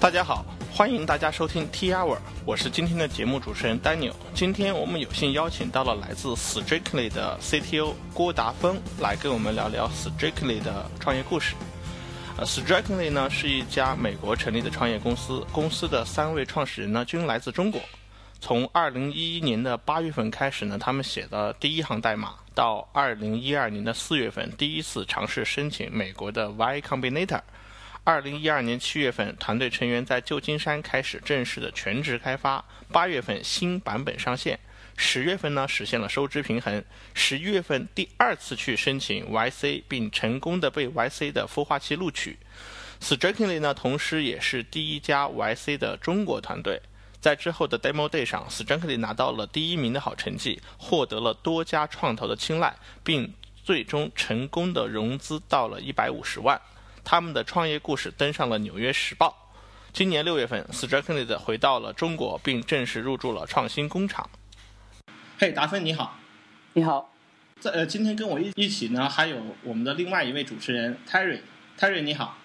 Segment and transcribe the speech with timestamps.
[0.00, 0.42] 大家好，
[0.72, 2.16] 欢迎大家收听 T Hour，
[2.46, 4.14] 我是今天的节目主持人 Daniel。
[4.32, 11.54] 今天我们有幸邀请到了来自 Strictly 的 CTO 郭达峰来跟我们聊聊 Strictly 的创业故事。
[12.38, 17.78] 呃，Strictly 呢是一家美国成立的创业公司，公司的三位创始人呢均来自中国。
[18.40, 27.42] 从2011年的八月份开始呢，他们写的第一行代码，到2012年的四月份第一次尝试申请美国的 Y Combinator。
[28.10, 32.64] 二零一二年七月份，团队成员在旧金山开始正式的全职开发。
[32.90, 34.58] 八月份新版本上线，
[34.96, 36.84] 十月份呢实现了收支平衡。
[37.14, 42.36] 十一月份第二次去申请 YC，并成功的被 YC 的孵化器录取。
[43.00, 46.82] Strikingly 呢，同时也是第一家 YC 的中国团队。
[47.20, 52.74] 在之后的 Demo Day 上，Strikingly 拿到了第一名的好成绩，获得了多家创投的青睐，
[53.04, 56.60] 并最终成功的融资到了一百五十万。
[57.04, 59.28] 他们的创业故事登上了《纽约时报》。
[59.92, 64.28] 今年六月份 s t r a k e n l y 回到了中国，并正式入驻了创新工厂。
[65.38, 66.16] 嘿，达芬你好，
[66.74, 67.12] 你好。
[67.58, 71.40] 在呃，今天跟我一一起呢，还有我们的另外一位主持人 Terry。
[71.78, 72.36] Terry 你好。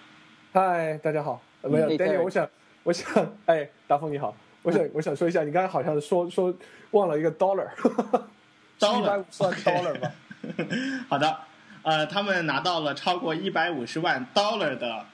[0.52, 1.40] 嗨，大家好。
[1.62, 2.48] 没有，Daniel，我想，
[2.82, 4.36] 我想，哎，达芬你好。
[4.62, 6.52] 我想，我想说一下，你刚才好像说说
[6.90, 7.68] 忘了一个 dollar，
[8.78, 10.10] 一百五十万 dollar 吧。
[11.08, 11.38] 好的。
[11.86, 15.06] 呃，他们拿到了超过一百五十万 dollar 的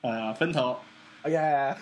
[0.00, 0.78] 呃分头，
[1.22, 1.76] 哎呀，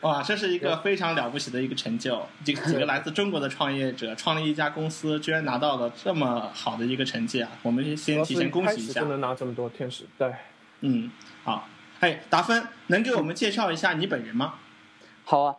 [0.00, 2.20] 哇，这是一个非常了不起的一个成就。
[2.42, 7.48] 几几个来自中国的创业者创立一家公司，居然拿到了这么好的一个成绩啊！
[7.62, 9.02] 我们先提前恭喜一下。
[9.04, 10.34] 不能拿这么多天使，对，
[10.80, 11.08] 嗯，
[11.44, 11.68] 好，
[12.00, 14.54] 嘿，达芬，能给我们介绍一下你本人吗？
[15.24, 15.54] 好啊，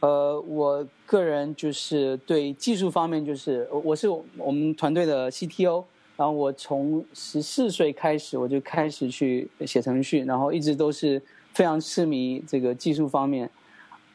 [0.00, 5.86] 呃，我个人就是对技术方面，就是我是我们团队的 CTO。
[6.18, 11.22] 然后我从十四岁开始，我就开始去写程序，然后一直都是
[11.54, 13.48] 非常痴迷这个技术方面。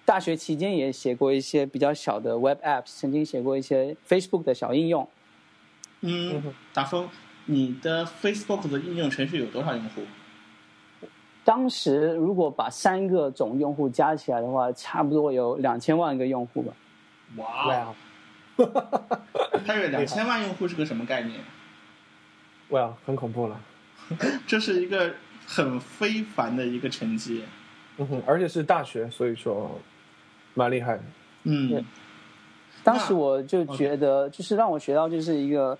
[0.04, 5.08] 大学期间也写过一些比较小的 Web Apps，曾经写过一些 Facebook 的小应用。
[6.02, 7.08] 嗯，达峰，
[7.46, 10.02] 你的 Facebook 的应用程序有多少用户？
[11.46, 16.74] 当时如果把三个总用户加起来的话，差不多有两千万个用户吧。
[17.38, 17.96] 哇！
[18.56, 19.20] 哈哈哈哈
[19.66, 19.74] 哈！
[19.90, 21.40] 两千万用户是个什么概念？
[22.74, 23.60] 哇，很恐怖了！
[24.48, 25.14] 这是一个
[25.46, 27.44] 很非凡的一个成绩，
[27.98, 29.80] 嗯哼，而且是大学，所以说
[30.56, 31.04] 蛮厉害的。
[31.44, 31.86] 嗯，
[32.84, 35.78] 当时我就觉得，就是让我学到，就是一个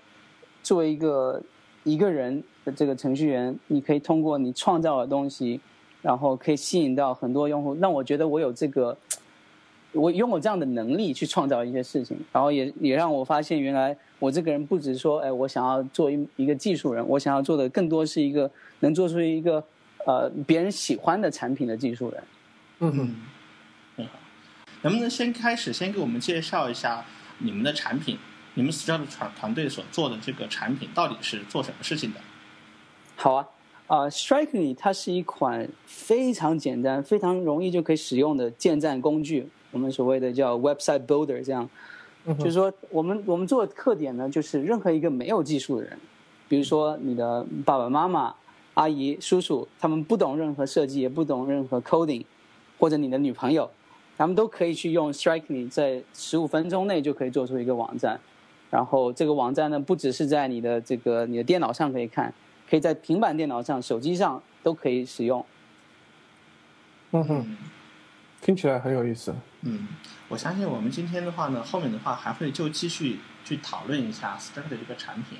[0.62, 1.42] 作为一个
[1.82, 5.60] 一个人的这个程序员，你可以通过你创造的东西，
[6.00, 7.74] 然后可以吸引到很多用户。
[7.74, 8.96] 那我觉得我有这个，
[9.94, 13.96] 我拥有这样的能力去创造一些事情，然后也也让我发现原来。
[14.20, 18.50] 我这个人不止说，哎，我想要做一一个技术人，我想要做的更多是一个
[18.80, 19.62] 能做出一个
[20.06, 22.22] 呃别人喜欢的产品的技术人。
[22.78, 23.16] 嗯嗯，
[23.96, 24.12] 很好。
[24.82, 27.04] 能不能先开始先给我们介绍一下
[27.38, 28.16] 你们的产品？
[28.54, 32.20] 你们 s t r a 团团队所做的这个产品到底是做什么事情的？
[33.16, 33.48] 好啊，
[33.88, 41.68] 啊，Strikingly 它是一款非常简单、非常容易就可以使用的建站工具，我们所谓的叫 Website Builder 这样。
[42.38, 45.98] 就是说，我们我们做的特点呢，就是任何一个没有技术的人，
[46.48, 48.34] 比如说你的爸爸妈妈、
[48.72, 52.24] 阿姨、叔叔，他们不懂任何设计，也不懂任何 coding，
[52.78, 53.70] 或者你的女朋友，
[54.16, 58.18] 他们都可以去用 Strikingly，在十五分钟内就可以做出一个网站。
[58.70, 62.32] 然后这个网站呢，不只是在你的这个你的电脑上可以看，
[62.70, 65.44] 可以在平板电脑上、手机上都可以使用。
[67.12, 67.56] 嗯哼，
[68.44, 69.34] 听起来很有意思。
[69.62, 69.88] 嗯。
[70.28, 75.38] 我相信我们今天的话呢，后面的话还会就继续去讨论一下 Strike 的这个产品。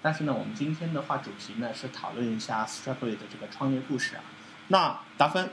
[0.00, 4.22] 但是呢，我们今天的话主题呢是讨论一下 Strike 的这个创业故事啊。
[4.68, 5.50] 那达芬，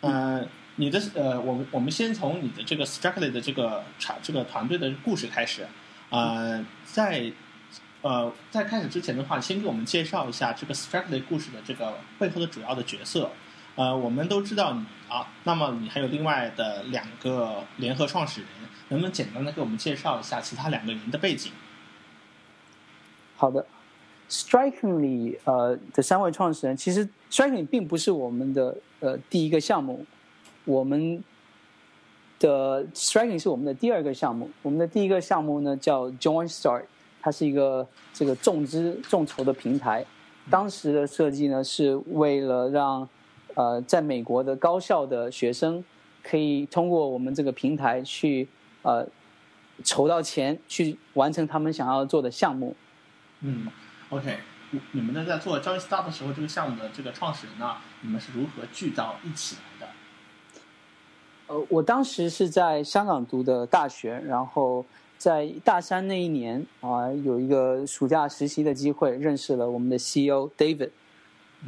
[0.00, 0.46] 呃，
[0.76, 5.66] 你的呃，我们我们先从你的这个 Strike 的这个产这个团队的故事开始。
[6.08, 7.32] 呃，在
[8.02, 13.30] 呃在开始之前的话，先给我们介绍一下这个 Strike 故事的这个背后的主要的角色。
[13.80, 18.50] 呃，我们都知道你啊，那么你还有另外的两个联合创始人，
[18.90, 21.50] 能不能简单的给我们介绍一下其他两个人的背景？
[23.38, 23.64] 好的
[24.28, 30.04] ，Strikingly 呃的三位创始人，其实 Striking 并不是我们的呃第一个项目，
[30.66, 31.24] 我们
[32.38, 36.82] 的 Striking 是我们的第二个项目，我们的第一个项目呢叫 Join Start，
[37.22, 40.04] 它是一个这个众资众筹的平台，
[40.50, 43.08] 当时的设计呢是为了让
[43.54, 45.84] 呃，在美国的高校的学生
[46.22, 48.48] 可以通过我们这个平台去
[48.82, 49.06] 呃
[49.84, 52.76] 筹到钱，去完成他们想要做的项目。
[53.40, 53.66] 嗯
[54.10, 54.38] ，OK，
[54.92, 59.92] 你们呢在做 Join Start 的时候，这个项目的这个创始人呢，你们是如何聚到一起来的？
[61.48, 64.84] 呃，我当时是在香港读的大学，然后
[65.18, 70.90] 在大三那一年啊，有一个暑假实习的机会，认识了我们的 CEO David。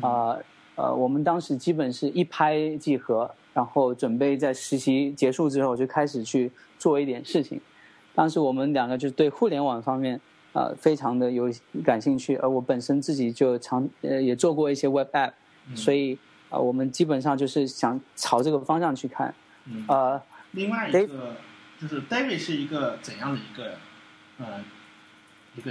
[0.00, 0.44] 啊，呃，
[0.76, 7.60] 我们当时基本是一拍即合，然后准备在实习结束之后就开始去做一点事情。
[8.14, 10.20] 当时我们两个就对互联网方面
[10.52, 11.50] 呃非常的有
[11.84, 15.32] 感兴趣，而我本身自己就常呃也做过一些 Web App，
[15.74, 16.18] 所以
[16.50, 19.34] 啊，我们基本上就是想朝这个方向去看。
[19.66, 20.20] 嗯，呃，
[20.52, 21.36] 另外一个
[21.80, 23.74] 就是 David 是一个怎样的一个，
[24.38, 24.60] 呃，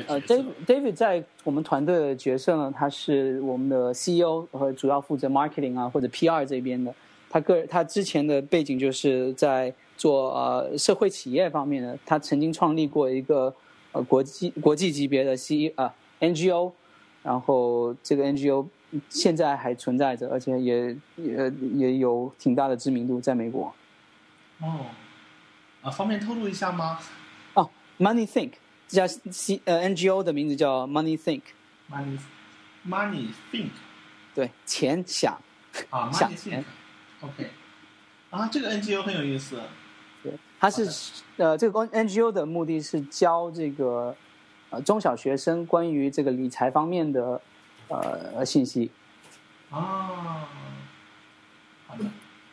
[0.07, 6.93] 呃，David David 在我们团队的角色呢，他是我们的 CEO 和主要负责 marketing 啊或者 PR 这边的。
[7.29, 13.53] 他个他之前的背景就是在做呃社会企业方面的，他曾经创立过一个
[13.93, 16.73] 呃国际国际级别的 C 啊 NGO，
[17.23, 18.67] 然后这个 NGO
[19.09, 23.73] 现在还存在着，而且也也也有挺大的知名度在美国。
[24.59, 24.85] 哦，
[25.81, 26.99] 啊，方便透露一下吗？
[27.53, 28.51] 哦，Money Think
[28.91, 31.41] 这家 C 呃 NGO 的名字叫 Money Think。
[31.89, 32.19] Money
[32.85, 33.69] Money Think。
[34.35, 35.41] 对，钱想
[35.89, 36.63] 啊 想，Money Think。
[37.21, 37.49] OK。
[38.31, 39.61] 啊，这个 NGO 很有意思。
[40.21, 40.89] 对，它是
[41.37, 44.13] 呃，这个 NGO 的目的是教这个
[44.69, 47.41] 呃中小学生关于这个理财方面的
[47.87, 48.91] 呃信息。
[49.69, 50.49] 啊，
[51.87, 52.03] 好的。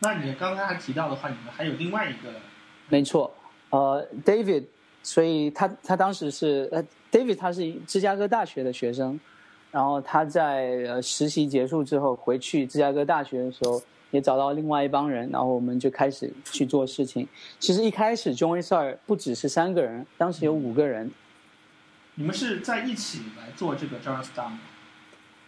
[0.00, 2.34] 那你刚刚还提到的话，你们还有另外一个，
[2.88, 3.34] 没错，
[3.70, 4.66] 呃，David，
[5.08, 9.18] 所以他他当时是呃，David 他是芝加哥大学的学生，
[9.70, 17.26] 然后他在呃实习结束之后回去芝加哥大学的时候，也找到另外一帮人，然后我们就开始去做事情。
[17.58, 21.10] 其实一开始 Join Star 不只是三个人，当时有五个人。
[22.14, 24.60] 你们是在一起来做这个 Join Star 吗？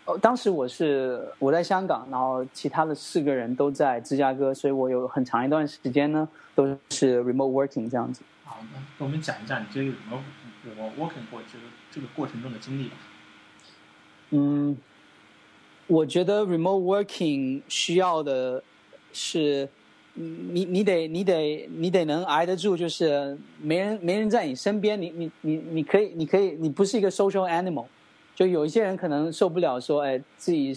[0.07, 8.23] 哦，当时我是我在香港，然后其他的四个人都在芝加哥，所以我有很长一段时间呢都是 remote working 这样子。
[8.51, 10.23] 好，那我们讲一下你这个 remote
[10.67, 12.97] remote working 过这个这个过程中的经历吧。
[14.31, 14.77] 嗯，
[15.87, 18.61] 我觉得 remote working 需要的
[19.13, 19.69] 是，
[20.15, 27.87] 你你得你得你得能挨得住，就是没人没人在你身边，你你你你可以你可以你不是一个 social animal。
[28.35, 30.77] 就有一些人可能受不了说，哎，自己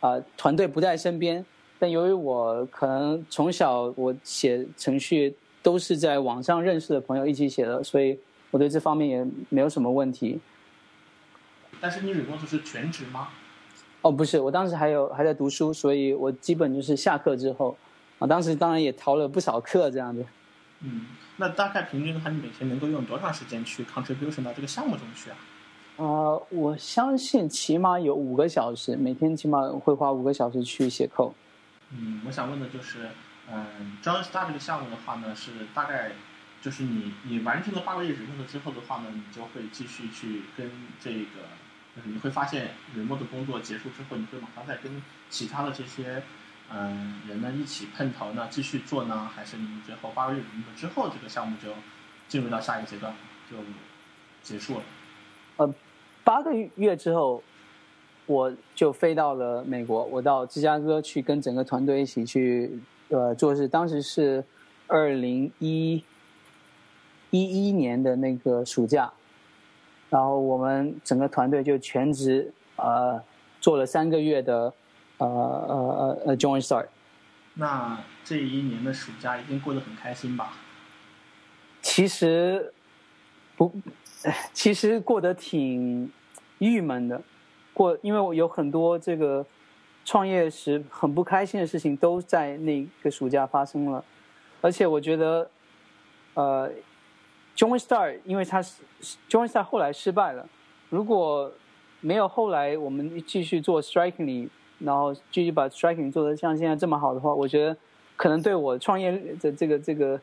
[0.00, 1.46] 啊团队不在身边。
[1.78, 5.32] 但由于我可能从小我写程序
[5.64, 8.16] 都是在网上认识的朋友一起写的，所以
[8.50, 10.38] 我对这方面也没有什么问题。
[11.80, 13.28] 但是你 remote 是全职吗？
[14.02, 17.74] 哦，不是，我当时还有还在读书，所以我基本就是下课之后，
[18.18, 20.24] 啊，当时当然也逃了不少课这样子。
[20.80, 21.06] 嗯，
[21.38, 25.36] 那大概平均的话，你每天能够用多长时间去 contribution 到这个项目中去啊？
[25.96, 31.32] 呃，我相信起码有五个小时，每天起码会花五个小时去写 code。
[31.90, 33.08] 嗯，我想问的就是，
[33.52, 36.12] 嗯，Join Star 这个项目的话呢，是大概
[36.62, 41.44] 就是你你完成了八个月 remote 之后的话呢，你就会继续去跟这个，
[41.94, 46.22] 就是你会发现 remote 的工作结束之后，你会马上再跟其他的这些
[46.72, 51.68] 嗯人呢一起碰头呢，继续做呢，还是你最后八个月 remote 之后，这个项目就
[52.28, 53.14] 进入到下一个阶段
[53.50, 53.58] 就
[54.42, 54.82] 结束了？
[55.58, 55.74] 呃，
[56.24, 57.42] 八个月之后，
[58.24, 63.66] 我就飞到了美国，我到芝加哥去跟整个团队一起去呃做是。
[63.68, 64.44] 当时是
[64.86, 66.02] 二零一
[67.30, 69.12] 一一年的那个暑假，
[70.10, 73.22] 然后我们整个团队就全职呃
[73.60, 74.72] 做了三个月的
[75.18, 76.86] 呃呃呃 Join Start。
[77.54, 80.52] 那这一年的暑假一定过得很开心吧？
[81.82, 82.72] 其实
[83.56, 83.72] 不。
[84.54, 86.10] 其实过得挺
[86.56, 87.20] 郁闷的，
[87.74, 89.44] 过因为我有很多这个
[90.04, 94.04] 创业时很不开心的事情都在那个暑假发生了，
[94.60, 95.50] 而且我觉得，
[96.34, 96.70] 呃
[97.56, 98.82] ，Join Star 因为它是
[99.30, 100.46] Join Star 后来失败了，
[100.90, 101.50] 如果
[102.00, 107.74] 没有后来我们继续做 Strikingly，然后继续把 Striking 做得像现在这么好的话，我觉得
[108.16, 110.20] 可能对我创业的这个这个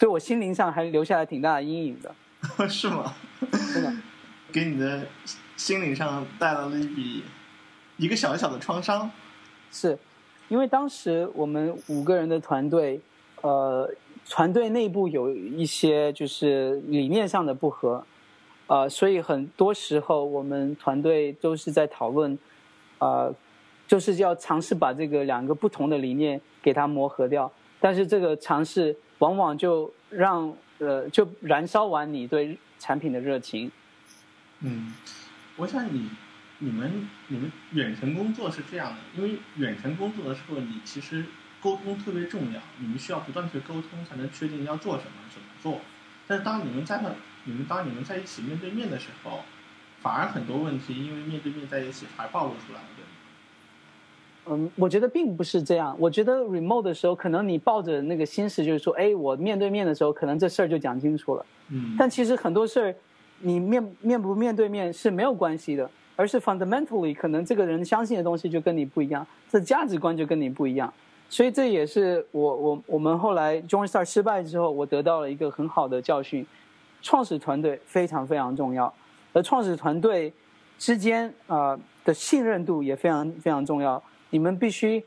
[0.00, 2.12] 对我心灵上还留下了挺大的阴影的。
[2.68, 3.14] 是吗？
[3.72, 3.92] 真的，
[4.50, 5.06] 给你的
[5.56, 7.22] 心灵上带来了一笔
[7.96, 9.08] 一个小小的创伤。
[9.72, 9.98] 是，
[10.48, 13.00] 因为当时我们五个人的团队，
[13.42, 13.90] 呃，
[14.28, 18.04] 团队内部有一些就是理念上的不合，
[18.66, 22.38] 呃，所以很多时候我们团队都是在讨论，
[22.98, 23.34] 呃，
[23.86, 27.50] 就是要尝试把这个两个不同的理念给它磨合掉，
[27.80, 30.54] 但是这个尝试往往就让。
[30.82, 33.70] 呃，就燃烧完你对产品的热情。
[34.60, 34.94] 嗯，
[35.58, 36.08] 我想你、
[36.60, 41.24] 你们、你们远程工作是这样的，因为远程工作的时候，你其实
[41.60, 45.80] 沟通特别重要，你们需要不断去沟通，才能确定要做什么、怎么做。
[46.26, 47.10] 但是当你们在那，
[47.44, 49.40] 你们当你们在一起面对面的时候，
[50.00, 53.10] 反而很多问题因为面对面在一起还暴露出来了，对吗？
[54.46, 55.96] 嗯，我觉得并不是这样。
[55.98, 61.46] 我觉得 remote 的时候，可能你抱着那个心思，就是说，哎，我面对面的时候，可能这事儿就讲清楚了。
[61.68, 61.94] 嗯。
[61.98, 62.94] 但其实很多事儿，
[63.40, 65.90] 你面面不面对面是没有关系的，
[66.20, 70.92] 而是 fundamentally 可能这个人相信的东西就跟你不一样，这价值观就跟你不一样。
[71.30, 76.46] 所以这也是我我我们后来 Join Star 失败之后，我得到了一个很好的教训：
[77.00, 78.92] 创始团队非常非常重要，
[79.32, 80.30] 而创始团队
[80.76, 84.02] 之间啊的信任度也非常非常重要。
[84.28, 85.02] 你们必须，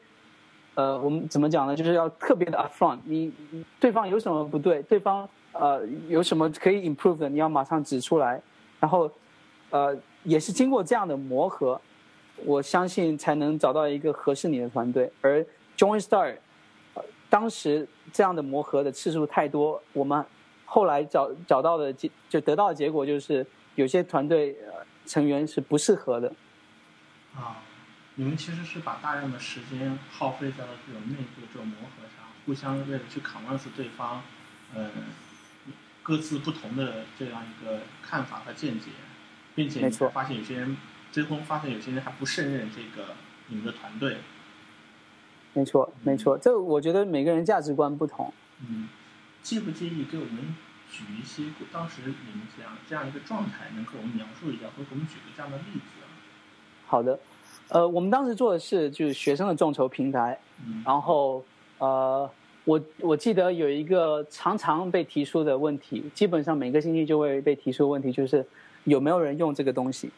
[0.74, 1.76] 呃，我们怎么讲呢？
[1.76, 2.98] 就是要特别的 upfront。
[3.06, 3.32] 你
[3.80, 8.42] 对方有什么不对，对方呃有什么可以 improve 的，你要马上指出来。
[8.80, 9.10] 然后，
[9.70, 11.80] 呃，也是经过这样的磨合，
[12.46, 15.12] 我相信才能找到一个合适你的团队。
[15.22, 15.46] 而
[15.78, 16.38] Joinstar，、
[16.94, 20.24] 呃当时这样的磨合的次数太多，我们
[20.66, 26.32] 后来找找到的结就得到的结果就是，有些团队呃成员是不适合的。
[27.36, 27.58] 啊。
[28.16, 34.22] 你们其实是把大量的时间耗费在了这种内部的这种磨合上，互相为了去 convince 对方，
[34.76, 34.92] 呃，
[36.04, 38.92] 各自不同的这样一个看法和见解，
[39.56, 40.78] 并且发现有些人
[41.12, 43.14] 最终发现有些人还不胜任这个
[43.48, 44.18] 你们的团队。
[45.54, 48.34] 没错，没错，这我觉得每个人价值观不同。
[48.68, 48.90] 嗯，
[49.42, 50.56] 介不介意给我们
[50.90, 55.82] 举一些当时你们这样这样一个状态，能给我们描述一下，或者给我们举个这样的例子？
[56.88, 57.20] 好的。
[57.70, 60.38] 呃，我们当时做的是就是学生的众筹平台，
[60.84, 61.44] 然后
[61.78, 62.30] 呃，
[62.66, 68.46] 我我记得有一个常常被提出的问题，基本上每个星期就会被提出问题，就是
[68.86, 70.12] 有没有人用这个东西？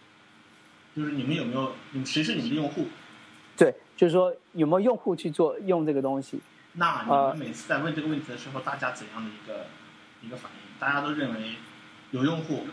[0.96, 1.72] 就是你们有没有？
[1.92, 2.88] 你们谁是你们的用户？
[3.58, 6.40] 对，就是说有没有用户去做用这个东西？
[6.74, 9.68] 那你们每次在问这个问题的时候，大家怎样的一个
[10.22, 10.58] 一个反应？
[10.80, 11.56] 大家都认为
[12.12, 12.66] 有用户，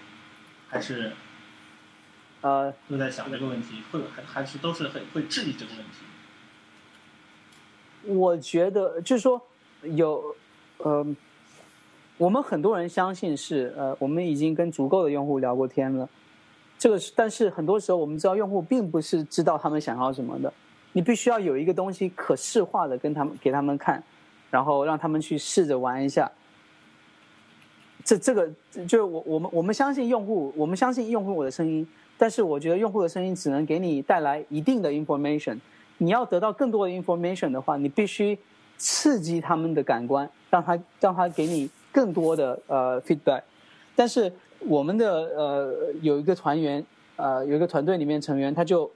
[0.69, 1.13] 还是？
[2.41, 6.03] 呃，都在想这个问题，会还还是都是很会质疑这个问题。
[8.13, 9.41] 我觉得就是说
[9.83, 10.35] 有，
[10.79, 11.07] 呃，
[12.23, 16.09] 我们很多人相信是呃，我们已经跟足够的用户聊过天了。
[16.79, 20.53] 这个是，但是很多时候我们知道用户并不是知道他们想要什么的。
[20.93, 24.01] 你必须要有一个东西可视化的跟他们给他们看，
[24.53, 26.31] 然后让他们去试着玩一下。
[28.05, 28.49] 这这个
[28.87, 31.85] 就是我我们我们相信用户，我们相信用户我的声音。
[32.17, 35.59] 但是我觉得用户的声音只能给你带来一定的 information，
[35.99, 38.39] 你要得到更多的 information 的话，你必须
[38.79, 43.43] 刺激他们的感官，让他让他给你更多的呃 feedback。
[43.95, 46.85] 但是我们的呃有一个团员
[47.17, 48.91] 呃有一个团队里面成员，他就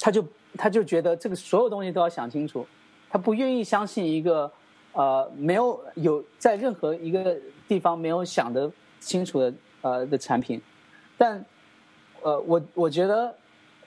[0.00, 0.24] 他就
[0.56, 2.66] 他就觉得这个所有东西都要想清楚，
[3.10, 4.50] 他不愿意相信一个
[4.92, 7.36] 呃没有有在任何一个
[7.68, 10.60] 地方没有想得清楚的呃的产品，
[11.16, 11.44] 但。
[12.24, 13.34] 呃，我我觉得，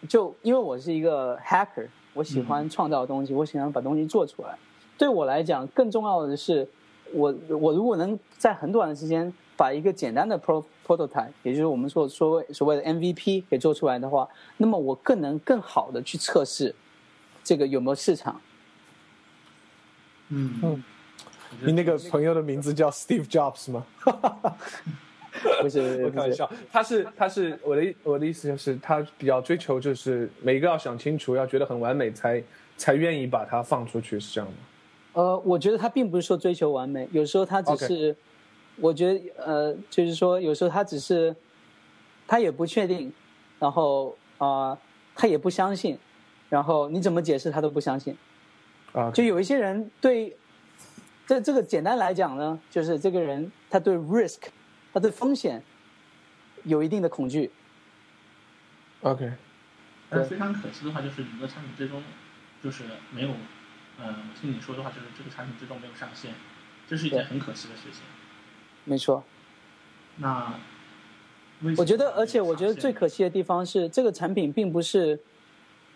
[0.10, 4.58] 就因为我是一个 hacker，我喜欢创造东西，我喜欢把东西做出来。
[4.98, 6.68] 对我来讲，更重要的是，
[7.14, 16.74] 我我如果能在很短的时间把一个简单的 pro prototype，也就是我们说所谓所谓的 MVP 给做出来的话，那么我更能更好的去测试
[17.44, 18.42] 这个有没有市场。
[20.30, 20.84] 嗯嗯，
[21.62, 23.86] 你那个朋友的名字叫 Steve Jobs 吗？
[25.62, 26.50] 不是，我开玩笑。
[26.72, 32.42] 他是，他是我的我的意思就是，他比较追求就是每一个要想清楚，要觉得很完美，才
[32.78, 34.58] 才愿意把它放出去，是这样吗？
[35.16, 38.16] 呃，我觉得他并不是说追求完美，有时候他只是，
[38.76, 41.36] 我觉得呃，就是说有时候他只是，
[42.28, 43.12] 他也不确定，
[43.58, 44.78] 然后啊，
[45.16, 45.98] 他也不相信，
[46.50, 48.16] 然后你怎么解释他都不相信。
[48.92, 50.36] 啊，就有一些人对，
[51.26, 54.42] 这这个简单来讲呢，就是这个人他对 risk。
[54.94, 55.62] 他对风险
[56.64, 57.52] 有一定的恐惧。
[59.02, 59.30] OK，
[60.10, 62.02] 但非常可惜的话，就是你的产品最终
[62.64, 63.30] 就是没有，
[64.00, 66.34] 嗯，听你说的话，就是这个产品最终没有上线，
[66.88, 68.02] 这是一件很可惜的事情。
[68.84, 69.24] 没错。
[70.18, 70.54] 那
[71.78, 75.20] 我觉得，而且我觉得最可惜的地方是，这个产品并不是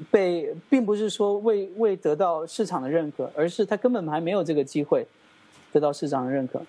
[0.10, 5.06] 被，并不是说未未得到市场的认可，而是它根本还没有这个机会
[5.72, 6.66] 得到市场的认可。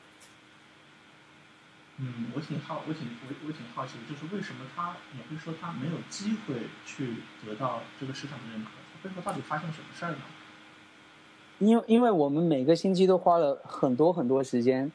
[1.99, 8.71] 嗯，我挺好，我挺我我挺好奇的，就是为什么他你会说他没有机会去得到这个市场的认可？
[9.03, 10.19] 背后到底发生什么事儿呢？
[11.61, 14.91] 因为因为我们每个星期都花了很多很多时间，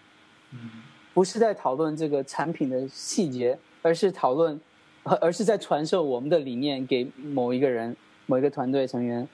[0.52, 0.70] 嗯，
[1.14, 4.60] 不是在讨论这个产品的细节，而是讨论，
[5.04, 7.96] 而是在传授我们的理念给某一个人，
[8.26, 9.28] 某一个团队成员，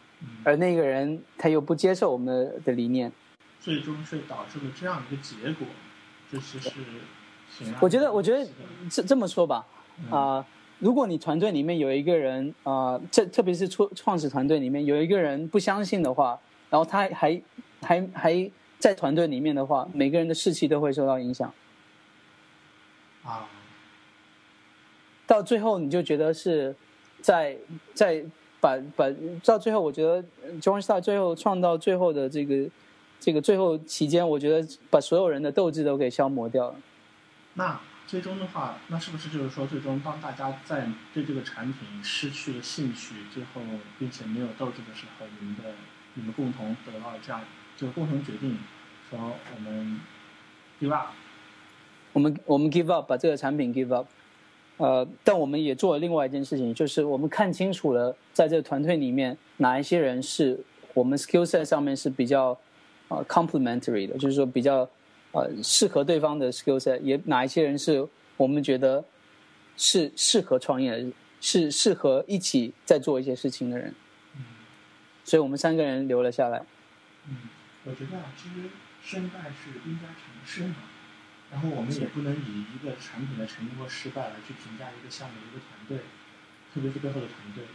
[0.44, 3.12] 而那个人他又不接受我们的的理念，
[3.60, 5.66] 最终是导致了这样一个结果，
[6.30, 7.66] 这其实是。
[7.80, 8.48] 我觉得，我觉得
[8.90, 9.66] 这这么说吧，
[10.10, 10.46] 啊，
[10.80, 16.40] 如果你团队里面有一个人啊，这特别是创创始团队里面有一个人不相信的话，
[16.72, 17.40] 然后他还
[17.82, 21.54] 还还在团队里面的话，每个人的士气都会受到影响。
[23.24, 23.48] 啊，
[25.28, 26.76] 到最后你就觉得是
[27.22, 27.56] 在
[27.94, 28.24] 在
[28.60, 29.06] 把把
[29.44, 30.24] 到最后，我觉得
[30.60, 32.70] John Star 最后创造最后的这个
[33.20, 36.76] 这个最后期间，我觉得把所有人的斗志都给消磨掉了。
[37.54, 43.62] 那最终的话，那是不是就是说，最终当大家在对这个产品失去了兴趣，最后
[44.00, 45.76] 并且没有斗志的时候，你们的
[46.14, 47.42] 你们共同得到这样，
[47.78, 48.58] 就共同决定
[49.10, 50.00] 说我们
[50.80, 51.08] give up，
[52.14, 54.08] 我们我们 give up 把这个产品 give up，
[54.78, 60.60] 呃，但我们也做了另外一件事情，就是我们看清楚了，在这个团队里面哪一些人是
[60.94, 62.58] 我们 skill set 上面是比较
[63.08, 64.90] 呃 complementary 的，就是说比较。
[65.34, 69.02] 呃，适合对方的 skill set，也哪一些人是我们觉得
[69.78, 73.96] 是适合创业的，是适合一起在做一些事情的人。
[75.22, 76.64] 嗯，所以我们三个人留了下来。
[77.28, 77.38] 嗯，
[77.86, 78.70] 我觉得啊，其实
[79.04, 80.76] 胜败是兵家常事嘛。
[81.52, 86.06] 然后我们也不能以一个产品的成功或失败来去评价一个项目、一个团队，
[86.74, 87.66] 特别是背后的团队。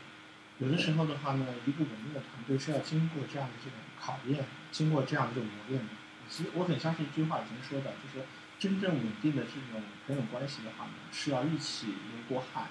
[0.58, 5.92] 有的时候的话呢，一个稳定的团队是要经过这样的这种考验，经过这样的这种磨练的。
[6.26, 8.24] 其实我很相信一句话，已经说的，就是
[8.58, 12.68] 真正稳定的这种朋友关系的话呢，是要一起流过汗；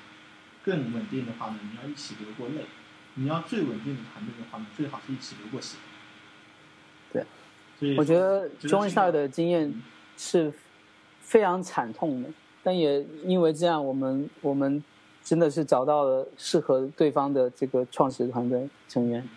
[0.64, 2.66] 更稳定的话呢，你要一起流过泪。
[3.16, 5.78] 你要最稳定的团队的话呢，最好是一起流过血。
[7.12, 7.26] 对，
[7.80, 9.74] 所以我觉得中校的经验
[10.18, 10.54] 是
[11.22, 12.30] 非常惨痛的，
[12.64, 14.82] 但也因为这样，我们我们
[15.24, 19.28] 真的是找到了适合对方的这个创始团队成员。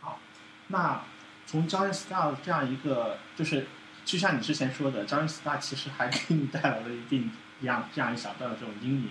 [0.00, 0.18] 好，
[0.68, 1.00] 那。
[1.46, 3.66] 从 Johnny Star 这样一个，就是
[4.04, 7.28] 就像你之前说的，Johnny Star 其实还给你带来了一定
[7.60, 9.08] 一样这样一小段的这种阴影。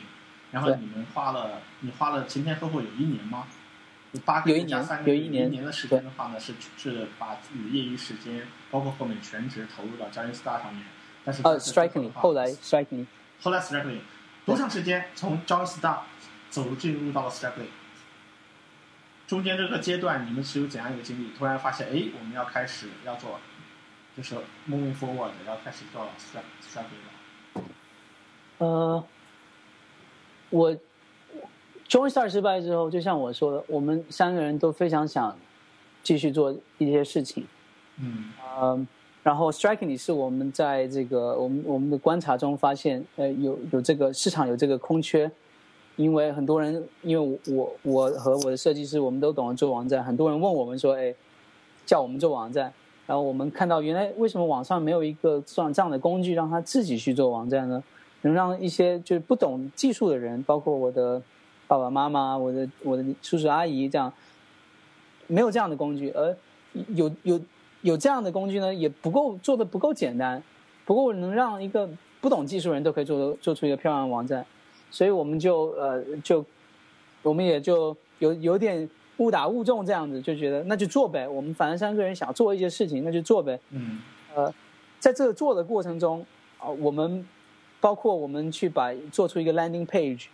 [0.54, 3.46] 然后你们花了，你花了前前后后有一年吗？
[4.26, 10.84] 八个月加三个月，一年年的时间的话呢，是是把自己的业余时间，包括后面全职投入到 Johnny Star 上面。
[11.24, 13.06] 但是呃，Strikingly，后来 Strikingly，
[13.42, 14.00] 后来 Strikingly，
[14.46, 16.00] 多长时间从 Johnny Star
[16.50, 17.68] 走进入到了 Strikingly？
[19.28, 21.32] 中间这个阶段，你们是有怎样一个经历？
[21.38, 23.40] 突然发现，哎，我们要开始要做，
[24.18, 24.34] 就是
[24.68, 26.10] moving forward，要开始做。
[28.58, 29.06] 呃，
[30.50, 30.76] 我
[31.90, 35.36] join start 失败之后，就像我说的，我们三个人都非常想
[36.04, 37.46] 继续做一些事情。
[38.00, 38.32] 嗯。
[38.56, 38.88] 呃，
[39.24, 45.30] 然后 strikingly 是我们在这个我们我们的观察中发现，呃，有有这个市场有这个空缺。
[45.96, 50.02] 因为很多人，因为我我和我的设计师，我们都懂得做网站。
[50.02, 51.14] 很多人问我们说：“哎，
[51.86, 52.72] 叫我们做网站。”
[53.06, 57.84] 然后我们看到，原来为什么网上没有一个像这样的工具，让他自己去做网站呢？
[58.22, 61.22] 能让一些就是不懂技术的人，包括我的
[61.70, 64.12] 爸爸妈妈、我的我的叔叔阿姨这样，
[65.28, 66.36] 没有这样的工具，而
[66.96, 67.40] 有有
[67.82, 70.42] 有这样的工具呢，也不够做的不够简单，
[70.84, 71.88] 不够能让一个
[72.20, 74.44] 不懂技术人都可以做做出一个漂亮的网站。
[74.90, 76.44] 所以我们就呃就，
[77.22, 81.28] 我们也就有有点误打误撞这样子，就觉得那就做呗。
[81.28, 83.60] 我们反正三个人想做一些事情，那就做呗。
[83.70, 84.00] 嗯。
[84.34, 84.52] 呃，
[85.00, 86.26] 在这个做的过程中
[86.58, 87.24] 啊，我们
[87.80, 90.26] 包括我们去把做出一个 landing page，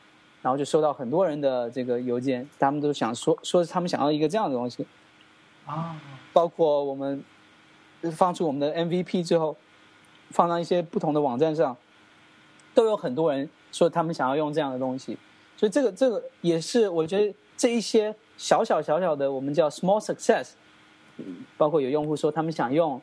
[0.45, 4.85] 然后就收到很多人的这个邮件，他们都想说说他们想要一个这样的东西。
[5.65, 5.99] 啊。
[6.31, 7.23] 包括我们
[8.11, 9.57] 放出我们的 MVP 之后，
[10.29, 11.75] 放到一些不同的网站上，
[12.75, 13.49] 都有很多人。
[13.71, 15.17] 说他们想要用这样的东西，
[15.57, 20.51] 所以这个这个也是我觉得这一些小小小小的我们叫 small success，
[21.57, 23.01] 包括有用户说他们想用，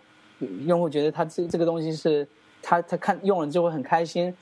[0.65, 2.27] 用户觉得他这这个东西是
[2.63, 4.35] 他他看用了就会很开心，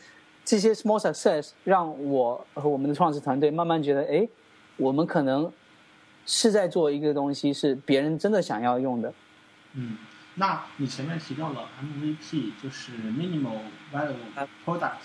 [0.50, 4.28] 这些 small success 让我和我们的创始团队慢慢觉得，哎，
[4.78, 5.52] 我们可能
[6.26, 9.14] 是在做一个东西是别人真的想要用的。
[9.74, 9.96] 嗯，
[10.34, 13.60] 那你前面提到了 MVP 就是 minimal
[13.92, 14.16] value
[14.66, 14.96] product。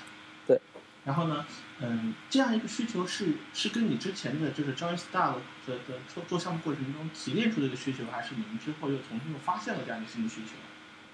[0.47, 0.59] 对
[1.03, 1.45] 然后呢，
[1.79, 5.35] 嗯，这样一个需求是是跟你之前的就是 Join Star
[5.67, 10.53] 的的做做项目过程中提炼出的一个需求，还是你们之后又重新又发现了这样一个新的需求，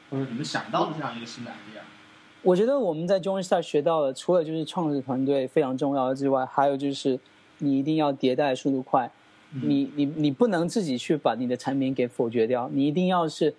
[0.10, 1.82] 或者你们想到了这样一个新的 idea？
[2.44, 7.20] 我觉得我们在 Join Star 学到的，除了就是创始团队非常重要的之外，还有就是
[7.60, 9.12] 你一定要迭代速度快，
[9.52, 13.54] 你你你不能自己去把你的产品给否决掉，你一定要是，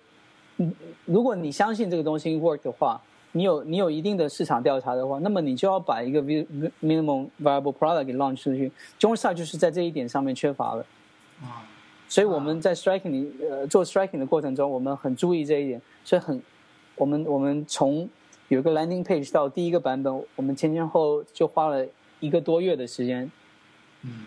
[1.05, 3.01] 如果你相信这个东西 work 的话。
[3.35, 8.71] 你有你有一定的市场调查的话，那么你就要把一个 minimum viable product 给 launch 出去。
[8.99, 10.85] Join Star 就是在这一点上面缺乏了。
[11.41, 11.65] 啊，
[12.07, 16.39] 所以我们在 striking 呃做 striking 的过程中，我们很注意这一点，所以很
[16.95, 18.07] 我们我们从
[18.49, 21.87] 有一个 landing page 到第一个版本，我们前前后就花了
[22.19, 23.31] 一个多月的时间。
[24.01, 24.25] 嗯，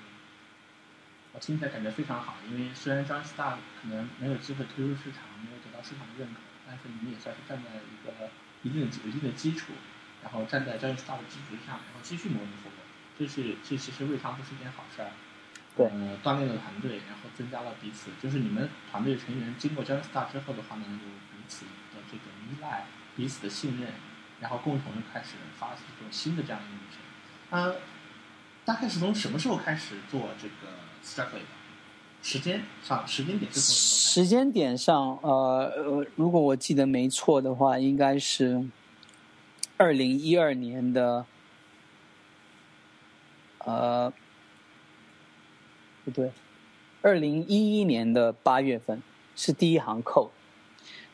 [1.33, 8.31] 我听起来感觉非常好，因为虽然 John Star 可能没有机会推入市场，没有得到市场的认可，但是你们也算是站在一个
[8.63, 9.73] 一定的有一定的基础，
[10.23, 12.75] 然后站在 John Star 的基础上，然后继续模拟复活，
[13.19, 15.11] 这是这其实未尝不是一件好事儿。
[15.77, 20.97] 对，呃，锻炼了团队，然后增加了彼此，就是你们团队成员经过 John Star 之后的话呢，有
[21.31, 23.93] 彼此的这个依赖，彼此的信任，
[24.41, 27.01] 然后共同的开始发起这种新的这样一个旅程。
[27.51, 27.77] 呃，
[28.65, 30.73] 大概是从什么时候开始做这个
[31.05, 31.43] Strictly？
[32.23, 34.27] 时间上时间点是什么时？
[34.27, 38.69] 间点上，呃呃，如果我记得没错的话，应该是
[39.77, 41.25] 二零一二年的，
[43.59, 44.13] 呃，
[46.05, 46.33] 不对，
[47.03, 49.01] 二零一一年的八月份
[49.37, 50.33] 是第一行扣，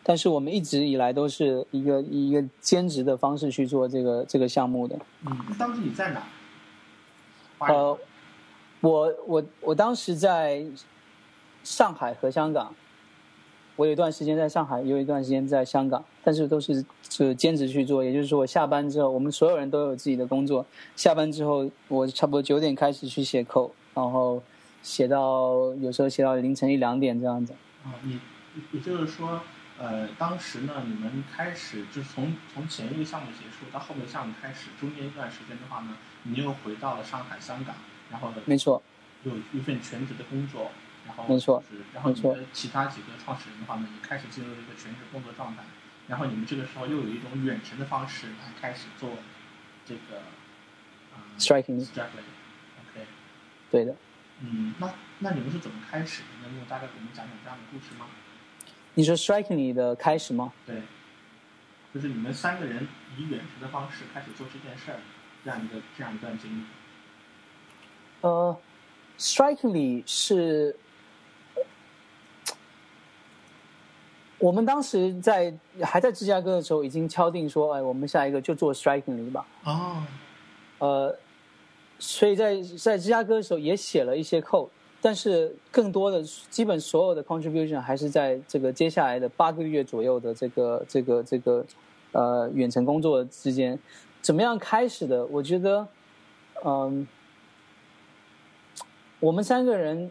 [0.03, 4.99] 但是我们一直以来都是一个以一个兼职的方式去做这个这个项目的。
[5.27, 6.23] 嗯，当时你在哪？
[7.61, 7.97] 呃，
[8.81, 10.67] 我我我当时在
[11.63, 12.75] 上海和香港，
[13.77, 18.03] 我有一段时间在上海，有一段时间在香港，但是都是是兼职去做。
[18.03, 20.67] 也就是说，我下班之后，我们所有人都有自己的工作。
[20.97, 24.43] 下班之后，我差不多九点开始去写扣，然后
[24.83, 27.53] 写到有时候写到凌晨一两点这样子。
[27.85, 28.19] 啊，你
[28.73, 29.41] 也就是说，
[29.83, 37.75] 呃，当时呢，你们开始就是从从前一个项目结束到后面项目开始，中间一段时间的话呢，你又回到了上海、香港，
[38.09, 38.81] 然后没错，
[39.25, 40.71] 有一份全职的工作，
[41.05, 45.65] 然后没错就是，然后你没错的其他几个创始人的话呢，也开始进入了一个全职工作状态，
[46.07, 49.11] 然后你们这个时候又有一种远程的方式来开始做
[49.85, 50.23] 这个
[51.13, 52.23] 呃 Striking Strictly
[52.87, 53.05] OK，
[53.73, 53.97] 对的。
[54.45, 56.29] 嗯，那那你们是怎么开始的？
[56.43, 58.07] 能不能大概给我们讲讲这样的故事吗？
[58.95, 60.53] 你说 strikingly 的开始吗？
[60.67, 60.77] 对，
[61.95, 64.99] 就是你们三个人以远程的方式开始做这件事儿，
[65.45, 66.63] 这样一个这样一段经历。
[68.21, 68.57] 呃
[69.19, 70.77] ，Strikingly 是，
[74.39, 79.47] 我们当时在还在芝加哥的时候，已经敲定说，哎，我们下一个就做 Strikingly 吧。
[79.65, 80.05] 哦，
[80.79, 81.19] 呃，
[81.99, 84.69] 所以在在芝加哥的时候也写了一些 code，
[85.05, 91.67] 但是更多的基本所有的 contribution 还是在这个接下来的八个月左右的这个这个这个
[92.13, 93.77] 呃远程工作之间，
[94.21, 95.27] 怎么样开始的？
[95.27, 95.85] 我觉得，
[96.65, 97.05] 嗯、
[99.19, 100.09] 我们三个人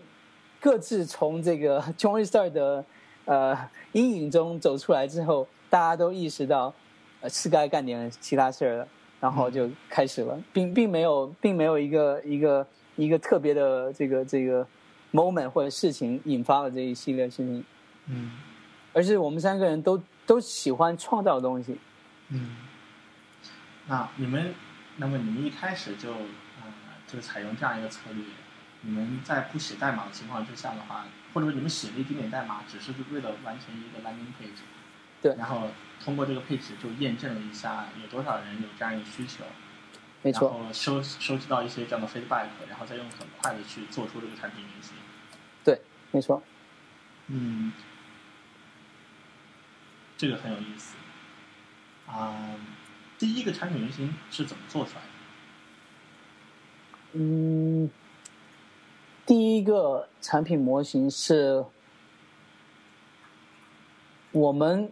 [0.59, 2.83] 各自从这个 Johnny Star 的
[3.23, 3.57] 呃
[3.93, 6.73] 阴影中走出来之后，大家都意识到，
[7.21, 8.87] 呃，是该干点其他事儿了，
[9.21, 14.67] 然后就开始了，并并没有并没有一个一个一个特别的这个这个
[15.11, 17.63] moment 或者事情引发了这一系列事情，
[18.07, 18.31] 嗯
[18.93, 21.77] 而是我们三个人都都喜欢创造东西。
[22.29, 22.55] 嗯。
[23.87, 24.53] 那你们，
[24.97, 26.67] 那么你们一开始就呃
[27.07, 28.23] 就采用这样一个策略，
[28.81, 34.61] 你们在不写代码的情况之下的话，或者说你们写了一点点代码，只是为了完成一个 landing page，
[35.21, 35.69] 对然后
[36.03, 39.43] 通过这个 page 就验证了一下有多少人有这样一个需求，
[40.23, 44.93] 没错，然后收收集到一些这样的 feedback，然后再用很快的去做出这个产品原型。
[45.63, 45.81] 对，
[46.11, 46.41] 没错。
[47.27, 47.71] 嗯，
[50.17, 50.95] 这个很有意思。
[52.05, 52.55] 啊、
[53.17, 55.07] 第一个产品原型是怎么做出来的？
[57.13, 57.89] 嗯，
[59.25, 61.65] 第一个产品模型是
[64.31, 64.91] 我们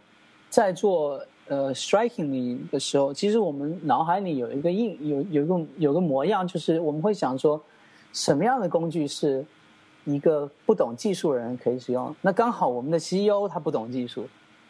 [0.49, 7.59] 在做呃 striking 的时候，其实我们脑海里有一个印有有一个有个模样，就是我们会想说，
[8.13, 9.43] 什么样的工具是
[10.05, 12.15] 一个不懂技术的人可以使用？
[12.21, 14.27] 那刚好我们的 CEO 他不懂技术，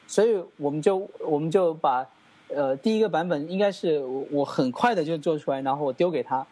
[0.07, 2.07] 所以我们就我们就把
[2.47, 6.47] 呃第一个版本应该是我我很快的就做出来，然后我丢给他，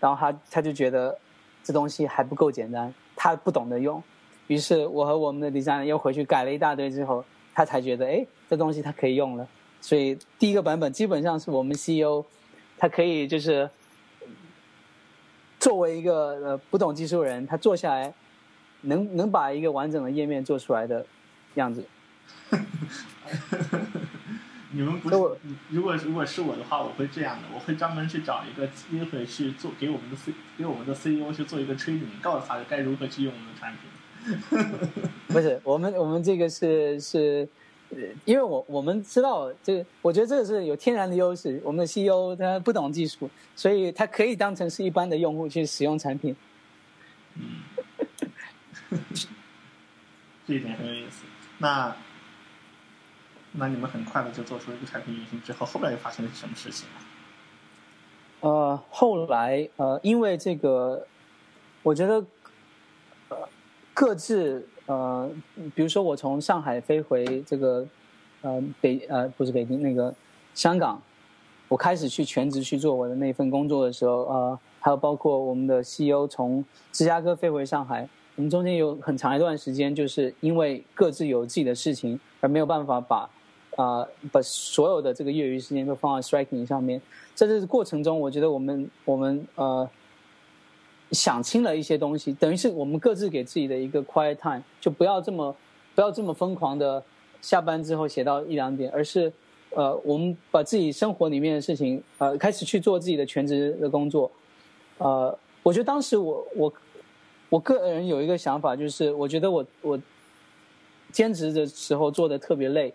[0.00, 1.16] 然后他他就觉得
[1.62, 4.02] 这东西还不够简单，他不懂得用，
[4.48, 9.46] 于是我和我们的 designer 又回去改了一大堆之后，他才觉得哎这东西他可以用了，
[9.80, 12.24] 所以第一个版本基本上是我们 CEO
[12.76, 13.70] 他可以就是
[15.60, 16.12] 作为一个
[16.44, 18.12] 呃不懂技术的人，他坐下来
[18.82, 21.06] 能能把一个完整的页面做出来的
[21.54, 21.84] 样子。
[24.76, 25.14] 你们不是，
[25.70, 33.82] 如果如果是我的话，我会这样的，我会专门去找一个机会去做，给我们的 C 给我们的 CEO 去做一个 training，告诉他该如何去用我们的产品。
[35.28, 37.48] 不是，我们我们这个是是，
[37.90, 41.60] 呃，因为我我们知道这个，我觉得这个是有天然的优势。
[41.64, 46.34] 我们的 CEO 他不懂技术，所以他可以当成是一般的用户去使用产品。
[50.46, 51.24] 这一点很有意思。
[51.58, 51.94] 那
[53.52, 56.98] 那你们很快的就做出一个产品原型之后，后来又发生了什么事情啊？
[58.40, 61.06] 呃，后来呃，因为这个，
[61.82, 62.26] 我觉得呃，
[63.94, 65.30] 各自呃，
[65.74, 67.86] 比如说我从上海飞回这个
[68.42, 70.12] 呃北呃不是北京那个
[70.52, 71.00] 香港，
[71.68, 83.30] 我开始去全职去做我的那份工作的时候，呃，还有包括我们的 CEO 从芝加哥飞回上海，我们中间有很长一段时间，就是因为各自有自己的事情，而没有办法把
[83.76, 87.00] 啊把所有的这个业余时间都放在 striking 上面。
[87.34, 89.88] 在这个过程中，我觉得我们我们呃
[91.14, 95.54] 想清了一些东西，等于是我们各自给自己的一个 quiet time，就不要这么
[95.94, 97.02] 不要这么疯狂的
[97.40, 99.32] 下班之后写到一两点，而是
[99.70, 104.30] 呃我们把自己生活里面的事情呃开始去做自己的全职的工作。
[104.98, 106.72] 呃，我觉得当时我我
[107.48, 109.98] 我个人有一个想法，就是我觉得我我
[111.12, 112.92] 兼职的时候做的特别累，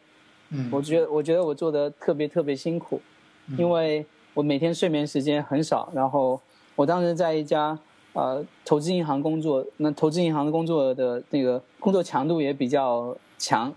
[0.49, 0.69] 嗯。
[0.71, 3.01] 我觉得我觉得我做的特别特别辛苦，
[3.57, 6.39] 因为我每天睡眠时间很少，然后
[6.75, 7.77] 我当时在一家
[8.13, 13.73] 呃投资银行工作，那投资银行的工作的那个工作强度也比较强，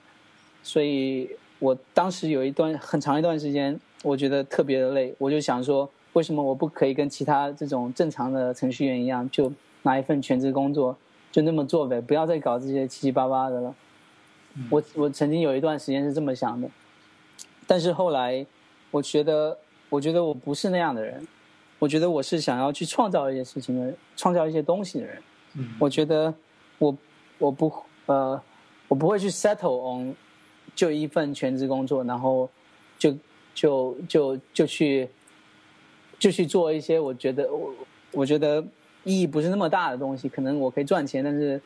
[0.63, 10.97] 所以我当时有一段很长一段时间，我觉得特别的累，我就想说，为什么我不可以跟其他这种正常的程序员一样，就拿一份全职工作，
[11.31, 13.75] 就那么做呗，不要再搞这些七七八八的了。
[14.69, 16.69] 我我曾经有一段时间是这么想的，
[17.67, 18.45] 但是后来
[18.91, 19.57] 我觉得，
[19.89, 21.27] 我觉得我不是那样的人，
[21.83, 25.21] 我觉得我是想要去创造一些事情的人，创造一些东西的人。
[25.55, 26.33] 嗯我觉得
[26.79, 26.97] 我
[27.39, 27.73] 我不
[28.07, 28.41] 呃
[28.87, 30.15] 我不会去 settle on
[30.77, 32.49] 就一份全职工作，然后
[32.97, 33.13] 就
[33.53, 35.09] 就就就去
[36.21, 37.75] 就去做一些我觉得我
[38.13, 38.65] 我觉得
[39.03, 41.61] 意义不是那么大的东西，可能我可以赚钱，但是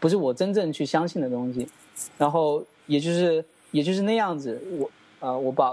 [0.00, 1.68] 不是我真正去相信的东西。
[2.18, 4.90] 然后也就是也就是那样子，我
[5.20, 5.72] 呃我把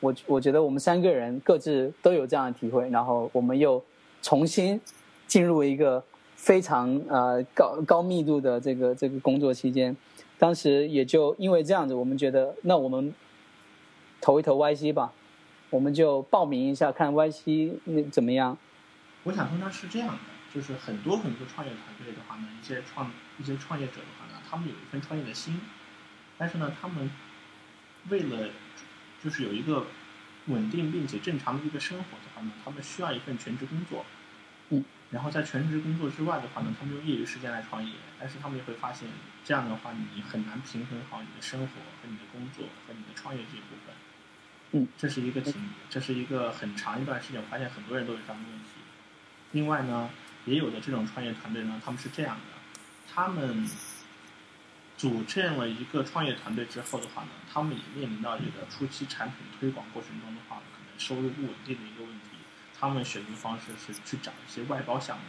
[0.00, 3.82] 我我觉得我们三个人各自都有这样的体会，然后我们又
[4.22, 4.80] 重新
[5.26, 6.02] 进入一个
[6.36, 9.96] 非常呃高高密度的这个这个工作期间，
[10.38, 13.12] 当时也就因为这样子，我们觉得那我们
[14.20, 15.12] 投一投 YC 吧，
[15.70, 18.56] 我们就报名一下看 YC 那怎么样。
[19.24, 20.18] 我想说呢是这样的，
[20.54, 25.60] 就是很多很多创业团队的话呢，一些创一些创业者的话呢，他们有一份创业的心，
[26.38, 27.10] 但是呢，他们
[28.10, 28.48] 为了
[29.22, 29.86] 就是有一个
[30.46, 34.04] 稳定并且正常的一个生活的话呢，他们需要一份全职工作。
[34.70, 34.84] 嗯。
[35.10, 39.08] 然后在全职工作之外的话呢，他们用业余时间来创业，但是他们也会发现，
[39.42, 43.94] 这样的话你很难平衡好你的生活和你的工作和你的创业这一部分。
[44.72, 45.54] 嗯，这是一个挺，
[45.88, 48.66] 这是一个很长一段时间，我发现很多人都有这样的问题。
[49.52, 50.10] 另外呢，
[50.44, 53.66] 也有的这种创业团队呢，他们是这样的，他们
[54.98, 62.36] 组建了一个创业团队之后的话呢，他们也面临到这个初期产品推广过程中的话，可能收入不稳定的一个问题。
[62.78, 65.22] 他们选择方式是去找一些外包项目，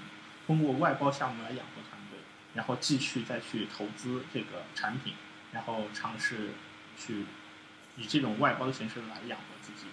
[0.45, 2.19] 通过外包项目来养活团队，
[2.55, 5.13] 然后继续再去投资这个产品，
[5.51, 6.49] 然后尝试
[6.97, 7.25] 去
[7.95, 9.87] 以这种外包的形式来养活自己。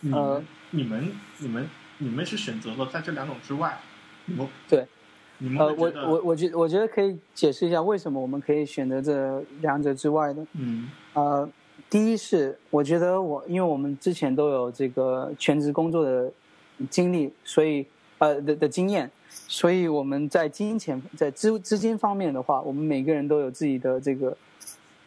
[0.00, 3.80] 你们、呃你们、你们、你们是选择了在这两种之外，
[4.24, 4.88] 你们对，
[5.42, 10.46] 你呃，我我我觉我觉得可以解释一下为什么我们可以选择这两者之外的。
[10.52, 11.48] 嗯呃，
[11.88, 16.30] 第一是我觉得我因为我们之前都有这个全职工作的
[16.90, 17.86] 经历，所以
[18.18, 19.10] 呃的的经验，
[19.48, 24.36] 所以我们在金钱在资资金方面的话，我们每个人都有自己的这个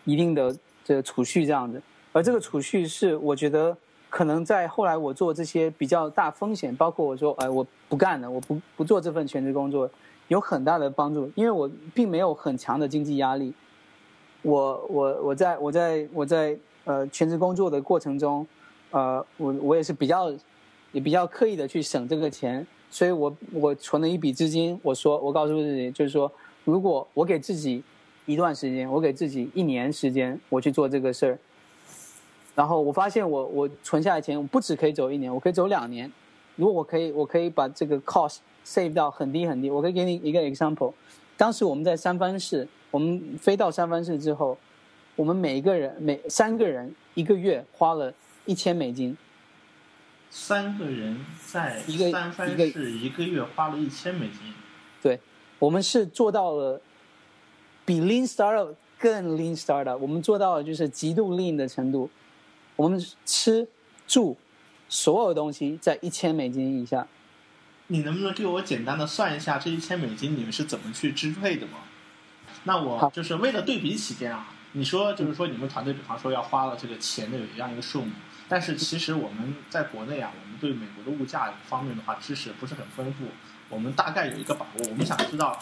[0.04, 3.78] 一定的这个储蓄这样子，而这个储蓄是我觉得
[4.10, 9.89] 可能在后来我做这些比较大风险，包括我说哎我不干了，我不不做这份全职工作，
[10.27, 13.53] 有很大的帮助，因为我并没有很强的经济压力。
[14.41, 18.45] 我我我在我在我在呃全职工作的过程中，
[18.91, 20.31] 呃，我我也是比较
[20.91, 26.31] 也比较刻意的去省这个钱，所以我我存了一笔资金，我说我告诉自己就是说，
[26.65, 27.81] 如果我给自己
[28.25, 31.39] 一段时间，我给自己一年时间，我去做这个事儿，
[32.53, 36.12] 然后我发现我我存下来钱，我不止可以走一年，我可以走两年。
[36.55, 40.93] 如果我可以我可以把这个 cost save 到很低很低，我可以给你一个 example。
[41.36, 44.58] 当时我们在三藩市，我们飞到三藩市之后，
[45.15, 48.13] 我们每一个人每三个人一个月花了
[48.45, 49.17] 一千美金。
[50.30, 54.54] 三个人在一个三藩一个市一个月花了一千美金，
[55.02, 55.19] 对，
[55.60, 56.82] 我们是做到了
[57.86, 62.10] 比 Lean Startup 更 Lean Startup，我们做到了就是极度 Lean 的程度。
[62.76, 63.67] 我们吃
[64.08, 64.36] 住
[64.89, 67.08] 所有东西在一千美金以下。
[67.88, 71.80] 你能不能给我简单的算一下这一千美金你们是怎么去支配的吗？
[72.63, 78.12] 那我就是为了对比起见啊，你说就是说你们团队比方说要花了这个钱的有一样一个数目，
[78.48, 83.26] 但是其实我们在国内啊，我们对美国的物价方面的话知识不是很丰富，
[83.67, 85.60] 我们大概有一个把握，我们想知道，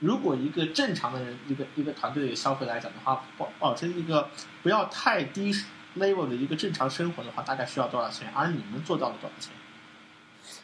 [0.00, 4.28] 如果一个正常的人一个一个团队的消费来讲的话，保保持一个
[4.62, 5.54] 不要太低
[5.96, 8.30] level 的一个正常生活的话，大概需要多少钱？
[8.34, 9.52] 而你们做到了多少钱？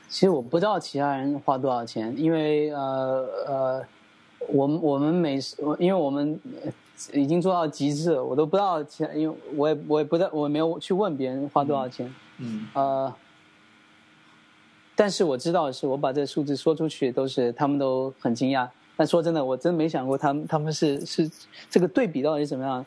[0.08, 3.86] 其实我不知道其他人花多少钱，因为呃呃，
[4.48, 5.38] 我们我们每
[5.78, 6.40] 因为我们
[7.12, 12.14] 已经做到极致了，我都不知道其他，因为我也我也不知道，我没有去问别人花多少钱。
[12.38, 13.14] 嗯呃，
[14.94, 18.68] 但是我知道的是，我把这数字说出去，都是他们都很惊讶。
[18.96, 21.30] 但说真的，我真没想过他们他们是是
[21.68, 22.84] 这个对比到底是怎么样。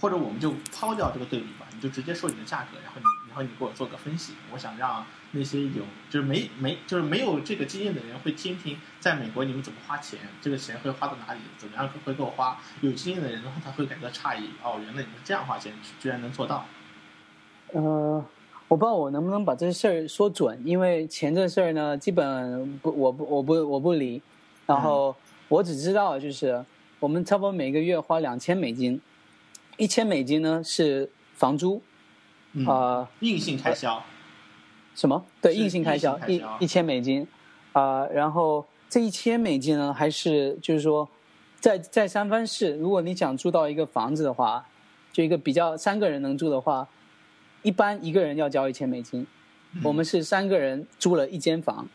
[0.00, 4.32] 或者我们就抛掉这个对比吧，你就直接说你的价格，然后你然后你给我做个分析。
[4.52, 12.58] 我想让那些有就是没没就是没有这个经验的人会听听，在美国你们怎么花钱，这个钱会花到哪里，怎么样会够花。
[12.80, 16.66] 有经验的人的话，他会感到诧异，哦，原来你们这样花钱居然能做到。
[17.72, 18.24] 呃，
[18.66, 24.20] 我不知道我能不能把这事儿说准，因为钱这事儿呢，基本不我不我不我不理。
[24.66, 25.14] 然后
[25.48, 26.64] 我只知道就是
[27.00, 29.00] 我们差不多每个月花两千美金，
[29.76, 31.82] 一千美金呢是房租，
[32.52, 34.02] 嗯啊、硬性开销，
[35.00, 35.24] 什么？
[35.40, 37.26] 对，硬性开销一一千美金，
[37.72, 41.08] 啊、然后这一千美金呢，还是就是说，
[41.58, 44.66] 在在三藩市，如果你想住到一个房子的话，
[45.10, 46.86] 就一个比较三个人能住的话，
[47.62, 49.26] 一般一个人要交一千美金。
[49.82, 51.88] 我们是三个人租了一间房，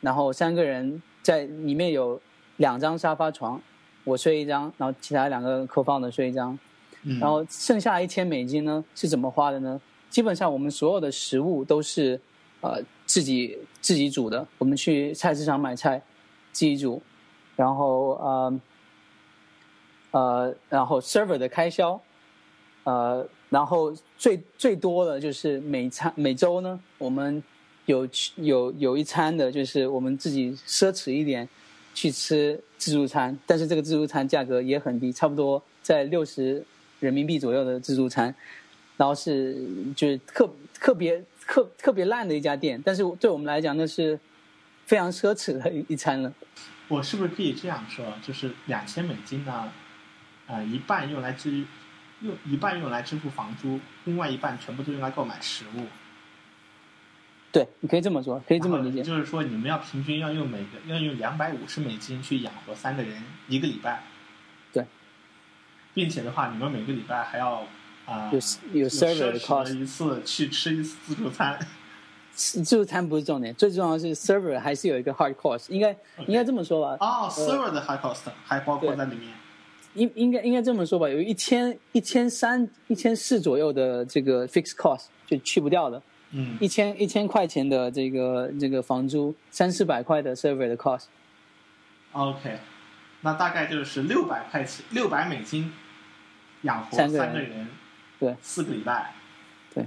[0.00, 2.20] 然后三个人在里面有
[2.58, 3.60] 两张沙发床，
[4.04, 6.56] 我睡一张，然后其他两个 co founder 睡一张，
[7.02, 9.80] 嗯，然后剩下一千美金呢是怎么花的呢？
[10.16, 12.18] 基本上我们所有的食物都是
[12.62, 16.02] 呃自己自己煮的，我们去菜市场买菜
[16.52, 17.02] 自己煮，
[17.54, 18.60] 然后呃
[20.12, 22.00] 呃然后 server 的开销，
[22.84, 27.42] 呃然后最最多的就是每餐每周呢，我们
[27.84, 31.46] 有有有一餐的就是我们自己奢侈一点
[31.92, 36.64] 去吃自助餐，但是这个自助餐价格也很低，差不多在六十
[37.00, 38.34] 人民币左右的自助餐，
[38.96, 39.56] 然后是
[39.94, 44.18] 就是特特别特特别烂的一家店，但是对我们来讲那是
[44.84, 46.32] 非常奢侈的一一餐了。
[46.88, 49.72] 我是不是可以这样说，就是两千美金呢？
[50.46, 51.64] 呃，一半用来支
[52.20, 55.86] 用一半用来支付房租，另外一半全部都用来购买食物。
[57.50, 59.02] 对，你可以这么说，可以这么理解。
[59.02, 64.04] 就是说，你们要平均要用每个要用两百五十美金去养活三个人一个礼拜。
[64.72, 64.84] 对，
[65.92, 67.66] 并且的话，你们每个礼拜还要
[68.06, 68.38] 啊、有
[68.80, 71.58] 有 server 的 cost 一次去吃一次自助餐。
[72.32, 76.96] 自助餐不是重点，最重要的是 server 还是有一个 hard cost，应该 OK 应该这么说吧？
[77.00, 79.32] 哦，server 的 hard cost 还包括在里面。
[79.94, 92.58] 应应该应该这么说吧，有一千一千三一千四左右的这个 fixed cost 就去不掉的，嗯一千一千块钱的这个这个房租，三四百块的 server 的 cost，，OK，
[93.22, 95.72] 那大概就是六百块钱，六百美金
[96.60, 97.66] 养活三个人，
[98.18, 99.12] 对，四个礼拜。
[99.74, 99.84] 对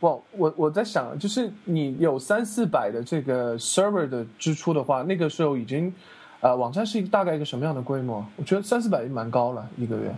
[0.00, 5.92] 哇，我我在想，就是你有三四百的这个 server 的支出的话，那个时候已经，
[6.40, 8.24] 呃，网站是一个大概一个什么样的规模？
[8.36, 10.14] 我觉得三四百蛮高了，一个月。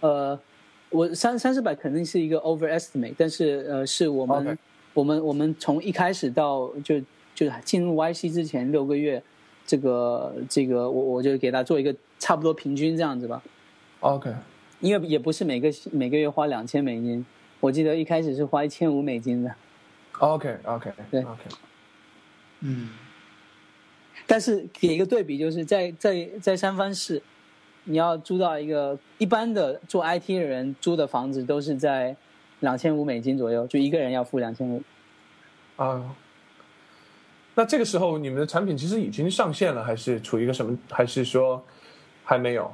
[0.00, 0.38] 呃，
[0.90, 4.58] 我三三四百肯定是一个 overestimate，但是呃，是我们
[4.94, 6.98] 我们我们从一开始到就
[7.34, 9.22] 就进入 YC 之前六个月，
[9.66, 13.42] 这个这个我我就给他做一个差不多平均这样子吧
[14.00, 14.34] ，OK，
[14.82, 17.24] 因为也不是每个每个月花两千美金，
[17.60, 19.54] 我记得一开始是花一千五美金的
[20.18, 21.40] ，OK OK 对 OK，
[22.60, 22.90] 嗯
[24.26, 27.22] 但是给一个对比，就是在在在三藩市，
[27.84, 32.16] 你要租到一个一般的做 IT 的人租的房子都是在
[32.60, 34.82] 两千五美金左右，就一个人要付两千五。
[35.76, 36.14] 啊，
[37.54, 40.76] 那这个时候你们的产品其实已经上线了，还是处于一个什么？
[40.90, 41.62] 还是说
[42.24, 42.72] 还没有？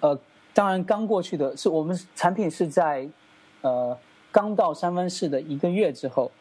[0.00, 0.16] 呃，
[0.58, 3.08] 当然刚过去的是我们产品是在
[3.60, 3.96] 呃
[4.32, 6.32] 刚到三藩市的一个月之后，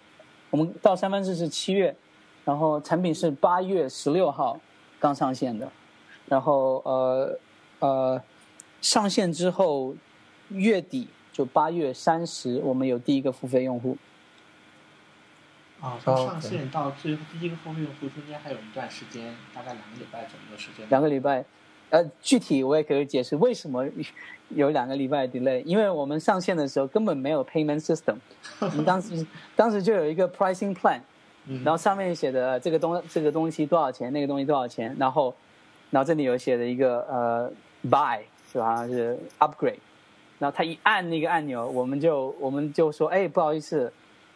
[0.49, 1.95] 我们到三藩市是七月，
[2.43, 4.59] 然后产品是八月十六号
[4.99, 5.71] 刚上线的，
[6.25, 7.39] 然后呃
[7.77, 8.23] 呃
[8.81, 9.95] 上线之后
[10.49, 13.95] 月底就八月三十，我们有第一个付费用户。
[15.79, 20.89] 啊，从哦上线到最后第一个付费用户中间还有一段时间，大概两个礼拜左右的时间。
[20.89, 21.45] 两个礼拜，
[21.89, 23.85] 呃，具体我也可以解释为什么
[24.49, 28.15] 有两个礼拜 delay，因为我们上线的时候根本没有 payment system，
[28.59, 29.25] 我 们当时
[29.55, 30.99] 当时就有一个 pricing plan，
[31.45, 31.63] 嗯。
[31.63, 35.33] 然后上面写的这个东这个东西多少钱，那个东西多少钱，然后
[35.89, 37.51] 然后这里有写的一个呃
[37.89, 38.19] buy
[38.51, 38.85] 是吧？
[38.87, 39.79] 是 upgrade，
[40.39, 43.91] 然后他一按那个按钮，我们就我们就说，哎，不好意思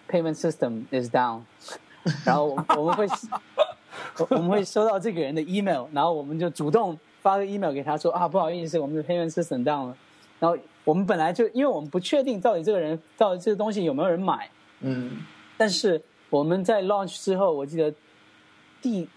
[0.09, 1.41] ，payment system is down，
[2.25, 3.07] 然后我我们会
[4.29, 9.97] 我们会收到这个人的 email，然后我们就主动发个 email 给他说啊，不好意思，我们的 payment system down 了，
[10.39, 14.49] 然后我们本来就因为我们不确定到底这个人到底这个东西有没有人买，
[14.79, 15.17] 嗯，
[15.57, 17.93] 但是我们在 launch 之后，我记得
[18.81, 19.07] 第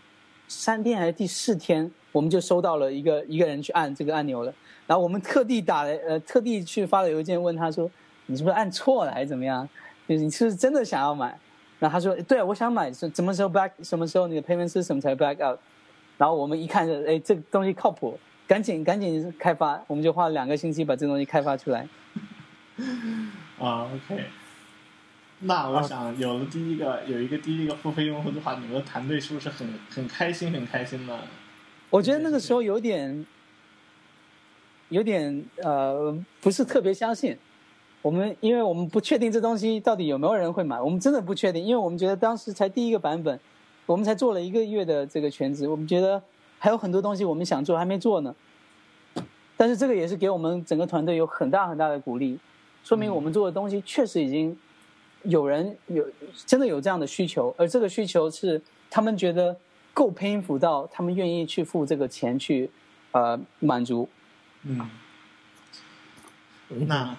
[0.47, 4.53] 三天还是第四天，我们就收到了一个一个人去按这个按钮了。
[4.87, 7.91] 然后我们特地打了呃，特地去发了邮件问他说
[8.27, 9.67] ：“你是不是按错了还是怎么样？
[10.07, 11.39] 就是你是不是真的想要买？”
[11.81, 13.71] 然后他说：“对，我想买，什什么时候 back？
[13.83, 15.59] 什么时候你的 payment system 才 back out？”
[16.17, 21.89] 然后我们一看就，哎，这个东西靠谱，赶紧赶紧开发，我们就花了两个星期把这东西开发出来。
[23.59, 24.25] 啊，OK。
[25.41, 31.19] 那我想有了第一个有一个第一个付费用户的话，你们的团队是不是很很开心很开心呢？
[31.91, 33.27] 我觉得那个时候有点，
[34.89, 37.37] 有点呃，不是特别相信。
[38.01, 43.39] 我们因为我们不确定这东西到底有没有人会买，我们真的不确定，因为我们觉得当时才第一个版本，
[43.87, 46.23] 我们才做了一个月的这个全职，我们觉得
[46.59, 48.35] 还有很多东西我们想做还没做呢。
[49.57, 52.39] 但是这个也是给我们整个团队有很大很大的鼓励，
[52.83, 54.57] 说明我们做的东西确实已经
[55.23, 56.05] 有人有
[56.45, 58.61] 真的有这样的需求，而这个需求是
[58.91, 59.57] 他们觉得
[59.93, 62.69] 够 painful 到他们愿意去付这个钱去
[63.13, 64.09] 呃满足。
[64.63, 64.91] 嗯，
[66.69, 67.17] 那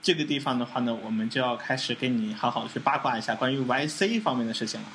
[0.00, 4.86] 这个地方的话呢，我们就要开始跟你好好去八卦一下关于 YC 方面的事情了。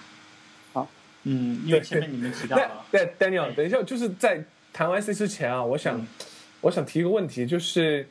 [1.24, 4.44] 好，嗯，因为前面你们提到了，对，Daniel，等一下，就是在
[4.74, 6.06] 谈 YC 之前啊，我想，
[6.62, 8.08] 我想提一个问题，就是，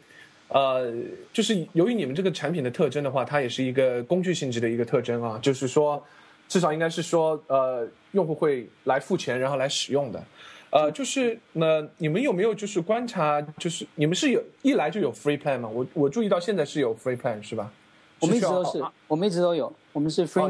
[0.48, 0.92] 呃，
[1.32, 6.02] 就是由于你们这个产品的特征的话，它也是一个工具性质的一个特征啊，就是说，
[6.48, 10.22] 至少应该是说，呃，用户会来付钱，然后来使用的。
[10.70, 15.68] 呃，就是那你们有没有就是观察，就是你们是有一来就有 free plan 吗？
[15.68, 17.72] 我我注意到现在是有 free plan 是吧？
[18.20, 20.48] 我们一直都是，我们一直都有，我们是哦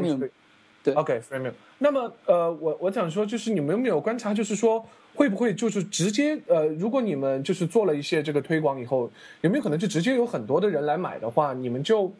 [0.83, 1.51] 对 OK，freemium。
[1.77, 9.09] 那么呃，我我想说，就是你们有没有观察，就是说会不会就是直接呃，如果你们就是做了一些这个推广以后，
[9.41, 12.11] 有没有可能就直接有很多的人来买的话，你们就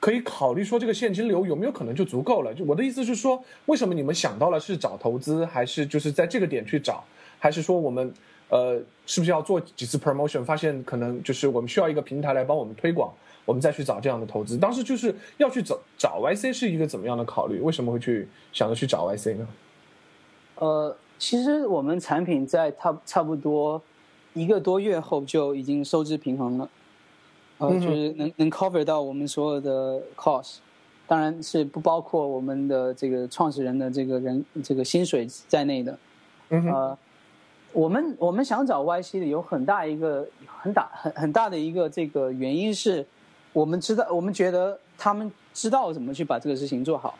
[0.00, 2.52] 可以考虑说这个现金流有没有可能就足够了？
[2.52, 7.04] 就我的意思是说，为什么你们想到了是找投资，还是就是在这个点去找，
[7.38, 8.12] 还是说我们
[8.48, 13.12] 呃是不是要做几次 promotion，发现可能就是我们需要一个平台来帮我们推广？
[13.44, 17.60] 我们再去找这样的投资，当时就是要去找找 YC 是一个怎么样的考虑？
[17.60, 19.48] 为什么会去想着去找 YC 呢？
[20.56, 23.82] 呃，其实我们产品在差差不多
[24.34, 26.70] 一个多月后就已经收支平衡了，
[27.58, 30.58] 呃，嗯就是能能 cover 到我们所有的 cost，
[31.06, 35.98] 当然是不包括我们的这个创始人的这个人这个薪水在内的。
[36.50, 36.98] 嗯哼，呃，
[37.72, 43.04] 我们我们想找 YC 的有很大一个很大很很大的一个这个原因是，
[43.52, 47.18] 我们知道我们觉得他们知道怎么去把这个事情做好，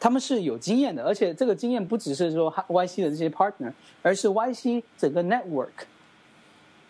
[0.00, 5.86] 他们是有经验的，而且这个经验不只是说 YC 的这些 partner，而是 YC 整个 network，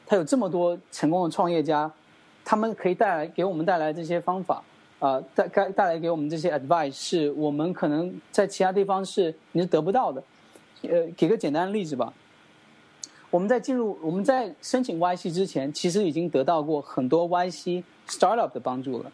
[0.06, 1.90] 它有这么多成功的创业家，
[2.44, 4.62] 他们可以带来给我们带来这些方法。
[4.98, 10.22] 啊，带带带来给我们这些 advice 是我们可能在其他地方是你是得不到的。
[10.88, 12.10] 呃，给个简单的例子吧。
[13.36, 19.12] 我们在进入我们在申请 YC 之前，其实已经得到过很多 YC startup 的帮助了。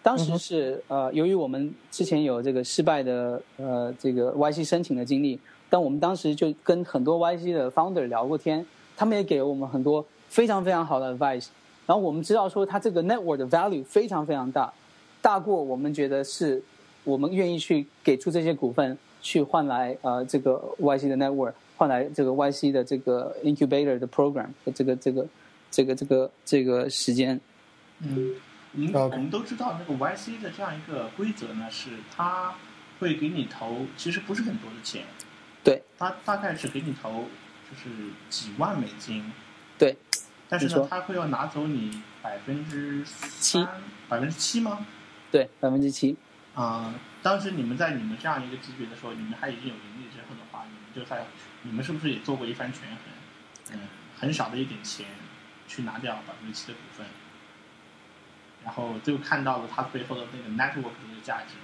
[0.00, 8.64] 当时是呃，由于我们之前有这个失败的呃这个 YC 申请的经历，但我们当时就跟很多 YC 的 founder 聊过天，
[8.96, 11.48] 他们也给了我们很多非常非常好的 advice。
[11.84, 14.72] 然后我们知道说，它这个 network 的 value 非常非常大，
[15.20, 16.62] 大过我们觉得是
[17.02, 18.96] 我们愿意去给出这些股份。
[19.26, 25.26] 去换来呃这个 YC 的 network，换来这个 YC 的这个 incubator 的 program 的这个这个
[25.70, 27.40] 这个这个这个时间。
[28.00, 28.34] 嗯，
[28.72, 32.54] 您我们都知道那个 YC 的这样一个规则呢，是它
[32.98, 35.04] 会给你投，其实不是很多的钱，
[35.62, 37.26] 对，它大概是给你投
[37.70, 39.24] 就是几万美金，
[39.78, 39.96] 对，
[40.48, 43.04] 但是呢，它会要拿走你百分之
[43.40, 43.64] 七，
[44.08, 44.86] 百分之七吗？
[45.30, 46.16] 对，百分之七。
[46.54, 51.26] 啊、当时你们在你们这样一个级别的时候，你们还已经有盈利之后的话，你们就在
[51.64, 52.98] 你们是不是也做过一番权衡？
[53.72, 53.80] 嗯，
[54.16, 55.06] 很少的一点钱
[55.66, 57.06] 去拿掉百分之七的股份，
[58.62, 61.54] 然后就看到了它背后的那个 network 的价值。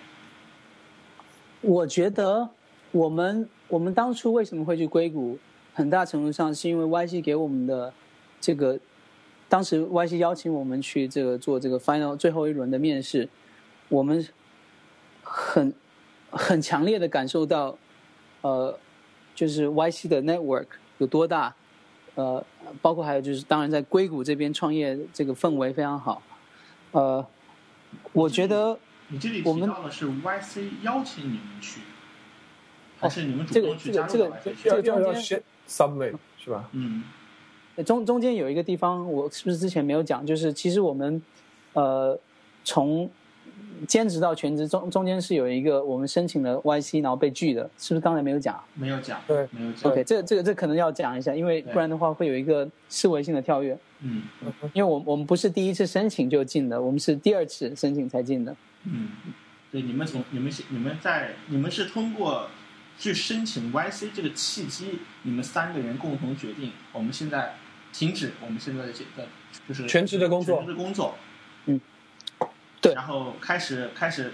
[1.60, 2.48] 我觉得
[2.90, 5.38] 我们我们当初为什么会去硅谷，
[5.74, 7.92] 很大程度上是因为 YC 给我们的
[8.40, 8.80] 这个，
[9.50, 13.28] 当时 YC 邀请我们去这个做这个 final 最后一轮的面试，
[13.90, 14.26] 我们
[15.22, 15.74] 很
[16.30, 17.76] 很强烈的感受到，
[18.40, 18.78] 呃，
[19.40, 20.66] 就是 YC 的 network
[20.98, 21.54] 有多大，
[22.14, 22.44] 呃，
[22.82, 26.20] 包括还有就是，当然在硅谷这边创业这个氛围非常好，
[26.92, 27.26] 呃，
[28.12, 28.78] 我觉得
[29.08, 31.80] 你这里提到的是 YC 邀请你们去，
[32.98, 34.32] 还是你们主动去加入 YC？
[34.62, 36.68] 这个中间 subway 是吧？
[36.72, 37.02] 嗯，
[37.86, 40.26] 中中间有一个地方，我是不是之前没有讲？
[40.26, 41.22] 就是其实我们
[41.72, 42.20] 呃
[42.62, 43.10] 从。
[43.86, 48.62] 兼职到全职中中间是有一个我们申请了 YC 然后被拒的，是不是刚才没有讲？
[48.74, 49.90] 没有讲，对，没有讲。
[49.90, 53.78] OK，这个这个这可能要讲一下，因为不然的话会有一个思维性的跳跃。
[54.00, 54.22] 嗯，
[54.72, 58.54] 因为我我们不是第一次申请就进的，我们是第二次申请才进的。
[58.84, 59.08] 嗯，
[59.70, 62.48] 对，你们从你们你们在你们是通过
[62.98, 67.54] 去申请 YC 这个契机，你们三个人共同决定，我们现在
[67.92, 69.28] 停止我们现在的这个
[69.68, 71.14] 就是全职的工作，全职的工作。
[72.80, 74.32] 对，然后开始开始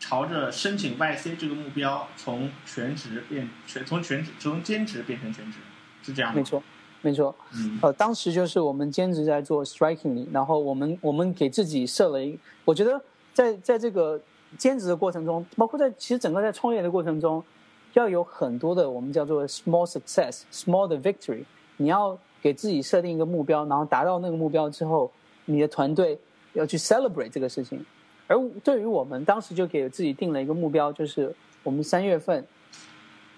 [0.00, 5.58] 朝着申请 YC 这个目标，从全职变全，从全职从兼职变成全职，
[6.02, 6.62] 是这样没错，
[7.02, 7.34] 没错。
[7.54, 12.98] 嗯，呃，当时就是我们兼职在做 Strikingly，然后我们我们给自己设了一，我觉得
[13.34, 14.18] 在在这个
[14.56, 17.44] 兼职的过程中，包括在其实整个在创业的过程中，
[17.92, 21.44] 要有很多的我们叫做 small success，small 的 victory，
[21.76, 25.12] 你要给自己设定一个目标，然后达到那个目标之后，
[25.44, 26.18] 你的团队。
[26.58, 27.86] 要去 celebrate 这个事情，
[28.26, 31.32] 而对于我们当时就给自己定了一个目标，就是
[31.62, 32.44] 我们三月份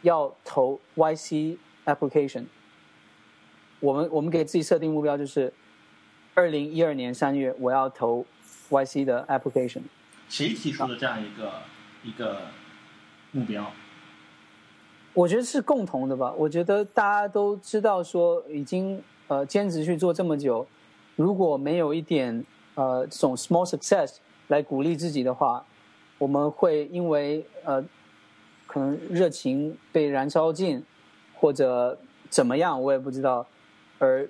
[0.01, 2.47] 要投 YC application。
[3.79, 5.53] 我们我们给自己设定目标就是
[6.35, 8.25] 二零一二年三月我要投
[8.71, 9.83] YC 的 application。
[10.29, 11.53] 谁提出的这样一个
[12.03, 12.41] 一个
[13.33, 13.71] 目标？
[15.13, 16.33] 我觉得是共同的吧。
[16.39, 20.67] 我觉得大家都知道说已经呃兼职去做这么久，
[21.17, 22.43] 如果没有一点。
[22.81, 24.17] 呃，这种 small success
[24.49, 25.63] 来鼓励自己的话，
[26.17, 27.85] 我们会因为呃，
[28.67, 30.83] 可能热情被燃烧尽，
[31.35, 31.99] 或者
[32.31, 33.47] 怎么样，我也不知道，
[33.99, 34.27] 而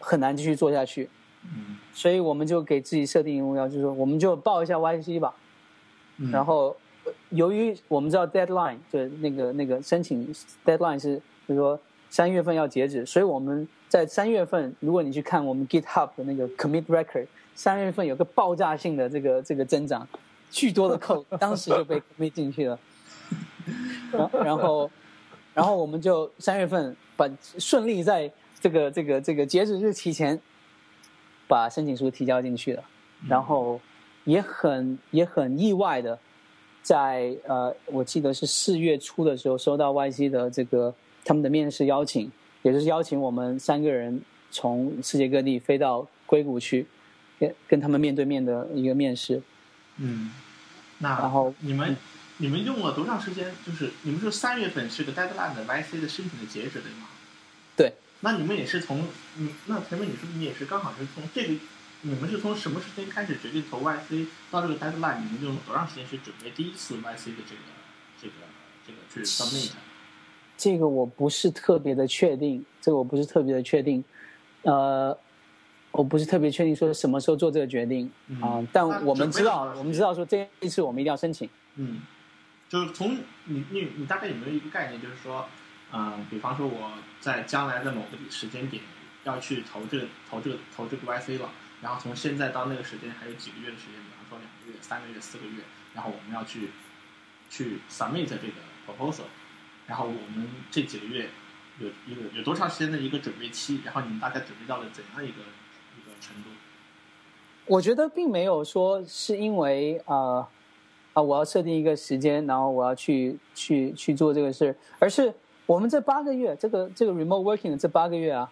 [0.00, 1.08] 很难继续做下去。
[1.44, 5.32] 嗯，所以我们就给自己设定一个目标，就是说，我们就报一下 YC 吧。
[6.16, 6.32] 嗯。
[6.32, 6.76] 然后，
[7.28, 10.34] 由于我们知道 deadline 就那个那个申请
[10.66, 11.78] deadline 是，就是说
[12.10, 13.68] 三月份要截止，所以我们。
[13.88, 20.06] 在三月份，如果你去看我们 GitHub 的那个 commit record，三月份有个爆炸性的这个这个增长，
[20.50, 22.78] 巨多的 code， 当时就被 commit 进去了。
[24.12, 24.90] 然然后，
[25.54, 27.28] 然后我们就三月份把
[27.58, 28.30] 顺利在
[28.60, 30.38] 这个这个这个截止日期前
[31.46, 32.84] 把申请书提交进去了。
[33.26, 33.80] 然后
[34.24, 36.18] 也很也很意外的，
[36.82, 42.30] 在呃，我记得是四月初的时候收到 YC 的这个他们的面试邀请。
[42.68, 46.86] 也就是邀请我们三个人从世界各地飞到硅谷去，
[47.40, 49.40] 跟跟他们面对面的一个面试。
[49.96, 50.30] 嗯，
[50.98, 51.96] 那然后你们
[52.36, 53.50] 你们用了多长时间？
[53.66, 57.08] 就是你们说三月份是个 deadline 的 YC 的申请的截止对吗？
[57.74, 57.94] 对。
[58.20, 59.08] 那你们也是从
[59.38, 61.54] 嗯，那前面你说你也是刚好是从这个，
[62.02, 65.20] 你们是从什么时间开始决定投 YC 到这个 deadline？
[65.20, 67.62] 你们用了多长时间去准备第一次 YC 的这个
[68.20, 68.34] 这个
[68.86, 69.70] 这个去 submit？
[70.58, 74.02] 这个我不是特别的确定，这个我不是特别的确定，
[74.62, 75.16] 呃，
[75.92, 78.60] 我不是特别确定说什么时候做这个决定啊。
[78.72, 81.48] 但我们知道，我们知道说这一次我们一定要申请。
[81.76, 82.00] 嗯，
[82.68, 85.46] 就是从你你你大概有没有一个概念，就是说，
[85.92, 86.90] 嗯，比方说我
[87.20, 88.82] 在将来的某个时间点
[89.22, 91.48] 要去投这个投这个投这个 YC 了，
[91.80, 95.62] 然后从现在到那个时间还有几个月的时间，比方说两个月、三个月、四个月，
[95.94, 96.70] 然后我们要去
[97.48, 99.22] 去 submit 这个 proposal。
[99.88, 101.28] 然后我们这几个月
[101.80, 103.80] 有一个有多长时间的一个准备期？
[103.84, 105.40] 然后你们大概准备到了怎样一个
[105.96, 106.50] 一个程度？
[107.64, 110.46] 我觉得并没有说是因为啊
[111.14, 115.32] 啊我要设定一个时间，然后我要去去去做这个事而是
[115.64, 118.50] 我们这八个月，这个这个 remote working 的这八个月啊，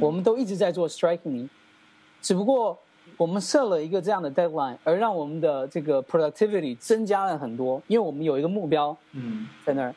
[0.00, 1.46] 我们都一直在做 striking，
[2.22, 2.78] 只不过
[3.18, 9.94] 我们设了一个这样的 deadline，而让我们的这个 productivity 增加了很多，因为我们有一个目标，嗯，在那儿。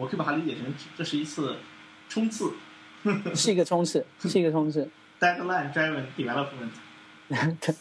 [0.00, 1.56] 我可以把它理解成，这是一次
[2.08, 2.52] 冲刺，
[3.36, 4.88] 是一个冲刺，是一个冲刺。
[5.20, 6.70] Deadline driven development。
[7.60, 7.74] 对。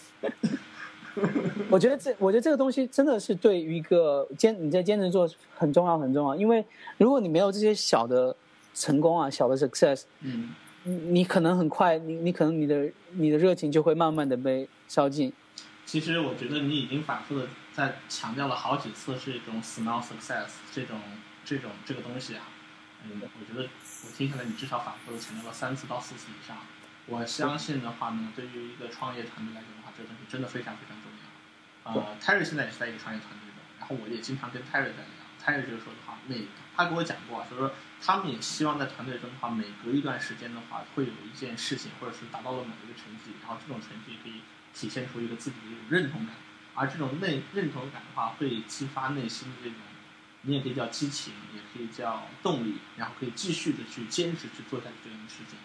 [1.70, 6.64] 我觉得这，我觉得这个东西真的是对于一个坚你在坚持做很重要很重要，因为
[6.98, 8.36] 如果你没有这些小的
[8.74, 10.50] 成功啊，小的 success，嗯，
[10.84, 15.34] 你可能很快，你你可能你的你的热情就会慢慢的被烧尽。
[15.86, 20.98] 其实我觉得你已经反复的在强调了好几次，是一种 small success 这种。
[21.50, 22.44] 这种这个东西啊，
[23.04, 23.68] 嗯，我觉得
[24.06, 26.58] 我听下来你至少反复的强调了三次到四次以上。
[27.08, 31.92] 我相信的话呢，对于一个创业团队来讲的话，这个东西真的非常非常重要。
[31.92, 36.46] 呃，Terry 现在也是在一个创业团队中，然后我也经常跟 Terry 在聊，Terry 就是说的话，每
[36.78, 46.36] 他给我讲过，就是说他们也希望在团队中的话，每隔一段时间的话，会有一件事情，或者是达到了某一个成绩，然后这种成绩可以体现出一个自己的一种认同感，
[46.76, 49.80] 而这种内认同感的话，会激发内心的这种，
[50.44, 55.58] 你也可以叫激情，也可以叫动力，然后可以继续的去坚持去做下去这样的事情。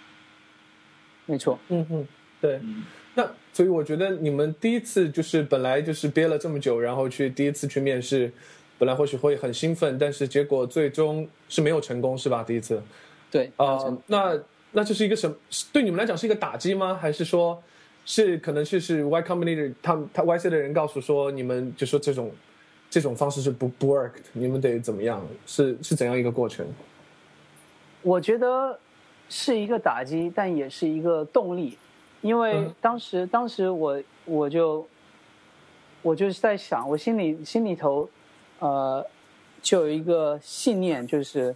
[1.26, 2.08] 没错，嗯嗯，
[2.40, 2.54] 对。
[2.62, 8.30] 嗯，那所以我觉得你们第一次就是本来就是憋了这么久，然后去第一次去面试，
[8.78, 12.42] 本来或许会很兴奋，但是结果最终是没有成功，是吧？
[12.42, 12.82] 第一次，
[13.30, 14.38] 对，啊、那
[14.72, 15.36] 那这是一个什么？
[15.72, 16.98] 对你们来讲是一个打击吗？
[17.00, 17.62] 还是说，
[18.04, 22.30] 是可能是是 Y Company 的他们他 YC 的人告诉说你们就说这种
[22.94, 25.20] 这种方式是不不 work，的你们得怎么样？
[25.46, 26.64] 是是怎样一个过程？
[28.02, 28.78] 我觉得
[29.28, 31.76] 是一个打击，但也是一个动力，
[32.20, 34.86] 因为嗯当时、当时我我就
[36.02, 38.08] 我就是在想，我心里心里头
[38.60, 39.04] 呃
[39.60, 41.52] 就有一个信念，就是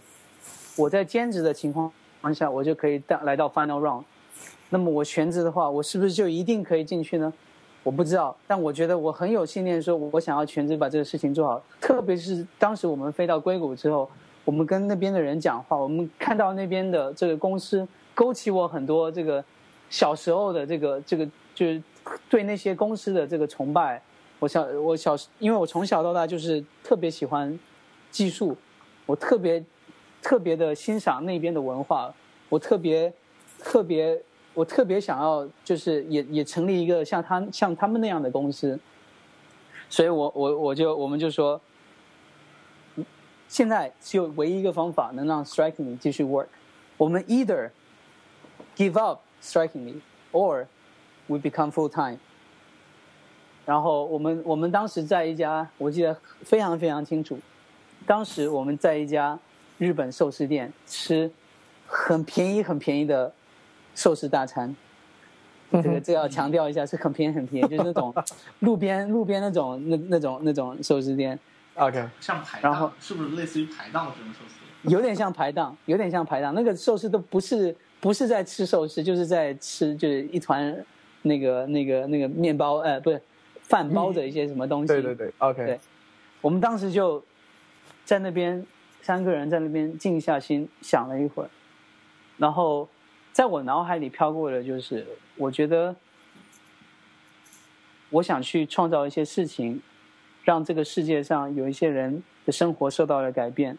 [0.75, 1.89] 我在兼职的情况
[2.35, 4.03] 下，我就可以到来到 final round。
[4.69, 7.31] 那么我全职的话，我是不是就一定可以进去呢？
[7.83, 11.61] 我不知道，但我觉得我很有信念，说我想要全职把这个事情做好。
[11.79, 14.09] 特别是当时我们飞到硅谷之后，
[14.43, 19.43] 我们跟那边的人讲话，我们看到那边的这个公司，勾起我很多这个
[19.89, 21.25] 小时候的这个这个
[21.55, 21.81] 就是
[22.29, 24.01] 对那些公司的这个崇拜。
[24.39, 27.57] 我小我小，因为我从小到大就是特别喜欢
[28.11, 28.55] 技术，
[29.05, 29.63] 我特别
[30.21, 32.13] 特别的欣赏那边的文化，
[32.49, 33.11] 我特别
[33.59, 34.21] 特别
[34.53, 38.77] 我特别想要就是也也成立一个像他像他们那样的公司，
[39.89, 41.59] 所以我我我就我们就说，
[43.47, 46.47] 现在只有唯一一个方法能让 Strikingly 继续 work，
[46.97, 47.69] 我们 either
[48.75, 50.65] give up Strikingly or
[51.27, 52.17] we become full time。
[53.65, 57.39] 然后我们我们当时在一家，我记得非常非常清楚，
[58.05, 59.37] 当时我们在一家
[59.77, 61.31] 日本寿司店吃
[61.87, 63.31] 很便宜很便宜的
[63.99, 64.73] 寿司大餐。
[65.71, 68.15] 这个这个要强调一下，是很便宜很便宜， 就是那种
[68.59, 71.37] 路边路边那种那那种那种寿司店
[71.75, 74.89] ，OK，像排档然后档，是不是类似于排档这种寿司？
[74.89, 76.55] 有点像排档，有点像排档。
[76.55, 80.75] 那个寿司都不是不是在吃寿司，就是在吃就是一团
[81.23, 83.21] 那个那个那个面包，呃，不是
[83.61, 84.87] 饭包着一些什么东西。
[84.87, 85.79] 对对对，OK，对
[86.41, 87.23] 我们当时就
[88.05, 88.65] 在那边
[89.03, 91.49] 三个人在那边静下心想了一会儿，
[92.37, 92.89] 然后
[93.39, 95.95] 在我脑海里飘过的就是，我觉得
[98.09, 99.81] 我想去创造一些事情，
[100.43, 103.77] 让这个世界上有一些人的生活受到了改变。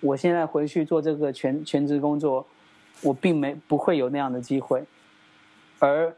[0.00, 2.46] 我现在回去做这个全全职工作，
[3.00, 4.84] 我并没不会有那样的机会，
[5.78, 6.14] 而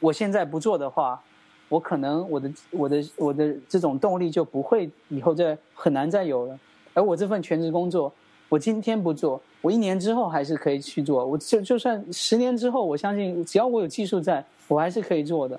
[0.00, 1.22] 我现在不做的话，
[1.68, 6.58] 我可能我的我的我的这种动力就不会以后再很难再有了。
[6.94, 8.10] 而我这份全职工作，
[8.52, 11.24] 我今天不做，我一年之后还是可以去做。
[11.24, 15.58] 我就就算十年之后，我相信只要我有技术在，我还是可以做的。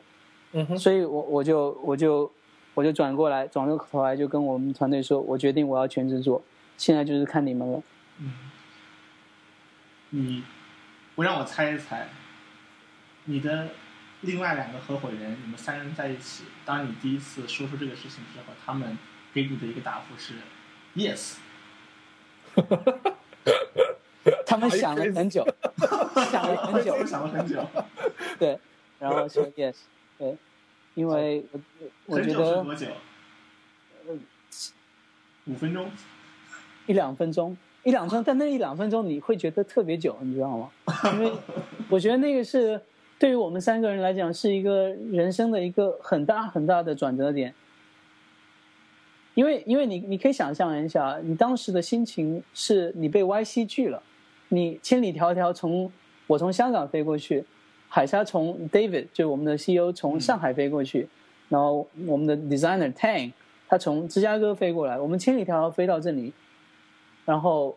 [0.52, 2.32] 嗯哼，所以我我就我就
[2.76, 6.40] 我就转过来，转过头来就跟我们团队说，我决定我要全职做，
[6.78, 7.82] 现在就是看你们了。
[8.20, 8.32] 嗯，
[10.12, 10.44] 你，
[11.16, 12.06] 不让我猜一猜，
[13.26, 13.70] 你的
[14.22, 18.96] 另外两个合伙人，你们三人在一起，当你第一次说出这个事情之后，他们
[19.34, 20.36] 给你的一个答复是
[20.96, 21.38] yes。
[24.46, 25.46] 他们想了很久，
[26.32, 27.66] 想了很久， 想了很久，
[28.40, 28.58] 对，
[29.00, 29.76] 然后说 yes，
[30.18, 30.38] 对，
[30.94, 31.46] 因为
[32.06, 32.88] 我我觉得多久？
[35.46, 35.90] 五分钟。
[36.86, 40.70] 一两分钟，一两分钟，但那一两分钟你会觉得特别久，你知道吗？
[41.14, 41.32] 因为
[41.90, 42.80] 我觉得那个是
[43.18, 47.56] 对于我们三个人来讲是一个人生的一个很大很大的转折点。
[49.36, 54.02] 因为，因为你你可以想象一下，你当时的心情是你被 YC 拒了，
[54.50, 55.92] 你千里迢迢从
[56.28, 57.44] 我从香港飞过去，
[57.90, 61.08] 海沙从 David 就我们的 CEO 从上海飞过去，
[61.50, 63.32] 然后我们的 designer Tang
[63.68, 66.32] 他从芝加哥飞过来，我们千里迢迢飞到这里，
[67.26, 67.76] 然后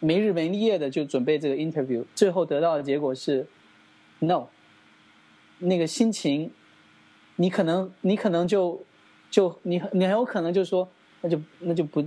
[0.00, 3.46] 没日没夜的就准备这个 interview，最后得到的结果是
[4.20, 4.46] no。
[5.58, 6.50] 那个心情，
[7.36, 8.82] 你可能你可能就
[9.32, 10.86] 就你你很有可能就说
[11.22, 12.06] 那就那就不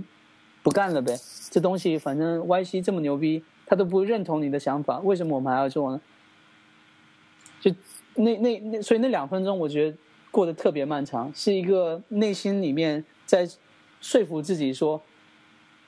[0.62, 1.14] 不干了呗，
[1.50, 6.00] 这东西反正 YC 这么牛逼，他都不认同你的想法，为什么我们还要做呢？
[7.60, 7.70] 就
[8.14, 9.96] 那那那，所以那两分钟我觉得
[10.30, 13.48] 过得特别漫长，是一个内心里面在
[14.00, 15.02] 说服自己说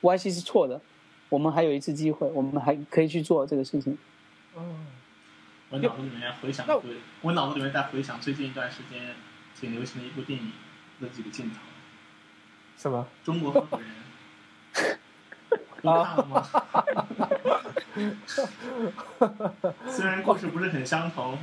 [0.03, 0.81] YC 是错的，
[1.29, 3.97] 我们还有一次机会，我们还可以去做这个事情。
[5.71, 9.15] 我脑子里面回想那对，我脑子里面在回想最近一段时间
[9.61, 10.51] 挺流行的一部电影
[11.01, 11.57] 的几个镜头，
[12.77, 13.07] 什么？
[13.25, 13.89] 中国合伙人。
[15.81, 16.45] 都看了吗？
[19.89, 21.39] 虽然故事不是很相同，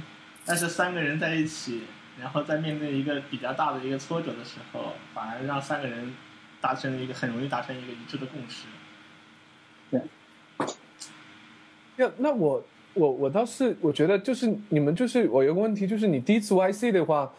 [0.46, 1.84] 但是三个人在一起，
[2.20, 6.14] 然后在面对一个比较大的一个挫折的时候，反而让三个人
[6.60, 8.66] 达成了一个很容易达成一个一致的共识。
[9.90, 10.02] 对。
[11.96, 12.62] 那那我
[12.94, 17.32] 我我倒是我觉得就是你们就是我有个问题就是你第一次 YC 的话，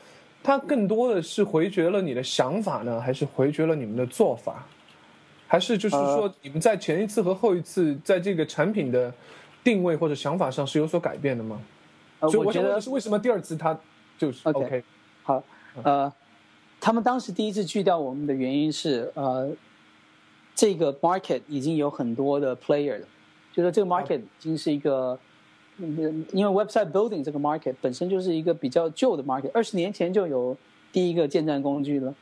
[0.43, 4.66] 它更多的是回绝了你的想法呢，还是回绝了你们的做法？
[5.49, 9.12] 还是就是说，你们在前一次和后一次在这个产品的
[9.62, 11.61] 定位或者想法上是有所改变的吗？
[12.18, 13.78] 呃，所以我觉得想问的是，为什么第二次他
[14.18, 14.82] 就是 OK？
[15.22, 15.43] 好，
[15.82, 16.12] 呃，
[16.80, 19.51] 他们当时第一次拒掉我们的原因是，呃，
[20.55, 23.07] 这个 market 已经有很多的 player 了，
[23.53, 25.16] 就说这个 market 已经是一个，
[25.78, 30.56] 嗯因为 website building 这个 market 本身就是一个比较旧的 market，二十年前就有
[30.90, 32.14] 第一个建站工具了，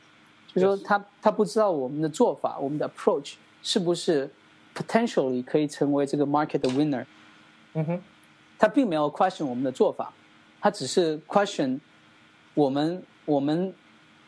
[0.53, 4.29] 就说他他不知道我们的做法，我们的 approach 是不是
[4.75, 7.05] potentially 可以成为这个 market 的 winner，
[7.73, 8.01] 嗯哼，
[8.59, 10.11] 他并没有 question 我们的做法，
[10.59, 11.79] 他只是 question
[12.53, 13.73] 我们我们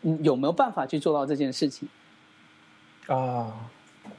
[0.04, 1.90] 嗯有没有办法去做到这件事情？
[3.08, 3.70] 啊，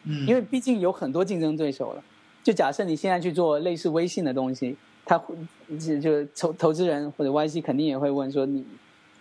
[0.04, 2.04] 嗯，因为毕竟有很多竞争对手了。
[2.42, 4.76] 就假设你现在去做类似微信的东西，
[5.08, 5.34] 他会
[5.80, 8.64] 就就投投资人或者 YC 肯定也会问说你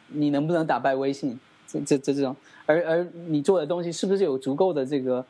[0.09, 1.39] 你能不能打败微信？
[1.65, 2.35] 这这这这种，
[2.65, 5.25] 而而你做的东西是不是有足够的这个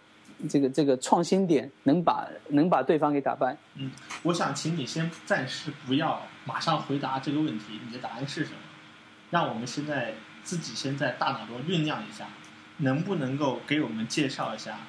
[0.47, 3.57] 这个这个创新点，能把能把对方给打败？
[3.75, 3.91] 嗯，
[4.21, 8.57] 我想请你先暂时不要马上回答这个问题，你的答案是什么？
[9.31, 12.27] 让我们现在自己先在大脑中酝酿一下，
[12.77, 14.79] 能不能够给我们介绍一下，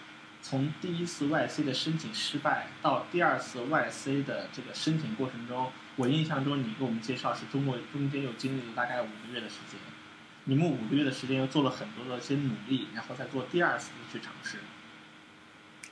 [0.43, 9.78] 从第一次 YC 的申请失败到第二次 YC 的这个申请过程中，我印象中你给我们介绍是中国中间又经历了大概五个月的时间，
[10.45, 14.59] 你们五个月的时间又做了很多的一些努力，然后再做第二次的去尝试。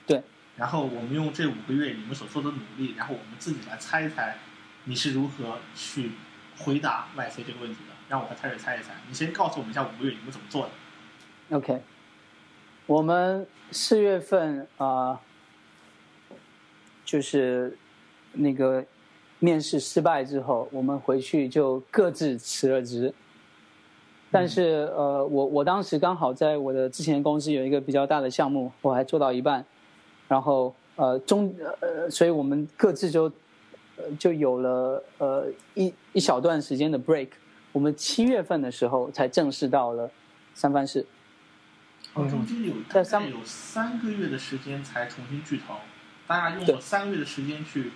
[0.07, 0.23] 对，
[0.57, 4.39] 然后我们用这五个月你们所做的努力，然后我们自己来猜一猜，
[4.85, 6.13] 你是如何去
[6.59, 7.97] 回答 YC 这个问题的。
[8.09, 11.57] 让我和泰瑞猜一猜，你先告诉我们一下五个月你们怎么做的。
[11.57, 11.83] OK，
[12.87, 15.19] 我们四月份啊、呃
[17.05, 17.77] 就是
[18.33, 18.85] 那个
[19.39, 23.15] 面试失败之后，我们回去就各自辞了职。
[24.31, 29.65] 但是呃，我我当时刚好在我的之前公司有一个比较大的项目，我还做到一半，
[30.27, 33.31] 然后呃中呃，所以我们各自就
[34.19, 37.29] 就有了呃一一小段时间的 break。
[37.71, 40.11] 我们七月份的时候才正式到了
[40.55, 41.07] 三藩市。
[42.17, 45.75] 哦，中间有大概有三个月的时间才重新聚头，
[46.27, 47.93] 大家用对了三个月的时间去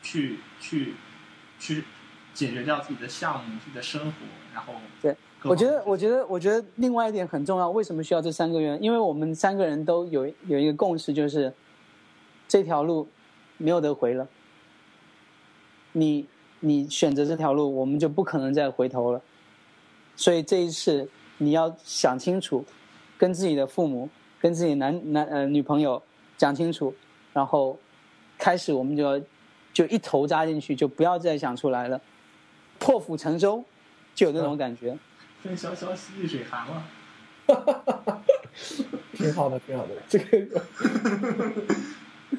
[0.00, 0.94] 去去
[1.58, 1.84] 去
[2.32, 4.12] 解决掉自己的项目、自己的生活，
[4.54, 7.68] 然后对我觉得，我觉得，我觉得另外一点很重要。
[7.70, 8.78] 为什么需要这三个月？
[8.80, 11.52] 因为我们三个人都有有一个共识，就是
[12.46, 13.08] 这条路
[13.56, 14.28] 没有得回了。
[15.92, 16.26] 你
[16.60, 19.20] 你选择这条路，我们就不可能再回头了。
[20.16, 22.64] 所以这一次你要想清楚，
[23.18, 24.08] 跟自己的父母、
[24.40, 26.00] 跟自己男男呃女朋友
[26.36, 26.94] 讲清楚，
[27.32, 27.76] 然后
[28.38, 29.20] 开始我们就要
[29.74, 32.00] 就一头扎进去，就不要再想出来了，
[32.78, 33.62] 破釜沉舟，
[34.14, 34.96] 就有那种感觉。
[35.42, 36.84] 风萧萧兮易水寒了。
[39.14, 40.62] 挺好的，挺好的，这个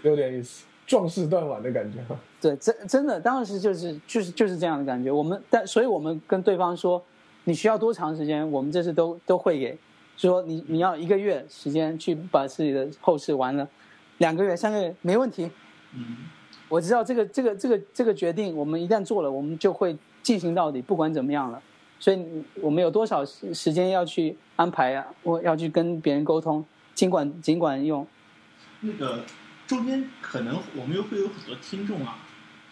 [0.04, 2.00] 有点意思，壮士断腕的感觉。
[2.40, 5.12] 对，真真的当时就是就是就是这样的感觉。
[5.12, 7.04] 我们但所以我们跟对方说，
[7.44, 9.78] 你需要多长时间，我们这次都都会给。
[10.28, 13.68] 说你你要一个月时间去把自己的后事完了，
[14.18, 15.50] 两个月三个月没问题。
[15.94, 16.18] 嗯，
[16.68, 21.62] 我知道这个这个这个这个决定，我们一旦做了，我们就会进行到底，不管怎么样了。
[22.00, 22.26] 所以
[22.62, 25.06] 我们有多少时时间要去安排啊？
[25.24, 26.64] 我要去跟别人沟通，
[26.94, 28.08] 尽管尽管用
[28.82, 29.24] 那个
[29.68, 32.20] 中间可能我们又会有很多听众啊，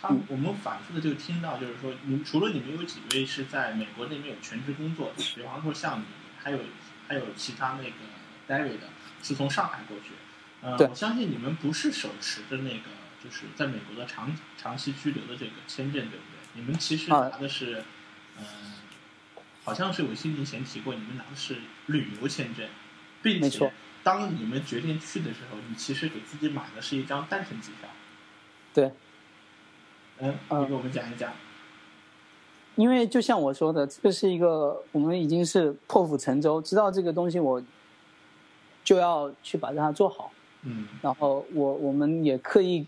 [0.02, 6.06] 他嗯我们反复的就听到，就是说，你除了你们有几位是在美国那边有全职工作的，比方说像你，
[6.38, 6.58] 还有
[7.08, 7.92] 还有其他那个
[8.48, 8.80] David
[9.24, 10.12] 是从上海过去，
[10.62, 12.86] 呃，我相信你们不是手持着那个
[13.24, 16.62] 就是在美国的长长期居留的这个签证，对不对？
[16.62, 17.84] 你们其实啊拿的是，
[18.38, 18.44] 呃，
[19.64, 22.68] 好像是我记得以前提过，你们拿的是旅游签证，
[23.22, 23.72] 并且
[24.04, 27.90] 当你们决定去的时候，你其实给自己买的是一张单程机票。
[28.74, 28.92] 对。
[30.20, 31.34] 嗯，嗯你给我们讲一讲。
[32.78, 37.62] 因为就像我说的，这是一个我们已经是破釜沉舟，知道这个东西我
[38.84, 40.32] 就要去把它做好。
[40.64, 42.86] 嗯然后我我们也刻意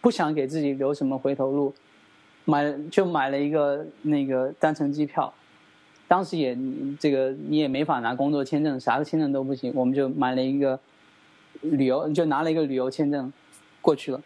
[0.00, 1.72] 不想给自己留什么回头路，
[2.44, 5.32] 买就买了一个那个单程机票。
[6.06, 6.56] 当时也
[6.98, 10.78] 这个你也没法拿工作签证，啥个签证都不行，我们就买了一个
[11.60, 13.32] 旅游，就拿了一个旅游签证。
[13.80, 14.20] 过去了，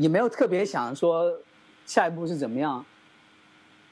[0.00, 1.40] 也没有特别想说
[1.84, 2.84] 下一步是怎么样。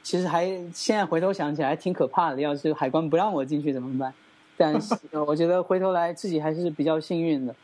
[0.03, 4.15] 其实还现在回头想起来挺可怕的，要是海关不让我进去怎么办？
[4.57, 4.97] 但是
[5.27, 7.55] 我觉得回头来自己还是比较幸运的。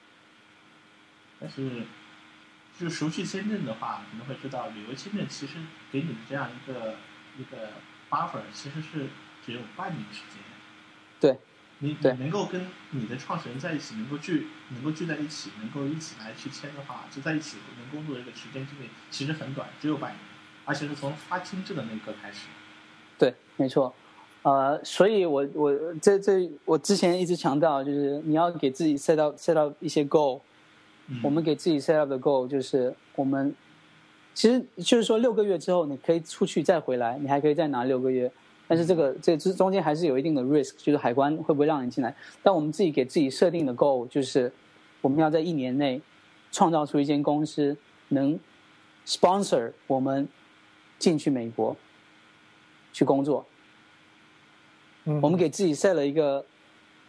[1.41, 1.85] 但是，
[2.79, 5.57] 就熟悉签证的话，可能会知道旅游签证其实
[5.91, 6.97] 给你的这样一个
[7.39, 7.69] 一个
[8.11, 9.07] buffer 其实是
[9.45, 10.43] 只有半年时间。
[11.19, 11.39] 对，
[11.85, 20.19] 你你能够跟你的创始人在一起，能够聚能够聚在一起，能够一起来去签的话，就在一起能工作的一个时间之内其实很短，只有半年。
[20.67, 22.47] 而且是从发签证的那一刻开始。
[23.19, 23.95] 对，没错。
[24.41, 30.41] 呃，所以我我这这我之前一直强调，就是你要给自己 set up set up 一些 goal。
[31.23, 33.55] 我们给自己 set up 的 goal 就是我们，
[34.33, 38.33] 其实就是说六个月之后你可以出去再回来，你还可以再拿六个月。
[38.67, 42.15] 但是这个这这中间还是有一定的 risk，就是海关会不会让你进来？
[42.43, 44.53] 但我们自己给自己设定的 goal 就是
[45.01, 46.01] 我们要在一年内
[46.53, 47.77] 创造出一间公司
[48.09, 48.39] 能
[49.07, 50.29] sponsor 我们。
[50.97, 51.77] 进去美国
[52.93, 53.45] 去工作，
[55.21, 56.43] 我们给自己 set 了一个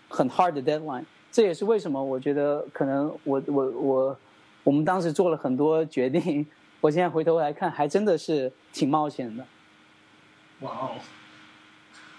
[0.10, 1.06] 很 hard 的 deadline。
[1.32, 4.20] 这也是为什么我觉得可能我我我
[4.64, 6.46] 我们当时做了很多决定。
[6.82, 9.46] 我现在回头来看，还真的是挺冒险的。
[10.62, 10.92] 哇哦！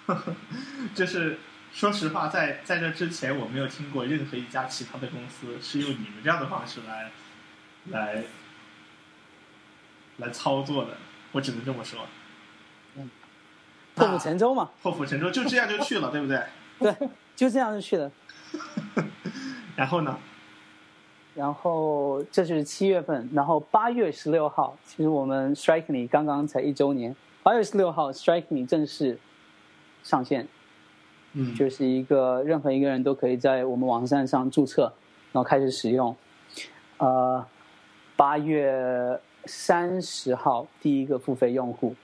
[0.95, 1.39] 就是
[1.73, 7.11] 说实话，在在这之前，我没有听过任何一家其他的公司是用你们这样的方式来
[7.91, 8.25] 来
[10.19, 10.93] 来操作的。
[11.33, 12.07] 我只能这么说，
[12.97, 13.11] 嗯，
[13.95, 16.43] 破釜沉舟嘛，破釜沉舟就这样就去了，对不对？
[16.79, 18.11] 对，就这样就去了。
[19.77, 20.19] 然后呢？
[21.35, 27.15] 然后这是七月份，然后八月十六号，其实我们 Strike Me 刚刚才一周年。
[27.43, 29.19] 八月十六号，Strike Me 正式
[30.07, 30.47] 上线，
[31.33, 34.93] 嗯，就是一个任何一个人都可以在我们网站上注册，
[35.33, 36.15] 然后开始使用。
[36.99, 37.45] 呃，
[38.15, 39.21] 八月。
[39.49, 41.95] 三十号第一个付费用户，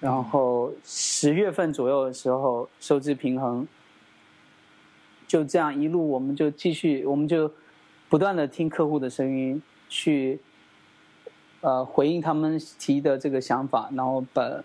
[0.00, 3.68] 然后十月份左右的时候收支平衡，
[5.26, 7.52] 就这样一路我们就继续，我们就
[8.08, 10.40] 不断的听客户的声音，去
[11.60, 14.64] 呃回应他们提的这个想法，然后把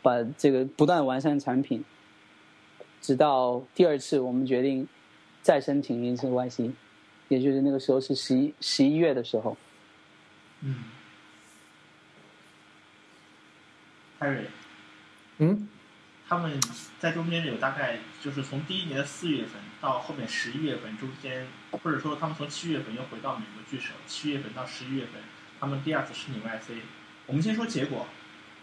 [0.00, 1.84] 把这个不断完善产品，
[3.00, 4.86] 直到第二次我们决定
[5.42, 6.72] 再申请一次 YC，
[7.28, 9.56] 也就是那个时候是十一十一月的时候，
[10.60, 10.84] 嗯。
[14.20, 14.44] Harry，
[15.38, 15.66] 嗯，
[16.28, 16.60] 他们
[16.98, 25.22] 在中间有大概就是从第一年的四月份到后面十一月份中间，或者说他们从七月份又回到美国聚首，七月份到十一月份，
[25.58, 26.82] 他们第二次申请 YC。
[27.24, 28.06] 我们先说结果，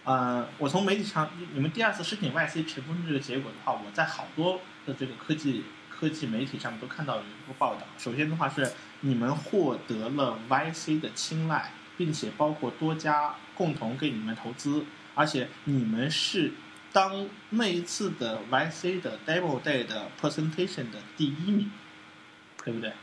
[0.07, 7.81] 呃，我从媒体上你们第二次申请 YC 成功这个结果的话，我在好多的这个科技科技媒体上面都看到有一个报道。
[7.97, 14.85] 首先的话是你们获得了 YC 的青睐，并且包括多家共同给你们投资。
[15.13, 16.53] 而且你们是
[16.93, 21.69] 当那一次的 YC 的 Demo Day 的 Presentation 的第一名，
[22.63, 22.93] 对不对？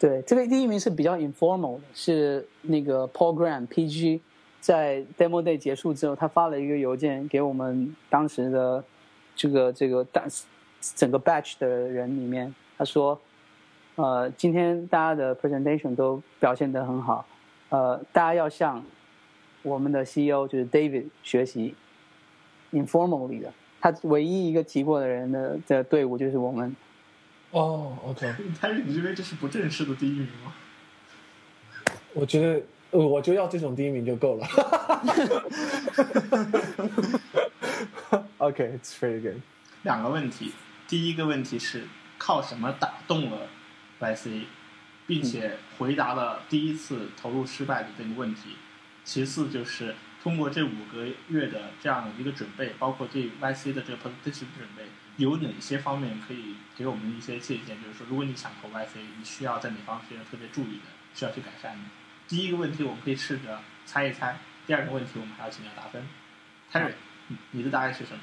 [0.00, 4.18] 对，这个第一名是比较 informal 的，是那个 Paul Graham PG
[4.62, 8.84] 在 Demo Day 结束之后，他发了一个邮件给我们当时的
[9.34, 10.24] 这个这个大
[10.94, 13.20] 整个 Batch 的人里面，他说
[13.96, 17.26] ：“呃，今天大家的 Presentation 都表现得很好，
[17.70, 18.82] 呃，大家要向。”
[19.64, 21.76] 我们的 CEO 就是 David 学习
[22.72, 26.74] informally 的，他唯一一个提过的人的的队伍就是我们。
[27.52, 30.52] 哦，OK， 他你认为这是不正式的第一名吗？
[32.12, 32.62] 我觉得，
[32.92, 34.46] 我就要这种第一名就够了。
[38.38, 39.40] OK，it's very good。
[39.82, 40.52] 两个问题，
[40.86, 41.88] 第一个问题是
[42.18, 43.48] 靠什么打动了
[43.98, 44.42] YC，
[45.06, 48.56] 并且回答了第一次投入失败的这个问题。
[49.04, 54.84] 其次就是通过这五个月的这样一个准备，包括对 YC 的这个 presentation 准备，
[55.16, 57.76] 有哪些方面可以给我们一些借鉴？
[57.82, 60.82] 就是说，如果你想投 YC，你需要在哪方面特别注意的，
[61.14, 61.80] 需要去改善的？
[62.28, 66.02] 第一个问题我们可以试着猜一猜，第二个问题我们还要请教答分。
[66.72, 66.92] Terry，
[67.50, 68.20] 你的答案是什么？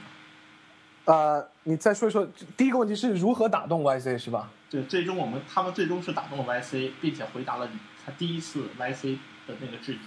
[1.05, 4.51] 呃，你再说一说，第一个问题是如何打动 YC 是吧？
[4.69, 7.67] 对，最终我们他们最终是打动了 YC，并且回答了
[8.05, 9.97] 他第一次 YC 的那个质疑。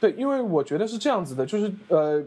[0.00, 2.24] 对，因为我觉得是这样子的，就是呃，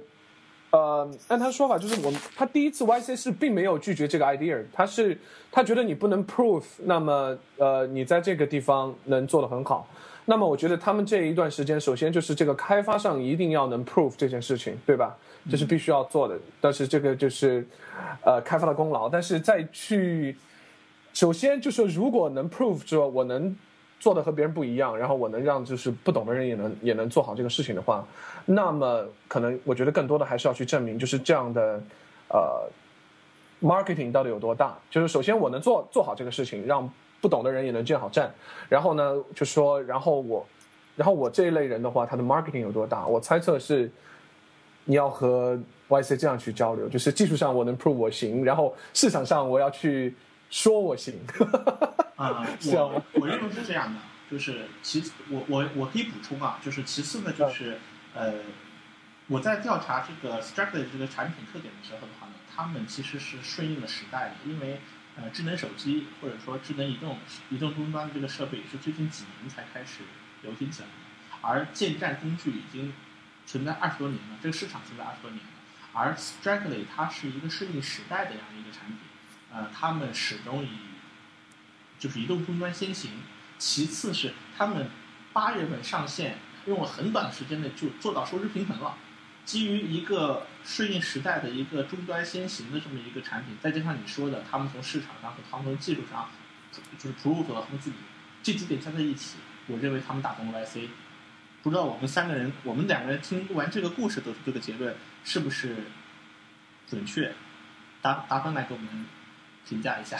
[0.71, 5.17] 呃，按他说法，就是我他第一次 YC 是并没有拒绝这个 idea，他是
[5.51, 9.87] 他觉得你不能 prove，那么呃，你在这个地方能做得很好，
[10.25, 15.17] 那么我觉得他们这一段时间，首先就是这个开发上一定要能 prove 这件事情，对吧？
[15.49, 17.65] 这是必须要做的，但是这个就是
[18.23, 20.35] 呃开发的功劳，但是再去
[21.13, 23.55] 首先就是如果能 prove 说我能
[23.99, 28.05] 做的和别人不一样，然后我能让就是不懂的人也能也能做好这个事情的话，
[28.45, 31.81] 那么可能我觉得更多的还是要去证明，就是这样的
[32.29, 32.69] 呃
[33.59, 34.77] marketing 到底有多大。
[34.91, 36.87] 就是首先我能做做好这个事情，让
[37.21, 38.33] 不懂的人也能建好站。
[38.67, 40.45] 然后呢，就说然后我，
[40.95, 43.05] 然后我这一类人的话，他的 marketing 有多大？
[43.05, 43.89] 我猜测是
[44.85, 45.57] 你要和
[45.89, 50.15] YC 这样去交流，就是技术上我能 prove 我行，然后市场上我要去
[50.49, 51.13] 说我行。
[52.15, 53.99] 啊， 我我认为是这样的，
[54.29, 57.77] 就是其我我我可以补充啊，就是其次呢，就是
[58.13, 58.33] 呃，
[59.27, 64.79] 我在调查这个 Strategy 这个产品特点的时候的话呢，他们其实是顺应了时代的，因为
[65.21, 67.19] 呃，智能手机或者说智能移动
[67.49, 69.99] 移动终端这个设备是最近几年才开始
[70.41, 70.93] 流行起来的，
[71.41, 72.93] 而建站工具已经
[73.45, 75.51] 存在二十多年了，这个市场存在二十多年了，
[75.93, 78.97] 而 Strikely 它是一个顺应时代的这样一个产品，
[79.51, 80.69] 呃，他们始终以
[81.99, 83.11] 就是移动终端先行，
[83.59, 84.89] 其次是他们
[85.33, 88.97] 八月份上线，用了很短的时间内就做到收支平衡了。
[89.45, 96.29] 基于一个顺应时代的一个终端先行的这么一个产品，再加上你说的，他们从市场上和他们从技术上，
[96.97, 97.95] 就是 prove 了他们自己，
[98.43, 99.37] 这几点加在一起，
[99.67, 100.87] 我认为他们打动了 YC。
[101.63, 105.75] 不知道我们三个人，我们两个人听完这个故事得出这个结论是不是
[106.87, 107.33] 准确？
[108.01, 109.05] 达达芬来给我们
[109.67, 110.17] 评价一下。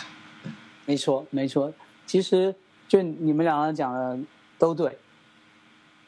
[0.86, 1.74] 没错，没错。
[2.06, 2.54] 其实
[2.88, 4.20] 就你们两个讲的
[4.60, 4.98] 都对，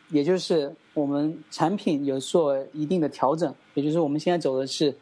[0.09, 4.95] 也就是我们产品有做一定的调整，也就是我们现在走的是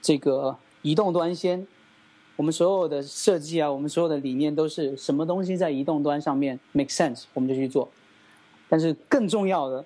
[0.00, 1.66] 这个移动端先。
[2.36, 7.88] 我们所有的设计啊，我们所有的理念都是什么东西在移动端上面 make sense，我们就去做。
[8.68, 9.84] 但是更重要的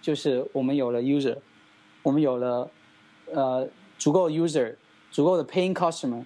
[0.00, 1.38] 就是我们有了 user，
[2.02, 2.70] 我们有了
[3.32, 3.66] 呃
[3.98, 4.74] 足够 user，
[5.10, 6.24] 足够的 paying customer，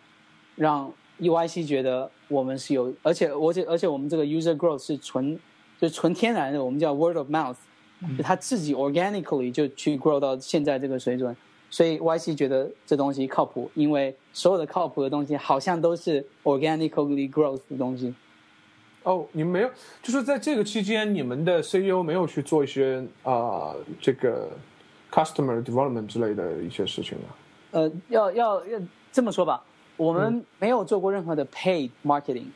[0.56, 2.10] 让 UIC 觉得。
[2.28, 5.38] 我们是有，而且而且而且我们这个 user growth 是纯，
[5.80, 7.54] 就纯天然的，我们叫 word of mouth，
[8.16, 11.34] 就他自己 organically 就去 grow 到现在这个水准，
[11.70, 18.14] 所以 YC 觉得这东西靠谱，因为所有的靠谱的东西好像都是 organically growth 的东西。
[19.02, 19.70] 哦，你们没有，
[20.02, 24.50] 就是在这个期间，你们的 CEO 没有去做一些啊这个
[25.12, 27.24] customer development 之类的一些事情吗？
[27.70, 28.80] 呃，要要要
[29.12, 29.62] 这么说吧。
[29.96, 32.46] 我们没有做过任何的 paid marketing。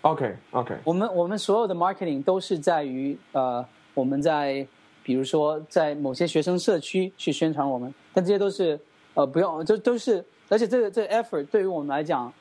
[0.00, 0.74] OK OK。
[0.84, 4.66] 我们我们所有的 marketing 都是在于呃我们在
[5.10, 8.78] 比如说在某些学生社区去宣传我们，但这些都是
[9.14, 12.32] 呃不用，这都是而且这个这个 effort 对于我们来讲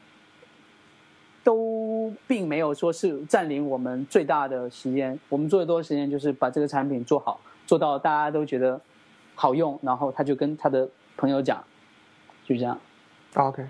[1.43, 5.19] 都并没有说是占领我们最大的时间。
[5.29, 8.79] 我们做的多的时间就是把这个产品做好，做到大家都觉得
[9.33, 11.63] 好用，然后他就跟他的朋友讲，
[12.45, 12.79] 就这样。
[13.33, 13.65] OK。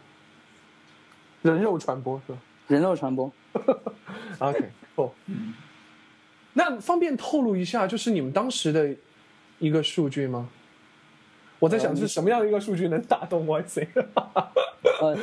[1.42, 2.40] 人肉传播是吧？
[2.68, 3.32] 人肉传播。
[4.40, 5.10] OK，哦，
[6.70, 8.96] 那方便透露一下，就是你们当时的
[9.60, 10.50] 一个数据吗？
[11.60, 13.88] 我在想，是什么样的一个数据能打动 YC？
[15.02, 15.18] 呃，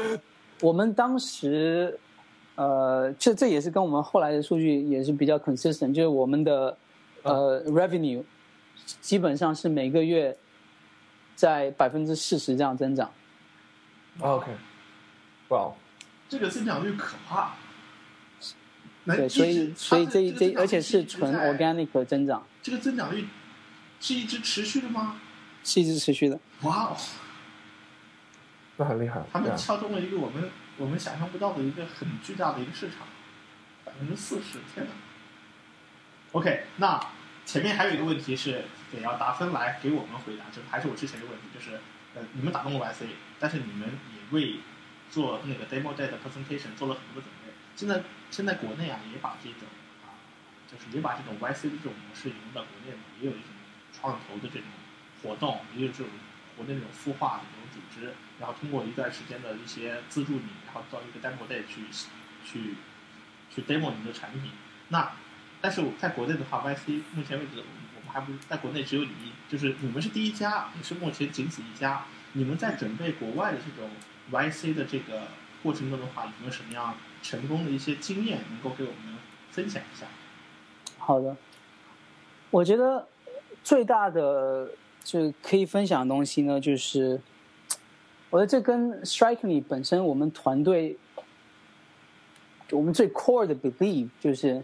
[0.60, 1.98] 我们当时，
[2.56, 6.76] 呃，这这也是跟我们后来的数据也是比较 consistent，就是我们的
[7.22, 8.22] 呃 revenue
[9.00, 10.36] 基本上是每个月
[11.34, 13.10] 在百分之四十这样增长。
[14.20, 14.50] OK，
[15.48, 15.72] 哇。
[16.28, 17.54] 这个增长率可怕，
[19.06, 22.46] 对，所以所以这这而且是纯 organic 增长。
[22.62, 23.26] 这个增长率
[24.00, 25.20] 是一直持续的吗？
[25.62, 26.38] 是一直持续的。
[26.62, 26.96] 哇哦，
[28.76, 29.22] 那很厉害。
[29.32, 33.06] 他们敲中了一个我们我们想象不到的一个很巨大的一个市场，
[33.84, 34.92] 百分之四十，天哪
[36.32, 37.00] ！OK，那
[37.44, 41.80] 前面还有一个问题是得要达芬来给我们回答，就还是我之前的问题，就是
[42.14, 43.06] 呃，你们打动了 YC，
[43.38, 44.56] 但是你们也为
[45.10, 47.35] 做那个 demo day 的 presentation 做了很多准备，
[47.76, 49.68] 现在现在国内啊也把这种
[50.02, 50.16] 啊，
[50.66, 53.50] 就是也把这种 YC 的这种模式引入到国内嘛，也有一种
[53.92, 54.66] 创投的这种
[55.22, 56.08] 活动，也有这种
[56.56, 61.82] 国内那种孵化的这种组织，然后通过一段时间的一些资助你，然后到一个 demo day 去
[62.44, 62.74] 去
[63.54, 64.52] 去 demo 你的产品。
[64.88, 65.12] 那
[65.60, 67.58] 但是我在国内的话，YC 目前为止
[67.94, 72.06] 我们还不在国内只有你，就是你们是第一家，也是目前仅此一家。
[72.32, 73.90] 你们在准备国外的这种。
[74.28, 75.28] YC 的这个
[75.62, 76.96] 过程中的话，有没有什么样
[77.26, 79.16] 成功的一些经验能够给我们
[79.50, 80.06] 分享一下？
[80.98, 81.36] 好的，
[82.50, 83.04] 我觉得
[83.64, 84.70] 最大的
[85.02, 87.20] 就可以分享的东西呢，就是
[88.30, 90.96] 我觉得这跟 Strikingly 本身我们团队
[92.70, 94.62] 我们最 core 的 believe 就是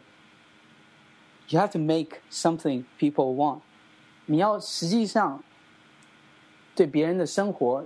[1.49, 3.59] you have to make something people want，
[4.27, 5.43] 你要实际上
[6.77, 7.85] 对别人的生活。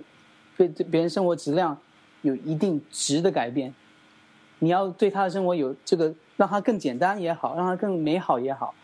[0.58, 1.78] 对对别人生活质量
[2.22, 3.74] 有一定值的改变，
[4.58, 8.74] 你要对他的生活有这个，让他更简单也好，让他更美好也好。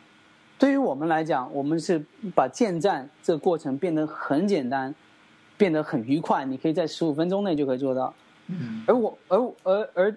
[0.58, 2.04] 对于我们来讲，我们是
[2.34, 4.94] 把建站这个过程变得很简单，
[5.56, 8.14] 变得很愉快，你可以在十五分钟内就可以做到。
[8.46, 10.16] 嗯，而我而而而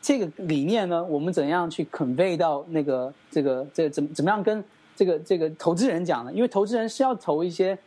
[0.00, 4.64] 这个理念呢，我们怎样去 convey 到那个这个这怎怎么样跟
[4.96, 6.32] 这个这个投资人讲呢？
[6.32, 7.78] 因为投资人是要投一些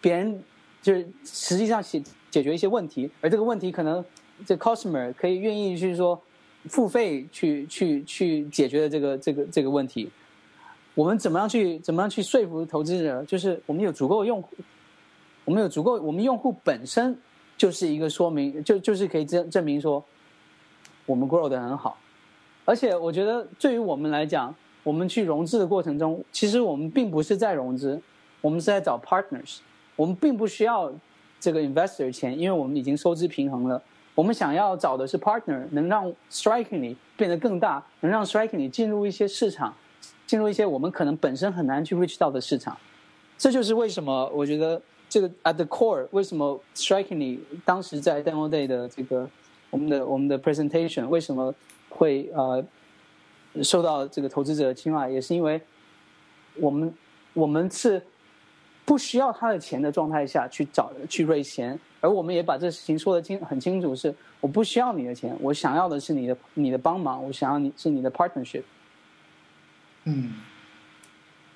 [0.00, 0.42] 别人
[0.82, 4.04] 就是实际上解解决一些问题，而这个问题可能
[4.44, 6.20] 这 customer 可以愿意去说
[6.66, 10.10] 付费去去去解决的这个这个这个问题。
[10.94, 13.24] 我们怎么样去怎么样去说服投资者？
[13.24, 14.48] 就是我们有足够用户，
[15.44, 17.16] 我们有足够，我们用户本身
[17.56, 20.04] 就是一个说明，就就是可以证证明说
[21.04, 21.98] 我们 grow 的很好。
[22.64, 24.54] 而且我觉得对于我们来讲，
[24.84, 28.00] 我们去融资的过程中，其实我们并不是在融资，
[28.40, 29.58] 我们是在找 partners。
[29.96, 30.92] 我们并不需要
[31.38, 33.82] 这个 investor 钱，因为我们已经收支平衡了。
[34.14, 39.74] 我们想要找的是 partner，能让 Strikingly 变得更大，能让 Strikingly 进入一些市场，
[40.26, 42.76] 进入一些我们可能本身很难去 reach 到的市场。
[43.36, 49.28] 这就是为什么我觉得这个 at the core，为什么 Strikingly 当时在 demo day 的这个
[49.70, 51.52] 我们的我们的 presentation 为什么
[51.88, 52.64] 会呃
[53.62, 55.60] 受到这个投资者的青睐，也是因为
[56.54, 56.94] 我们
[57.32, 58.00] 我们是
[58.84, 68.62] 不需要他的钱的状态下去找去 raise 钱，而我们也把这事情说得清很清楚，是我不需要你的钱，我想要的是你的你的帮忙，我想要你是你的 partnership。
[70.04, 70.34] 嗯，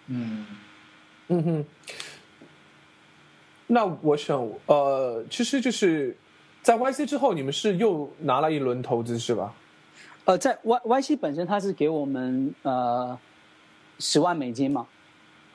[0.07, 0.47] 嗯，
[1.29, 1.45] 嗯。
[1.45, 1.65] 哼，
[3.67, 6.17] 那我想，呃，其实就是
[6.63, 9.53] 在 YC 之后，你们是又拿了一轮投资是吧？
[10.25, 13.19] 呃，在 Y YC 本身它是给我们呃
[13.99, 14.87] 十万美金嘛，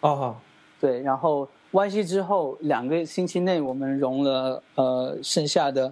[0.01, 0.41] 啊哈，
[0.79, 5.91] 对，然后 YC 之后两个星期内我们融了呃剩下的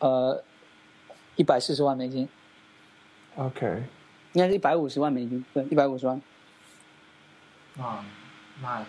[0.00, 0.42] 呃
[1.36, 2.28] 一百四十万美金
[3.36, 3.84] ，，OK，
[4.32, 6.20] 应该是一百五十万美金，对，一百五十万。
[7.78, 8.04] 啊，
[8.60, 8.84] 那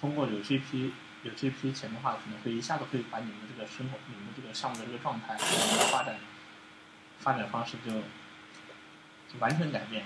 [0.00, 0.92] 通过有这批
[1.24, 6.16] 有这批钱的话，可能会一下子会把你们这个生活、你们这个项目的这个状态、你们的发展
[7.18, 10.04] 发展方式就就完全改变。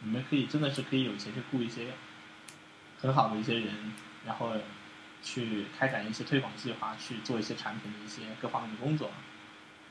[0.00, 1.88] 你们可以真的是可以有钱去雇一些
[3.00, 3.92] 很好的一些人，
[4.26, 4.50] 然后
[5.22, 9.10] 去开展一些推广计划，去做一些产品的一些各方面的工作。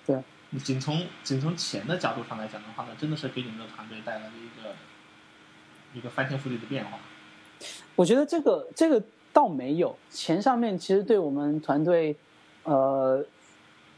[0.05, 4.75] 对，你仅从仅从钱的角度上来讲的话呢，真的是给你们的团队带来了一个
[5.93, 6.97] 一个翻天覆地的变化。
[7.95, 9.01] 我觉得这个这个
[9.31, 12.15] 倒没有，钱上面其实对我们团队，
[12.63, 13.23] 呃，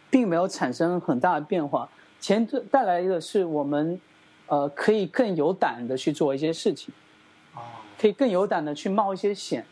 [0.09, 1.89] 并没有产生很大的变化。
[2.19, 3.99] 钱带带来的是我们，
[4.47, 6.93] 呃，可以更有胆的去做一些事情，
[7.55, 7.61] 哦，
[7.97, 9.65] 可以更有胆的去冒一些险。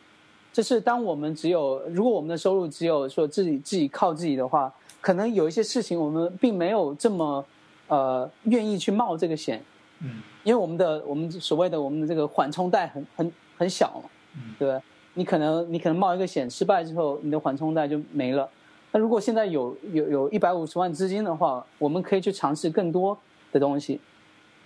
[0.54, 7.46] 这是当我们只有如果我们的收入只有说自己自己靠自己的话，可能有一些事情我们并没有这么
[7.88, 9.64] 呃愿意去冒这个险，
[10.00, 14.10] 嗯因为我们的我们所谓的我们的这个缓冲带很很很小嘛。
[14.34, 14.82] 嗯对吧，
[15.16, 18.50] 你可能你可能冒一个险，失败之后，你的缓冲带就没了。
[18.92, 23.18] 那如果现在有有有一百五十万资金的话，我们可以去尝试更多
[23.52, 24.00] 的东西。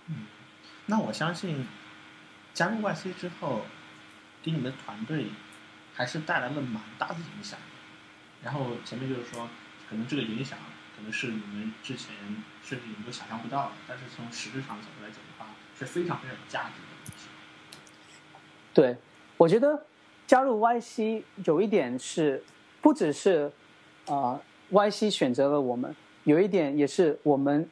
[0.08, 0.14] 嗯
[0.86, 1.66] 那我相信
[2.54, 3.60] 加入 YC 之后，
[4.40, 5.26] 给你们团队
[5.96, 7.58] 还是带来了蛮大的影响。
[8.44, 9.48] 然后前面就是说，
[9.88, 10.58] 可能这个影响
[10.94, 12.14] 可能是你们之前
[12.62, 15.46] 甚至你们都想象不到的，但是从实质上角度来讲的话，
[15.76, 17.28] 是非常非常有价值的东西。
[18.72, 18.96] 对，
[19.38, 19.84] 我觉得
[20.26, 22.44] 加入 YC 有一点是，
[22.82, 23.50] 不只是
[24.06, 24.40] 啊、呃
[24.70, 27.68] YC 选择了我们，有一点也是我们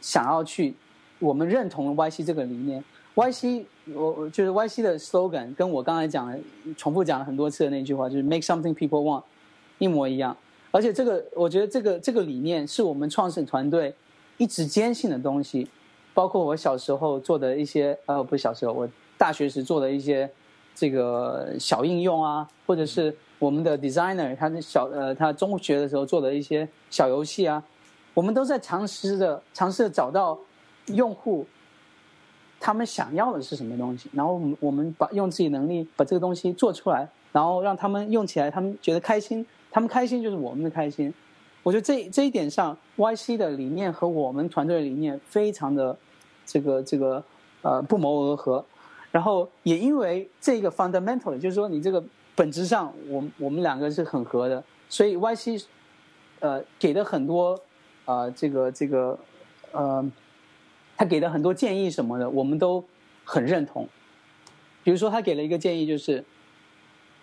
[0.00, 0.74] 想要去，
[1.18, 2.82] 我们认同了 YC 这个理念。
[3.14, 3.64] YC
[3.94, 6.38] 我就是 YC 的 slogan，跟我刚才讲的
[6.76, 9.22] 重复讲了很多次的那句话，就是 Make something people want，
[9.78, 10.36] 一模一样。
[10.70, 13.94] 而且这个，我觉得这个这个理念是我们创始团队
[14.38, 15.68] 一直坚信的东西，
[16.12, 20.28] 包括我小时候做的一些，呃，不是小时候，我大学时做的一些
[20.74, 27.62] 这个小应用啊，或者是我们的 designer 他的小呃他中学的时候做的一些小游戏啊，
[28.12, 30.36] 我们都在尝试着尝试着找到
[30.86, 31.46] 用户
[32.64, 41.12] 他们想要的是什么东西，然后我们我们把用自己能力把这个东西做出来，然后让他们用起来，他们觉得开心，他们开心就是我们的开心。
[41.62, 45.94] 我觉得这这一点上，YC 的理念和我们团队的理念非常的
[46.46, 47.22] 这个这个
[47.60, 48.64] 呃不谋而合。
[49.12, 52.02] 然后也因为这个 fundamental，就是说你这个
[52.34, 55.64] 本质上，我我们两个是很合的，所以 YC
[56.40, 57.60] 呃给的很多
[58.06, 59.18] 呃这个这个
[59.72, 60.02] 呃
[60.96, 62.84] 他给的很多建议什么的，我们都
[63.24, 63.88] 很认同。
[64.82, 66.24] 比如说他给了一个建议，就是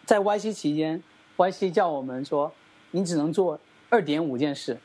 [0.05, 1.01] 在 YC 期间
[1.37, 2.51] ，YC 叫我们说，
[2.91, 4.77] 你只能做二点五件事。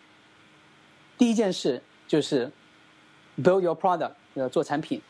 [1.19, 2.53] 第一件事就是
[3.43, 5.01] build your product，呃，做产品。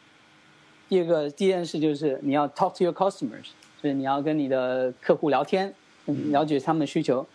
[0.88, 3.50] 第二个第一件事就是你要 talk to your customers，
[3.82, 5.74] 就是你要跟你的客户聊天，
[6.04, 7.26] 了解他们的需求。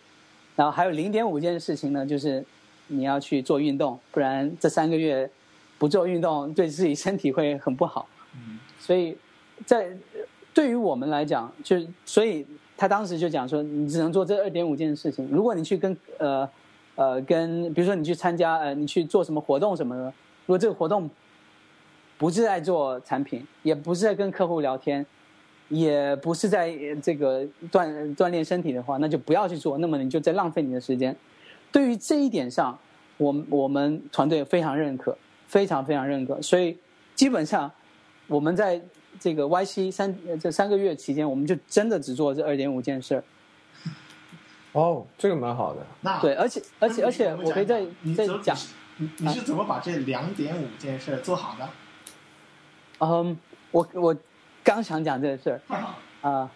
[0.56, 2.42] 然后还有零点五件事情呢，就是
[2.86, 5.30] 你要去做运动，不然这三个月
[5.82, 8.06] 不做运动对自己身体会很不好。
[8.36, 9.18] 嗯，所以
[9.66, 9.90] 在
[10.54, 12.46] 对于我们来讲，就所以
[12.76, 15.26] 他当时就讲说，你只能做这二点五件事情。
[15.26, 16.48] 如果你去跟呃
[16.94, 20.04] 呃跟比如说你去参加呃你去做什么活动什么的，
[20.46, 21.10] 如果这个活动
[22.16, 25.04] 不是在做产品，也不是在跟客户聊天。
[25.68, 26.70] 也不是在
[27.02, 29.78] 这个锻锻炼身体的话，那就不要去做。
[29.78, 31.16] 那么你就在浪费你的时间。
[31.70, 32.78] 对于这一点上，
[33.16, 35.16] 我我们团队非常认可，
[35.52, 36.40] 非常非常认可。
[36.40, 36.78] 所以
[37.14, 37.70] 基本上
[38.26, 38.80] 我们在
[39.20, 43.22] 这个 YC 三这三个月期间，我们就真的只做这二点五件事。
[44.72, 45.80] 哦，这个蛮好的。
[46.00, 47.84] 那对，而且而且而且我可以再
[48.16, 48.56] 再讲，
[48.96, 51.68] 你你是怎么把这两点五件事做好的？
[52.98, 53.38] 嗯，
[53.70, 54.16] 我我。
[54.64, 55.84] 刚想讲这个事儿，
[56.22, 56.48] 啊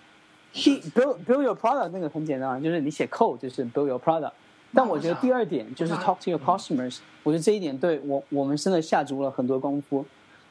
[0.54, 4.30] ，he build build your product 那个很简单，就是你写 code 就是 build your product。
[4.74, 10.04] 但我觉得第二点就是 talk to your customers，我觉得这一点对我我们真的下足了很多功夫。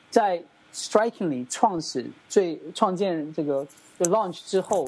[0.10, 0.42] 在
[0.74, 3.66] strikingly 创始最创建这个
[4.00, 4.88] launch 之后，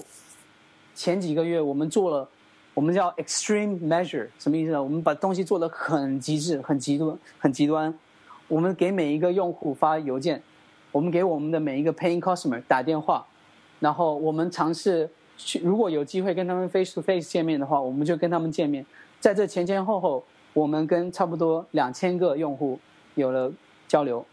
[0.96, 2.28] 前几个月我们做了
[2.74, 4.82] 我们叫 extreme measure，什么意思呢？
[4.82, 7.94] 我们把东西做的很极致、很极端、很极端。
[8.48, 10.42] 我们给每一个用户发邮件。
[10.94, 13.24] 我们给我们的每一个 paying customer 打电话，
[13.80, 18.86] 然后我们尝试去，如果有机会跟他们 face to face 见面的话，我们就跟他们见面。
[19.20, 20.24] 在这前前后后，
[20.54, 22.80] 我们跟差不多两千个用户
[23.16, 23.52] 有了
[23.88, 24.26] 交流，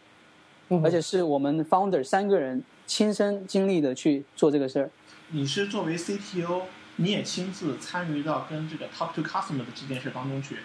[0.82, 4.90] 而且是我们 founder 三个人亲身经历的去做这个事儿。
[5.30, 6.62] 你是作为 CTO，
[6.96, 10.56] 你也亲自参与到跟这个 talk to customer 的这件事当中去？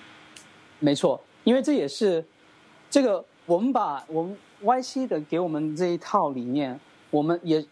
[0.80, 2.26] 没错，因为这也是
[2.90, 4.38] 这个我们把我们。
[4.62, 6.78] YC 的给我们这一套理念，
[7.12, 7.66] 我们也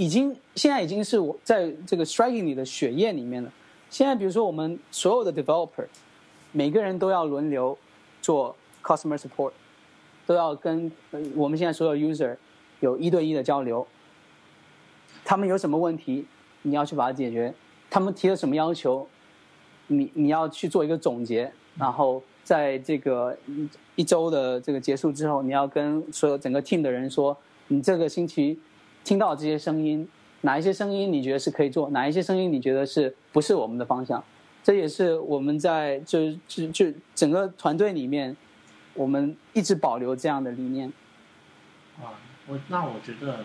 [0.00, 3.52] 已经现在已经是我在这个 Striking 里的血液里面了。
[3.90, 5.84] 现在比如说我们所有的 Developer，
[6.52, 7.76] 每个人都要轮流
[8.22, 9.52] 做 Customer Support，
[10.24, 10.90] 都要跟
[11.36, 12.34] 我们现在所有 User
[12.80, 13.86] 有一对一的交流。
[15.22, 16.24] 他们有什么问题，
[16.62, 17.52] 你要去把它解决；
[17.90, 19.06] 他们提了什么要求，
[19.88, 22.22] 你你要去做一个总结，然后。
[22.42, 27.36] 在这个一一周的这个结束之后，你要跟所有整个 team 的人说，
[27.68, 28.58] 你这个星期
[29.10, 30.08] 听到这些声音，
[30.42, 34.22] 哪一些声音你觉得是可以做，哪一些声音你觉得是不是我们的方向？
[34.62, 38.36] 这也是我们在就就就整个团队里面，
[38.94, 40.92] 我们一直保留这样的理念。
[42.00, 42.14] 啊，
[42.46, 43.44] 我那我觉得，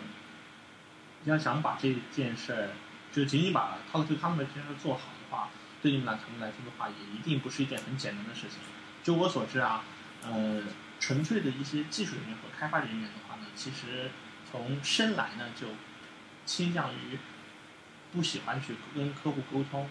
[1.24, 2.70] 要想把这件事儿，
[3.12, 5.50] 就仅仅把 talk to 他们的这件事做好的话，
[5.82, 8.60] 对你们俩他们来说的话，也一定不是一件很简单的事情。
[9.02, 9.84] 就我所知啊，
[10.24, 10.62] 呃，
[11.00, 14.12] 纯粹的一些技术人员和开发人员的话呢，其实
[14.52, 15.68] 从生来呢就
[16.46, 17.18] 倾向于
[18.12, 19.90] 不喜欢去跟客户沟通，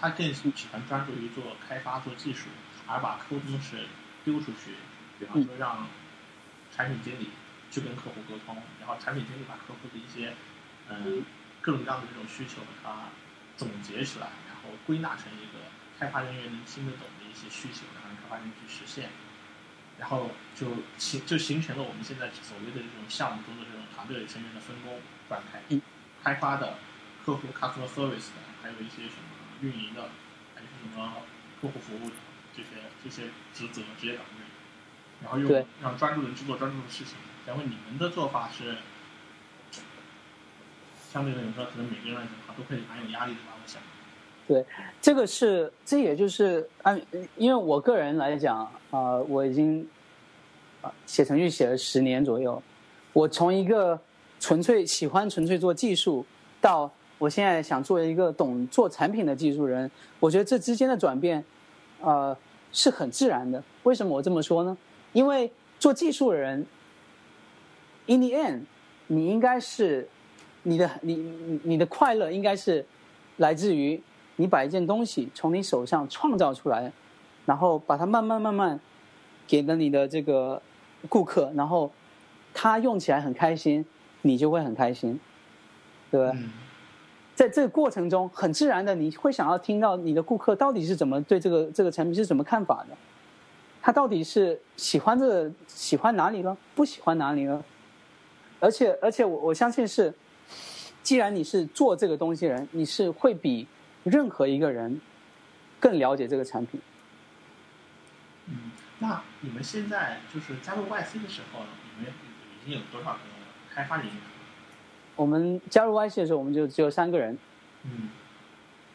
[0.00, 2.48] 他更喜欢专注于做开发、做技术，
[2.86, 3.86] 而把沟通是
[4.24, 4.74] 丢出去，
[5.18, 5.86] 比方说让
[6.74, 7.30] 产品经理
[7.70, 10.34] 去跟客户沟通，然后产品经理把客户的一些
[10.88, 11.22] 嗯
[11.60, 13.08] 各种各样的这种需求把它
[13.56, 17.86] 总结起来，然后归纳成一个开发人员能听得懂的一些需求。
[17.94, 19.10] 然后开发人员去实现，
[19.98, 20.66] 然后就
[20.98, 25.62] 形就形成了我们现在所谓的这种项目中的这种团队成员的分工断开，
[26.22, 26.78] 开发的、
[27.24, 29.30] 客户 customer service 的，还有一些什么
[29.62, 30.10] 运营的，
[30.54, 31.22] 还有什么
[31.60, 32.16] 客户服务的
[32.54, 32.68] 这些
[33.02, 34.44] 这些职责职业岗位，
[35.22, 37.14] 然后又让专注的人去做专注的事情。
[37.46, 38.78] 然后你们的做法是，
[41.12, 43.52] 相对来说，可能每个人来讲的话都会蛮有压力的吧？
[43.62, 43.80] 我想。
[44.46, 44.62] 对，
[45.00, 47.00] 这个是，这也就是按，
[47.38, 49.88] 因为我个人来讲，啊，我已经
[51.06, 52.62] 写程序写了十年左右，
[53.14, 53.98] 我从一个
[54.38, 56.26] 纯粹喜欢纯粹做技术，
[56.60, 59.90] 到我现在想做一个懂做产品的技术人，
[60.20, 61.42] 我觉得这之间的转变，
[62.02, 62.36] 呃，
[62.70, 63.64] 是很自然的。
[63.84, 64.76] 为什么我这么说呢？
[65.14, 66.66] 因为做技术的人
[68.04, 68.60] ，in the end，
[69.06, 70.06] 你应该是
[70.64, 72.84] 你的你你的快乐应该是
[73.38, 73.98] 来自于。
[74.36, 76.90] 你把一件东西从你手上创造出来，
[77.46, 78.80] 然后把它慢慢慢慢
[79.46, 80.60] 给了你的这个
[81.08, 81.90] 顾客，然后
[82.52, 83.84] 他用起来很开心，
[84.22, 85.20] 你就会很开心，
[86.10, 86.36] 对吧？
[87.34, 92.96] 在这个过程中，很自然的你会想要听到你的顾客到底是怎么对这个这个产品是怎么看法的，
[93.82, 97.62] 他到底是喜欢这个喜欢哪里了，不喜欢哪里了？
[98.58, 100.12] 而且而且我我相信是，
[101.02, 103.66] 既然你是做这个东西人，你是会比。
[104.04, 105.00] 任何一个人
[105.80, 106.80] 更了解这个产品。
[108.46, 108.70] 嗯，
[109.00, 111.64] 那你们现在就是加入 YC 的时候，
[111.98, 112.12] 你们
[112.62, 113.20] 已经有多少个
[113.74, 114.14] 开发人员？
[115.16, 117.38] 我们加入 YC 的时候，我们就只有三个人。
[117.84, 118.10] 嗯。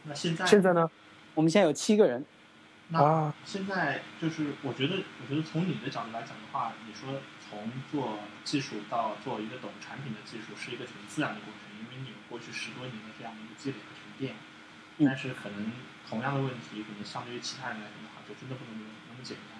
[0.03, 0.45] 那现在？
[0.45, 0.90] 现在呢？
[1.36, 2.23] 我们现在有七个人。
[2.90, 14.36] 那现在就是，我觉得，我觉得从你的角度来讲的话，你说从做技术到做一个懂产品的技术，是一个挺自然的过程，因为你有过去十多年的这样的一个积累和沉淀。
[15.00, 15.72] 但是可能
[16.10, 19.60] 同样的问题，可能相对于其他人来说的话，就真的不能那么简单。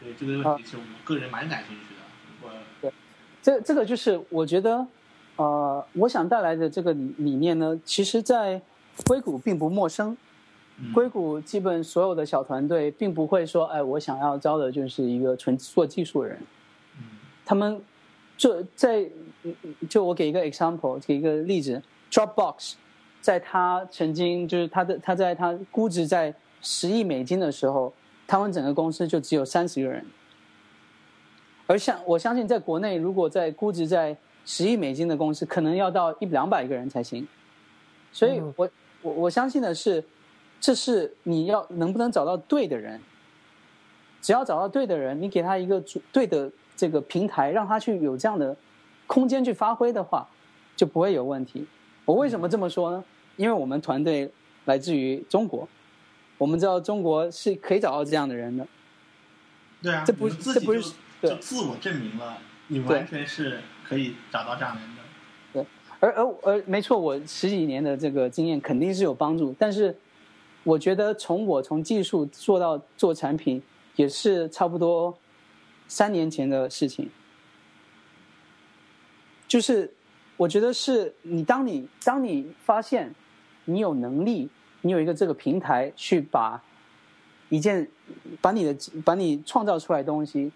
[0.00, 2.00] 所以这个问题，其实我个人蛮感兴趣的。
[2.42, 2.50] 我
[2.80, 2.92] 对，
[3.40, 4.86] 这这个就是我觉得，
[5.36, 8.60] 呃，我想带来的这个理理念呢，其实在
[9.06, 10.16] 硅谷并不陌生。
[10.92, 16.38] 硅谷基本所有的小团队并不会说，哎，我想要招的就是一个纯做技术的人。
[17.44, 17.80] 他们
[18.36, 19.08] 这在
[19.88, 21.80] 就我给一个 example，给一个例子
[22.10, 22.74] ，Dropbox。
[23.22, 27.90] 在他曾经就是他的他在他估值在十亿美金的时候，
[28.26, 30.04] 他们整个公司就只有三十个人。
[31.66, 37.26] 而像我相信，在国内如果在估值在十亿美金的公司，可能要到一两百个人才行。
[38.12, 38.68] 所以我
[39.00, 40.04] 我我相信的是，
[40.60, 43.00] 这是你要能不能找到对的人。
[44.20, 45.82] 只要找到对的人，你给他一个
[46.12, 48.56] 对的这个平台，让他去有这样的
[49.06, 50.28] 空间去发挥的话，
[50.76, 51.66] 就不会有问题。
[52.04, 53.04] 我为什么这么说呢？
[53.36, 54.30] 因为我们团队
[54.66, 55.68] 来自于中国，
[56.38, 58.66] 我们知道中国是可以找到这样的人的。
[59.82, 60.92] 对啊，这不这不是
[61.22, 62.38] 就自我证明了，
[62.68, 65.02] 你完全是可以找到这样的人的。
[65.52, 65.66] 对，
[65.98, 69.96] 而而而没错，我十几年的这个经验肯定是有帮助，但是
[70.62, 73.62] 我觉得从我从技术做到做产品，
[73.96, 75.16] 也是差不多
[75.88, 77.08] 三年前的事情，
[79.48, 79.92] 就是。
[80.38, 83.14] 我觉得是你，当你当你发现
[83.64, 84.48] 你有能力，
[84.80, 86.62] 你有一个这个平台去把
[87.48, 87.86] 一件
[88.40, 90.50] 把你的把你创造出来的东西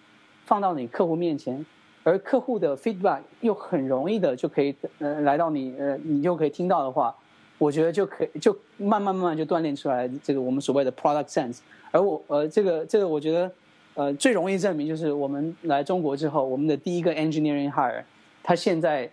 [0.45, 1.65] 放到你客户面前，
[2.03, 7.15] 而客户的 feedback 又很容易的就可以呃来到你呃你就可以听到的话，
[7.59, 11.59] 我觉得就可以就慢慢慢慢就锻炼出来这个我们所谓的 product sense。
[11.91, 13.51] 而我呃这个这个我觉得
[13.95, 18.03] 呃最容易证明就是我们来中国之后，我们的第一个 engineering hire，
[18.43, 19.11] 他现在。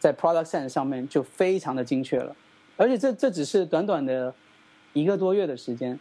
[0.00, 2.34] 在 product sense 上面就非常的精确了，
[2.80, 4.34] 而且这这只是短短的
[4.94, 6.00] 一个多月的时间。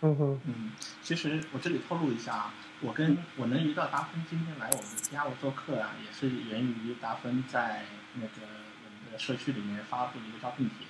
[0.00, 2.50] 嗯哼，嗯，其实我这里透露一下，
[2.80, 7.84] 我跟我能遇到达芬今天来我们家我做客啊，也是源于达芬在
[8.14, 10.88] 那个我们的社区里面发布了一个招聘帖，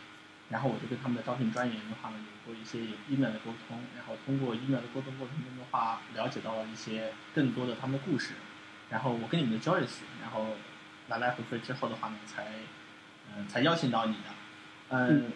[0.48, 8.32] 然后我就跟他们的招聘专员的话呢有过一些 email 的沟通，然后通过 email 的沟通过程中的话，了解到了一些更多的他们的故事，
[8.88, 10.46] 然后我跟你们的 Joyce，然后。
[11.08, 12.48] 来来回回之后的话呢，才，
[13.32, 14.34] 嗯，才邀请到你的，
[14.90, 15.32] 嗯，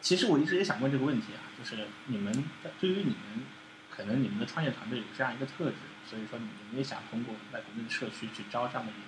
[0.00, 2.32] 其实我一直也想问这个问题啊，就是你们
[2.80, 3.44] 对于你们，
[3.90, 9.00] 可能你们的创业团队有这样一个特质，所以说你们也想通过在国内的社区去招这样的人，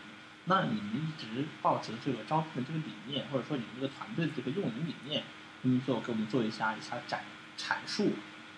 [0.45, 5.25] 那你们一直保持这个招聘的这个理念，或者说你们这个团队的这个用人理念，
[5.63, 7.25] 能做给我们做一下一下展
[7.59, 8.13] 阐述，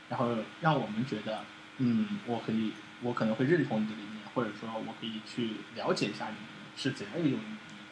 [0.09, 1.45] 然后让我们觉得，
[1.79, 6.45] 嗯，我可以，我可能会认同你的理念，或者说我可以去了解一下你们。
[6.77, 7.87] 是怎样一个用人理念？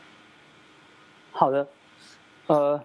[1.30, 1.68] 好的，
[2.52, 2.78] 呃，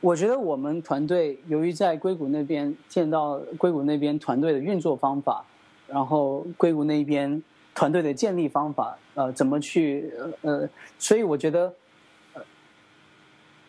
[0.00, 5.44] 我觉得我们团队由于在硅谷那边见到硅谷那边团队的运作方法，
[5.86, 7.40] 然后硅谷那边
[7.76, 10.68] 团队的建立方法，呃，怎么去呃，
[10.98, 11.72] 所以我觉得，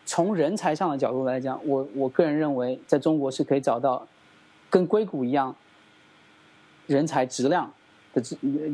[0.04, 4.04] 从人才上的角度来讲，我我个人认为，在中国是可以找到
[4.68, 5.54] 跟硅谷一样
[6.88, 7.72] 人才质量
[8.12, 8.20] 的，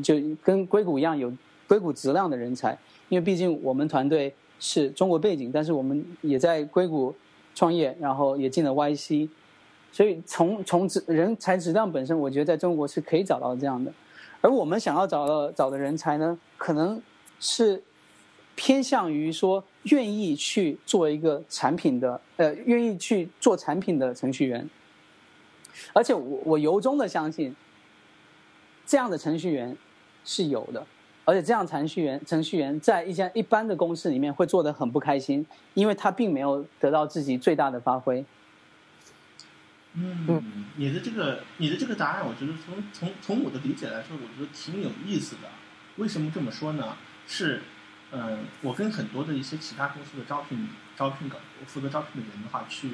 [0.02, 1.30] 就跟硅谷一样有。
[1.68, 2.78] 硅谷质量的人才，
[3.08, 7.14] 因为毕竟我们团队是中国背景，但是我们也在硅谷
[7.54, 9.28] 创业，然后也进了 YC，
[9.92, 13.92] 所以从从质人才质量本身，我觉得在中国是可以找到这样的。
[14.40, 17.00] 而我们想要找到找的人才呢，可能
[17.40, 17.82] 是
[18.54, 24.68] 偏向于说愿意去做一个产品的，呃，愿意去做产品的程序员。
[25.92, 27.54] 而且我我由衷的相信，
[28.86, 29.76] 这样的程序员
[30.24, 30.86] 是有的。
[31.26, 35.44] 而且这样程序员程序员在一家一般的公司里面会做的很不开心，
[35.74, 38.24] 因为他并没有得到自己最大的发挥。
[39.94, 45.48] 嗯，你的这个你的这个答案，我觉得从从从我的理解来说，我觉得挺有意思的。
[45.96, 46.96] 为什么这么说呢？
[47.26, 47.62] 是，
[48.12, 52.88] 嗯，我跟很多的一些其他公司的招聘招聘岗负责招聘的人的话去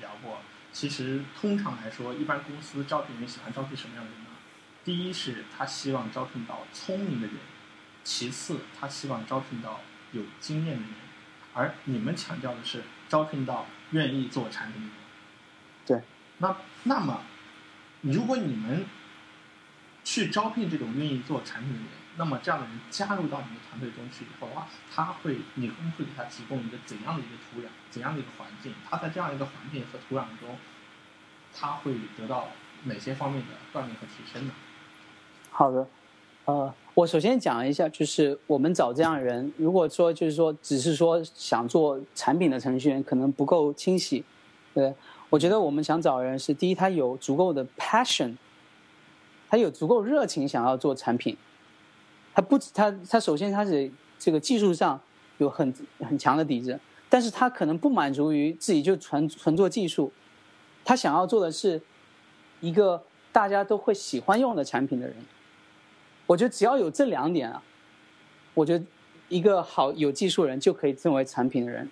[0.00, 0.38] 聊过。
[0.72, 4.26] 其实通常来说，一般公司招聘人喜欢招聘什么样的人呢？
[4.84, 7.36] 第一是他希望招聘到聪明的人。
[8.08, 9.80] 其次，他希望招聘到
[10.12, 10.94] 有经验的人，
[11.52, 14.96] 而你们强调的是招聘到愿意做产品的人。
[15.84, 16.02] 对，
[16.38, 17.20] 那那么，
[18.00, 18.86] 如果你们
[20.04, 21.88] 去招聘这种愿意做产品的人。
[22.16, 28.74] 那么这样的人加入到你们团队中去以后啊，他会，你会会给他提供一个怎样的一个土壤，怎样的一个环境？
[28.90, 30.58] 他在这样一个环境和土壤中，
[31.54, 32.48] 他会得到
[32.86, 34.52] 哪些方面的锻炼和提升呢？
[35.52, 35.88] 好的，
[36.46, 44.24] 呃，我首先讲一下，就是我们找这样的人，如果说就是说只是说想做产品的程序员，可能不够清晰。
[44.74, 44.92] 对，
[45.30, 48.34] 我觉得我们想找人是第一，他有足够的 passion，
[49.48, 51.36] 他有足够热情想要做产品。
[52.34, 53.88] 他不，他他首先他是
[54.18, 55.00] 这个技术上
[55.36, 60.10] 有很很强的底子，但是他可能不满足于自己就纯纯做技术，
[60.84, 61.80] 他想要做的是
[62.60, 63.00] 一个
[63.30, 65.14] 大家都会喜欢用的产品的人。
[66.28, 67.60] 我觉得只要有这两点啊，
[68.54, 68.84] 我觉得
[69.28, 71.90] 一个好有技术人就可以成为产品的人，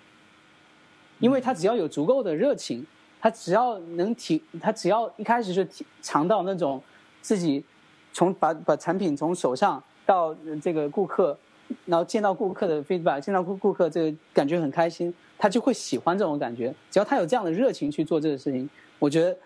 [1.19, 2.85] 因为他只要有足够的热情，
[3.19, 5.65] 他只要能体，他只要一开始就
[6.01, 6.81] 尝到那种
[7.21, 7.65] 自己
[8.13, 9.83] 从把把产品从手上。
[10.07, 11.37] 到这个顾客，
[11.83, 16.73] 然后见到顾客的 feedback，见到顾顾客这个感觉很开心，他就会喜欢这种感觉。
[16.89, 18.69] 只要他有这样的热情去做这个事情，
[18.99, 19.37] 我觉得，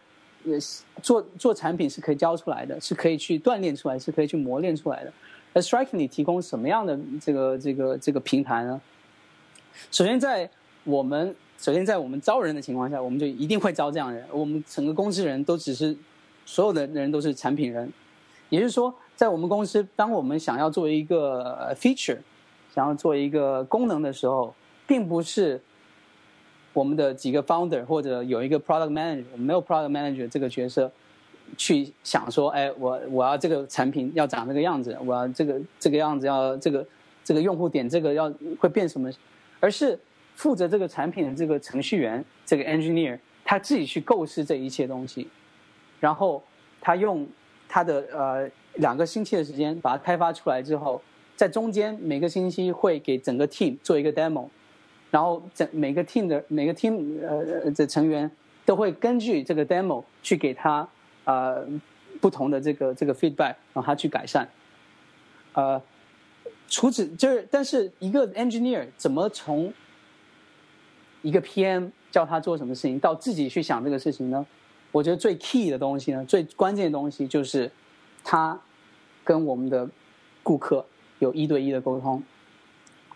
[0.45, 0.57] 呃，
[1.01, 5.11] 做做产品是可以教出来的，是可以去锻炼出来，是可以去磨练出来的。
[5.53, 8.79] 而 Strikingly 提供什么样的这个这个这个平台呢？
[9.91, 10.49] 首先在
[10.83, 14.25] 我们首先在我们招人的情况下，我们就一定会招这样人。
[14.31, 15.95] 我们整个公司人都只是
[16.45, 17.91] 所有的人都是产品人，
[18.49, 18.93] 也就是说。
[19.13, 22.17] 在我们公司，当我们想要做一个 feature，
[22.73, 24.51] 想要做一个功能的时候，
[24.87, 25.61] 并不是
[26.73, 30.91] 我们的几个 founder 或者有一个 product manager，我们没有 product manager 这个角色
[31.57, 36.85] 去想说，哎，我我要这个产品要长这个样子，我要这个这个样子要这个
[37.23, 39.11] 这个用户点这个要会变什么，
[39.59, 39.99] 而是
[40.35, 45.27] 负责这个产品的这个程序员这个 engineer 他自己去构思这一切东西，
[45.99, 46.43] 然后
[46.79, 47.27] 他用
[47.67, 48.49] 他的呃。
[48.75, 51.01] 两个星期的时间把它开发出来之后，
[51.35, 54.47] 在中间每个星期会给整个 team 做一个 demo，
[55.11, 58.29] 然后整每个 team 的每个 team 呃的成员
[58.65, 60.87] 都会根据这个 demo 去给他
[61.25, 61.63] 呃
[62.19, 64.49] 不同的这个这个 feedback，让他去改善。
[65.53, 65.79] 呃，
[66.67, 69.71] 除此就是，但是一个 engineer 怎么从
[71.21, 74.43] 一个 PM 叫他做什么事情到自己去想这个事情呢？
[74.91, 77.69] 我觉得最 key 的东西呢，最关键的东西就是。
[78.23, 78.61] 他
[79.23, 79.89] 跟我们的
[80.43, 80.85] 顾客
[81.17, 82.21] 有一对一的沟通，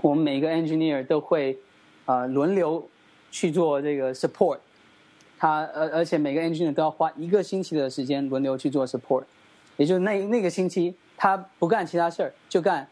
[0.01, 1.59] 我们每个 engineer 都会
[2.05, 2.87] 呃轮流
[3.31, 4.57] 去做这个 support，
[5.37, 9.23] 他而而且每个 engineer 都要花一个星期的时间轮流去做 support，
[9.77, 12.87] 也就是那那个星期他不干其他事儿，就干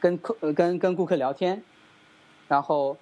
[0.00, 1.62] 跟客跟跟顾客聊天，
[2.48, 2.96] 然后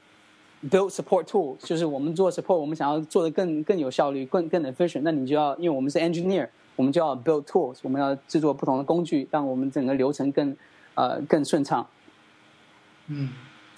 [0.71, 6.49] build support tool，就是我们做 support，我们想要做的更更有效率，更更 efficient，那你就要因为我们是 engineer。
[6.77, 10.57] 我们就要 build tools，我们要制作不同的工具，让我们整个流程更
[10.95, 11.87] 呃更顺畅。
[13.09, 13.29] 嗯，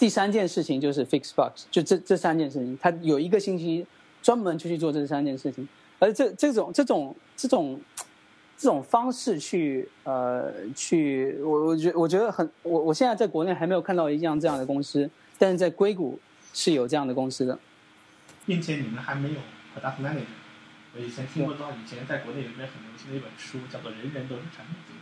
[0.03, 3.87] 第三件事情就是 Fixbox，就这这三件事情，他有一个星期
[4.21, 5.65] 专门就去做这三件事情。
[5.97, 7.79] 而这这种这种这种
[8.57, 15.09] 这种方式去呃去，我我觉我觉得很我我现在在国内还没有看到一样这样的公司，
[15.39, 16.19] 但是在硅谷
[16.53, 17.57] 是有这样的公司的，
[18.45, 19.39] 并且你们还没有
[19.73, 20.25] product manager。
[20.97, 24.99] 我以前听过到，以前在国内有一本很流行的一本书，叫做《人人都是产品经理》。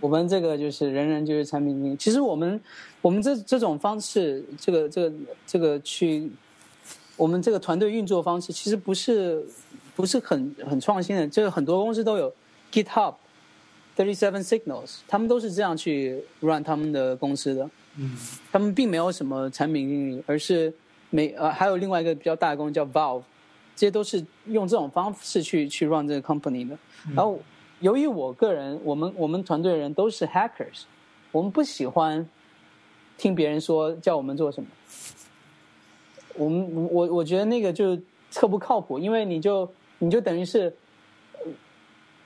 [0.00, 1.96] 我们这个就是人人就是产品经理。
[1.96, 2.60] 其实我们
[3.00, 5.16] 我们这这种方式，这个这个
[5.46, 6.30] 这个去，
[7.16, 9.44] 我们这个团队运作方式，其实不是
[9.94, 11.26] 不是很很创新的。
[11.28, 12.32] 就是很多公司都有
[12.72, 13.14] GitHub、
[13.96, 17.70] Thirty Seven Signals，他们都是这样去 run 他们的公司的。
[17.96, 18.16] 嗯，
[18.50, 20.72] 他们并没有什么产品经理，而是
[21.10, 23.22] 每呃还有另外一个比较大的公司叫 Valve。
[23.76, 26.76] 这些都是用这种方式去去 run 这个 company 的。
[27.14, 27.40] 然后，
[27.80, 30.82] 由于我个人，我们我们团队的人都是 hackers，
[31.32, 32.26] 我们不喜欢
[33.18, 34.68] 听别人说叫我们做什么。
[36.34, 37.98] 我们我我觉得那个就
[38.32, 40.72] 特不靠谱，因为你就你就等于是，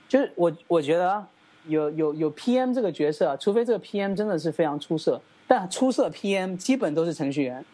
[0.07, 1.27] 就是我我觉得啊
[1.67, 7.65] 有有有 PM 这个角色，除非这个 PM 真的是非常出色，但出色 PM 基本都是程序员。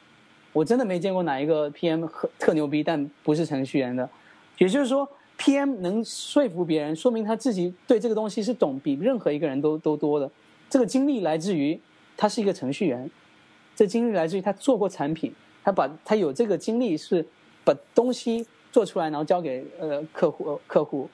[0.53, 4.10] 我真的没见过哪一个 PM 特牛逼，但不是程序员的。
[4.58, 5.08] 也就是说
[5.41, 10.30] ，PM 能说服别人，说明他自己对这个东西是懂比任何一个人都都多的。
[10.69, 11.80] 这个经历来自于
[12.15, 13.09] 他是一个程序员，
[13.76, 17.26] 这经历来自于他做过产品，他把他有这个经历是
[17.65, 21.09] 把东西做出来，然后交给呃客户客户。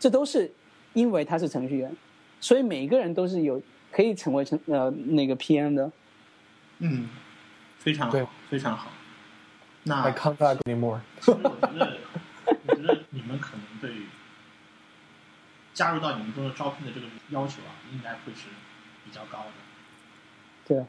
[0.00, 0.52] 这都是
[0.92, 1.96] 因为他是程序员，
[2.40, 3.62] 所以每一个人都是有
[3.92, 5.92] 可以成为成呃那个 PM 的。
[6.80, 7.08] 嗯。
[7.78, 8.90] 非常好，非常好。
[9.82, 11.00] 那 I can't anymore。
[11.26, 11.98] 我觉得，我觉得
[12.46, 13.03] 你们可能
[13.84, 13.96] 对
[15.74, 18.48] 加入到你们中的招聘的这个要求啊，应该会是
[19.04, 19.50] 比较高的。
[20.66, 20.84] 对，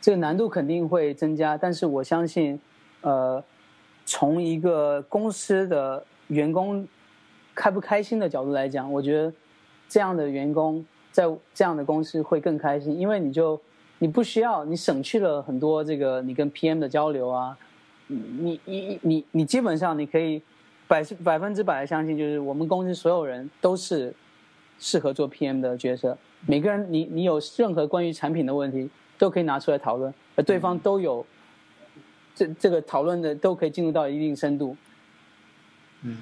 [0.00, 2.58] 这个难度肯定会增加，但是我相信，
[3.02, 3.42] 呃，
[4.06, 6.86] 从一个公司的员工
[7.54, 9.32] 开不开心的角度来讲，我觉得
[9.88, 13.60] 这样的员工在这样的公司会更开心，因为你就
[13.98, 17.58] 你不需要你省去了很多这个你跟 PM 的交流啊，
[18.06, 20.40] 你你你你基本上你可以
[20.90, 24.12] 百百分之百的相信，就是我们公司所有人都是
[24.80, 28.90] 适合做 PM 的角色，每个人你你有任何关于产品的问题。
[29.20, 31.26] 都可以拿出来讨论，而对方都有
[32.34, 34.74] 这这个讨论的都可以进入到一定深度。
[36.00, 36.16] 嗯，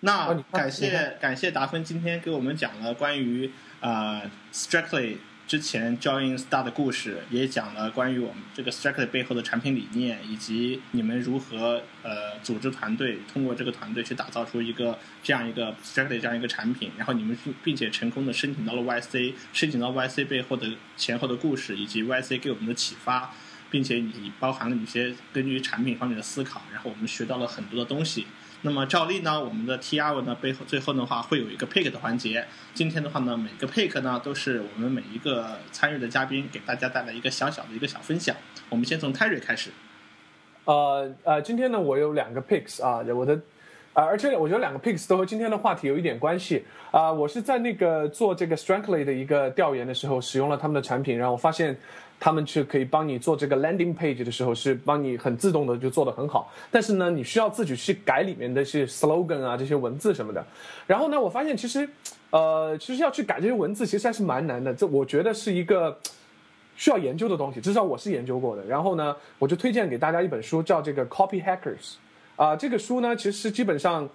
[0.00, 5.18] 那感谢感谢达芬今天给我们讲了关于呃 Strictly。
[5.46, 20.66] 之前 Join Star 的故事也讲了关于我们这个 Strictly 背后的产品理念，以及你们如何呃组织团队，通过这个团队去打造出一个这样一个 Strictly 这样一个产品，然后你们并且成功的申请到了 YC，申请到 YC 背后的
[20.96, 23.34] 前后的故事，以及 YC 给我们的启发，
[23.70, 28.26] 并且你包含了一些根据产品方面的思考，然后我们学到了很多的东西。
[28.66, 32.46] 那么照例呢，我们的 T R 呢背后最后的话会有一个 pick 的环节。
[32.72, 38.34] 今天的话呢，每个 pick 呢都是我们每一个参与的嘉宾给大家带来一个小小的一个小分享。
[38.70, 39.70] 我们先从 Terry 开始。
[40.64, 43.34] 呃呃，今天呢我有两个 picks 啊，我的
[43.92, 47.12] 啊，而且我觉得两个 picks 都和今天的话题有一点关系啊。
[47.12, 51.78] 我是在那个做这个 Strengthly 的一个调研的时候，使用了他们的产品，然后我发现。
[52.20, 56.50] 他们是可以帮你做这个 landing page 的时候，是帮你很自动的就做得很好。
[56.70, 60.42] 但是呢，你需要自己去改里面的一些 slogan 啊，这些文字什么的。
[60.86, 61.86] 然后呢，我发现其实，
[62.30, 64.72] 呃，其实要去改这些文字，其实还是蛮难的。
[64.72, 65.98] 这我觉得是一个
[66.76, 68.64] 需要研究的东西，至少我是研究过的。
[68.64, 71.96] 然后呢，我就推荐给大家一本书，叫这个 Copy Hackers。
[72.36, 74.08] 啊，这个书呢，其实基本上，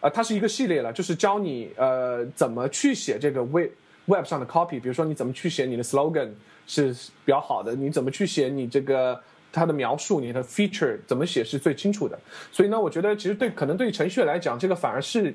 [0.00, 3.70] 呃，它是一个系列了，就是教你呃怎么去写这个 web
[4.06, 6.30] web 上的 copy，比如说你怎么去写你的 slogan。
[6.66, 6.92] 是
[7.24, 9.20] 比较好的，你怎么去写你这个
[9.52, 12.18] 它的描述，你的 feature 怎么写是最清楚的。
[12.50, 15.34] 所以呢，我觉得其实对可能对于程序员来讲，这个反而是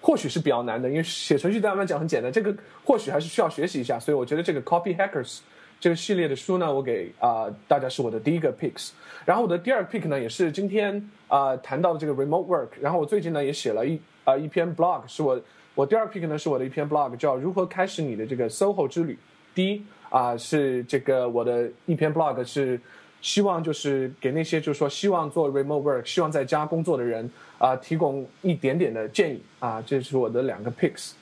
[0.00, 2.54] 或许是比较难的，因为写程序对他们讲很简单，这个
[2.84, 4.00] 或许还是需要学习一下。
[4.00, 5.40] 所以我觉得这个 Copy Hackers
[5.78, 8.90] 这个系列的书呢，我给啊大家是我的第一个 picks。
[9.26, 12.68] 然后我的第二 pick 呢，也是今天啊谈到的这个 remote work。
[12.80, 15.40] 然后我最近呢也写了一啊一篇 blog，是我
[15.74, 19.18] 我第二 pick 呢是我的一篇 blog，叫如何开始你的这个 SOHO 之旅。
[19.54, 19.84] 第一。
[20.10, 22.78] 啊，是这个我的一篇 blog，是
[23.22, 31.12] 希望就是给那些就是说希望做 remote work，希望在家工作的人啊，提供一点点的建议啊，这是我的两个 picks。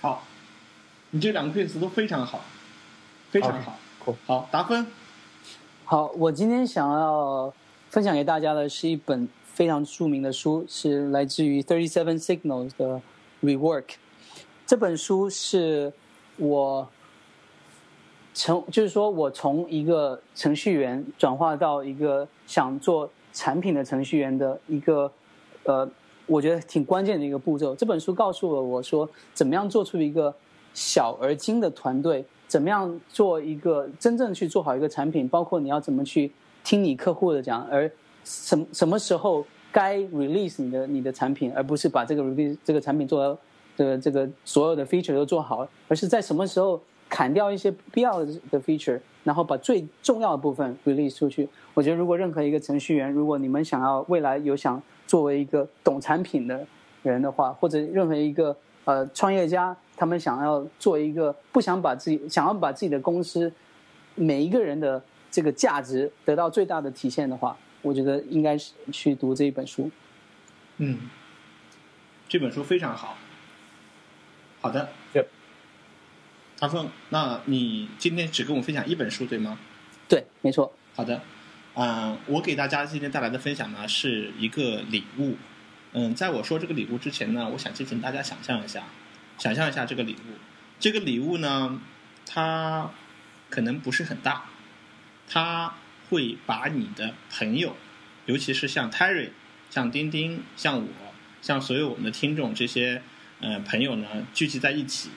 [0.00, 0.24] 好，
[1.10, 2.40] 你这两个 picks 都非常好，
[3.30, 3.78] 非常好，
[4.26, 4.86] 好，达芬。
[5.84, 7.52] 好，我今天想要
[7.90, 13.02] 分享给大家的是一本非常著名的书，是来自于 Thirty Seven Signals 的
[13.42, 13.84] Rework。
[14.66, 15.92] 这本书是
[16.38, 16.88] 我。
[18.32, 25.10] 从就是说我从一个程序员转化到一个想做产品的程序员的一个
[25.64, 25.88] 呃，
[26.26, 27.74] 我觉得挺关键的一个步骤。
[27.74, 30.32] 这本书告诉了我说，怎么样做出一个
[30.72, 36.30] 小而精的团队，怎么样做一个真正去做好一个产品，包括你要怎么去
[36.62, 37.90] 听你客户的讲，而
[38.24, 43.36] 什什么时候该 release 你的你的产品，而不是把这个 release 这个产品做到
[43.76, 46.80] 这个这个所有的 feature 都做好，而是在什么时候。
[47.10, 51.46] 砍掉一些不必要的的 feature，然后把最重要的部分 release 出去。
[51.74, 56.66] 我觉得，如果任何一个程序员，如果你们想要未来有想作为一个懂产品的
[57.02, 63.52] 人的话，或者任何一个呃创业家，他们想要做一个不想把自己想要把自己的公司
[64.14, 69.90] 每一个人的这个价值得到最大的体现的话，我觉得应该是去读这一本书。
[70.78, 70.98] 嗯，
[72.28, 73.16] 这本书非常好。
[74.60, 74.88] 好的。
[76.60, 79.58] 阿峰，那你今天只跟我分享一本书，对吗？
[80.06, 80.70] 对，没错。
[80.94, 81.22] 好的，
[81.74, 85.38] 嗯，我给大家今天带来的分享呢是一个礼物。
[85.92, 88.84] 嗯，在我说这个礼物之前呢，我想先请大家想象一下，
[89.38, 90.36] 想象一下这个礼物。
[90.78, 91.80] 这个礼物呢，
[92.26, 92.90] 它
[93.48, 94.44] 可能不是很大，
[95.26, 95.76] 它
[96.10, 97.74] 会把你的朋友，
[98.26, 99.30] 尤其是像 Terry、
[99.70, 100.88] 像丁丁、像我、
[101.40, 103.00] 像所有我们的听众这些
[103.40, 105.08] 呃朋友呢，聚集在一起，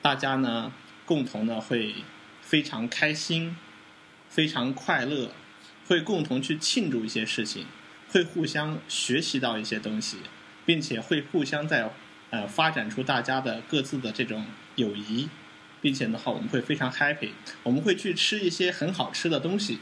[0.00, 0.70] 大家呢。
[1.06, 1.96] 共同呢会
[2.40, 3.56] 非常开心，
[4.28, 5.30] 非常快乐，
[5.86, 7.66] 会共同去庆祝一些事情，
[8.08, 10.18] 会互相学习到一些东西，
[10.64, 11.90] 并且会互相在
[12.30, 15.28] 呃发展出大家的各自的这种友谊，
[15.80, 17.30] 并且的话我们会非常 happy，
[17.62, 19.78] 我们会去吃一些很好吃的东西，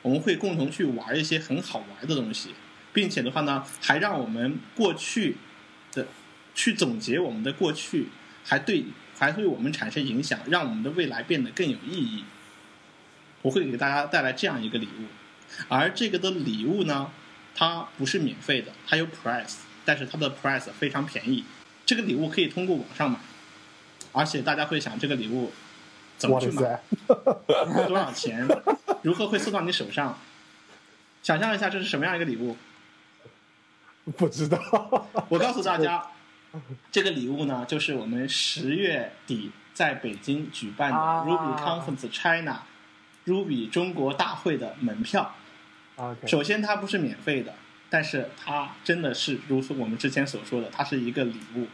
[0.00, 2.54] 我们会共同去玩一些很好玩的东西，
[2.92, 5.36] 并且的话呢还让我们过去
[5.92, 6.08] 的
[6.54, 8.08] 去总结我们的过去，
[8.44, 8.84] 还对
[9.22, 12.24] 还对我们产生影响，让我们的未来变得更有意义。
[13.42, 15.06] 我会给大家带来这样一个礼物，
[15.68, 17.08] 而这个的礼物呢，
[17.54, 21.44] 它不是免费的，它有 price，但是它的 price 非常便宜。
[21.86, 23.20] 这个礼物可以通过网上买，
[24.10, 25.52] 而且大家会想这个礼物
[26.18, 26.80] 怎么去买，
[27.86, 28.44] 多少钱，
[29.02, 30.18] 如何会送到你手上？
[31.22, 32.56] 想象一下这是什么样一个礼物？
[34.16, 34.58] 不知道。
[35.28, 36.04] 我告诉大家，
[36.92, 42.62] 这个礼物呢，就是我们十月底在北京举办的 Ruby Conference China
[43.26, 45.34] Ruby 中国大会的门票。
[46.26, 47.54] 首先，它不是免费的，
[47.88, 51.68] 但是它真的是如我们之前所说的，它是一个礼物。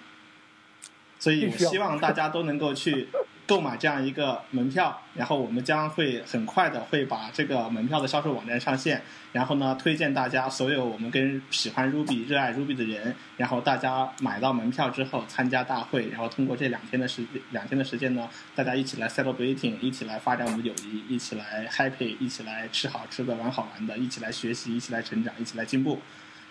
[1.19, 3.09] 所以，我希望大家都能够去。
[3.49, 9.01] 购买这样一个门票，然后我们将会很快的会把这个门票的销售网站上线，
[9.33, 26.03] 然后呢，推荐大家所有我们跟喜欢 Ruby、热爱 Ruby 的人，然后大家买到门票之后参加大会，然后通过这两天的时两天的时间呢，大家一起来 celebrating，一起来发展我们的友谊，一起来 happy，一起来吃好吃的、玩好玩的，一起来学习，一起来成长，一起来进步，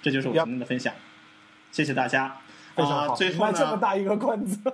[0.02, 0.92] 这就是我今天的分享，
[1.72, 2.38] 谢谢大家。
[2.78, 4.58] 非常好，最后呢，这么大一个罐子。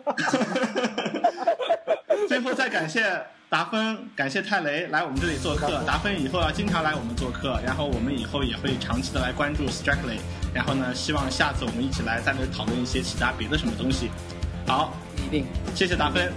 [2.27, 3.01] 最后再感谢
[3.49, 5.81] 达芬，感谢泰雷来我们这里做客。
[5.83, 10.19] 达芬以后要经常来我们做客，然后我们以后也会长期的来关注 Strictly。
[10.53, 14.11] 然后呢，希望下次我们一起来在那讨论一些其他别的什么东西。
[14.67, 16.31] 好，一定，谢谢达芬，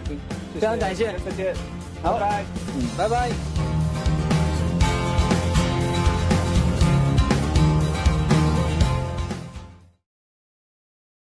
[0.54, 1.54] 非常感谢，再见，
[2.02, 2.44] 好，拜拜，
[2.76, 3.75] 嗯，拜拜。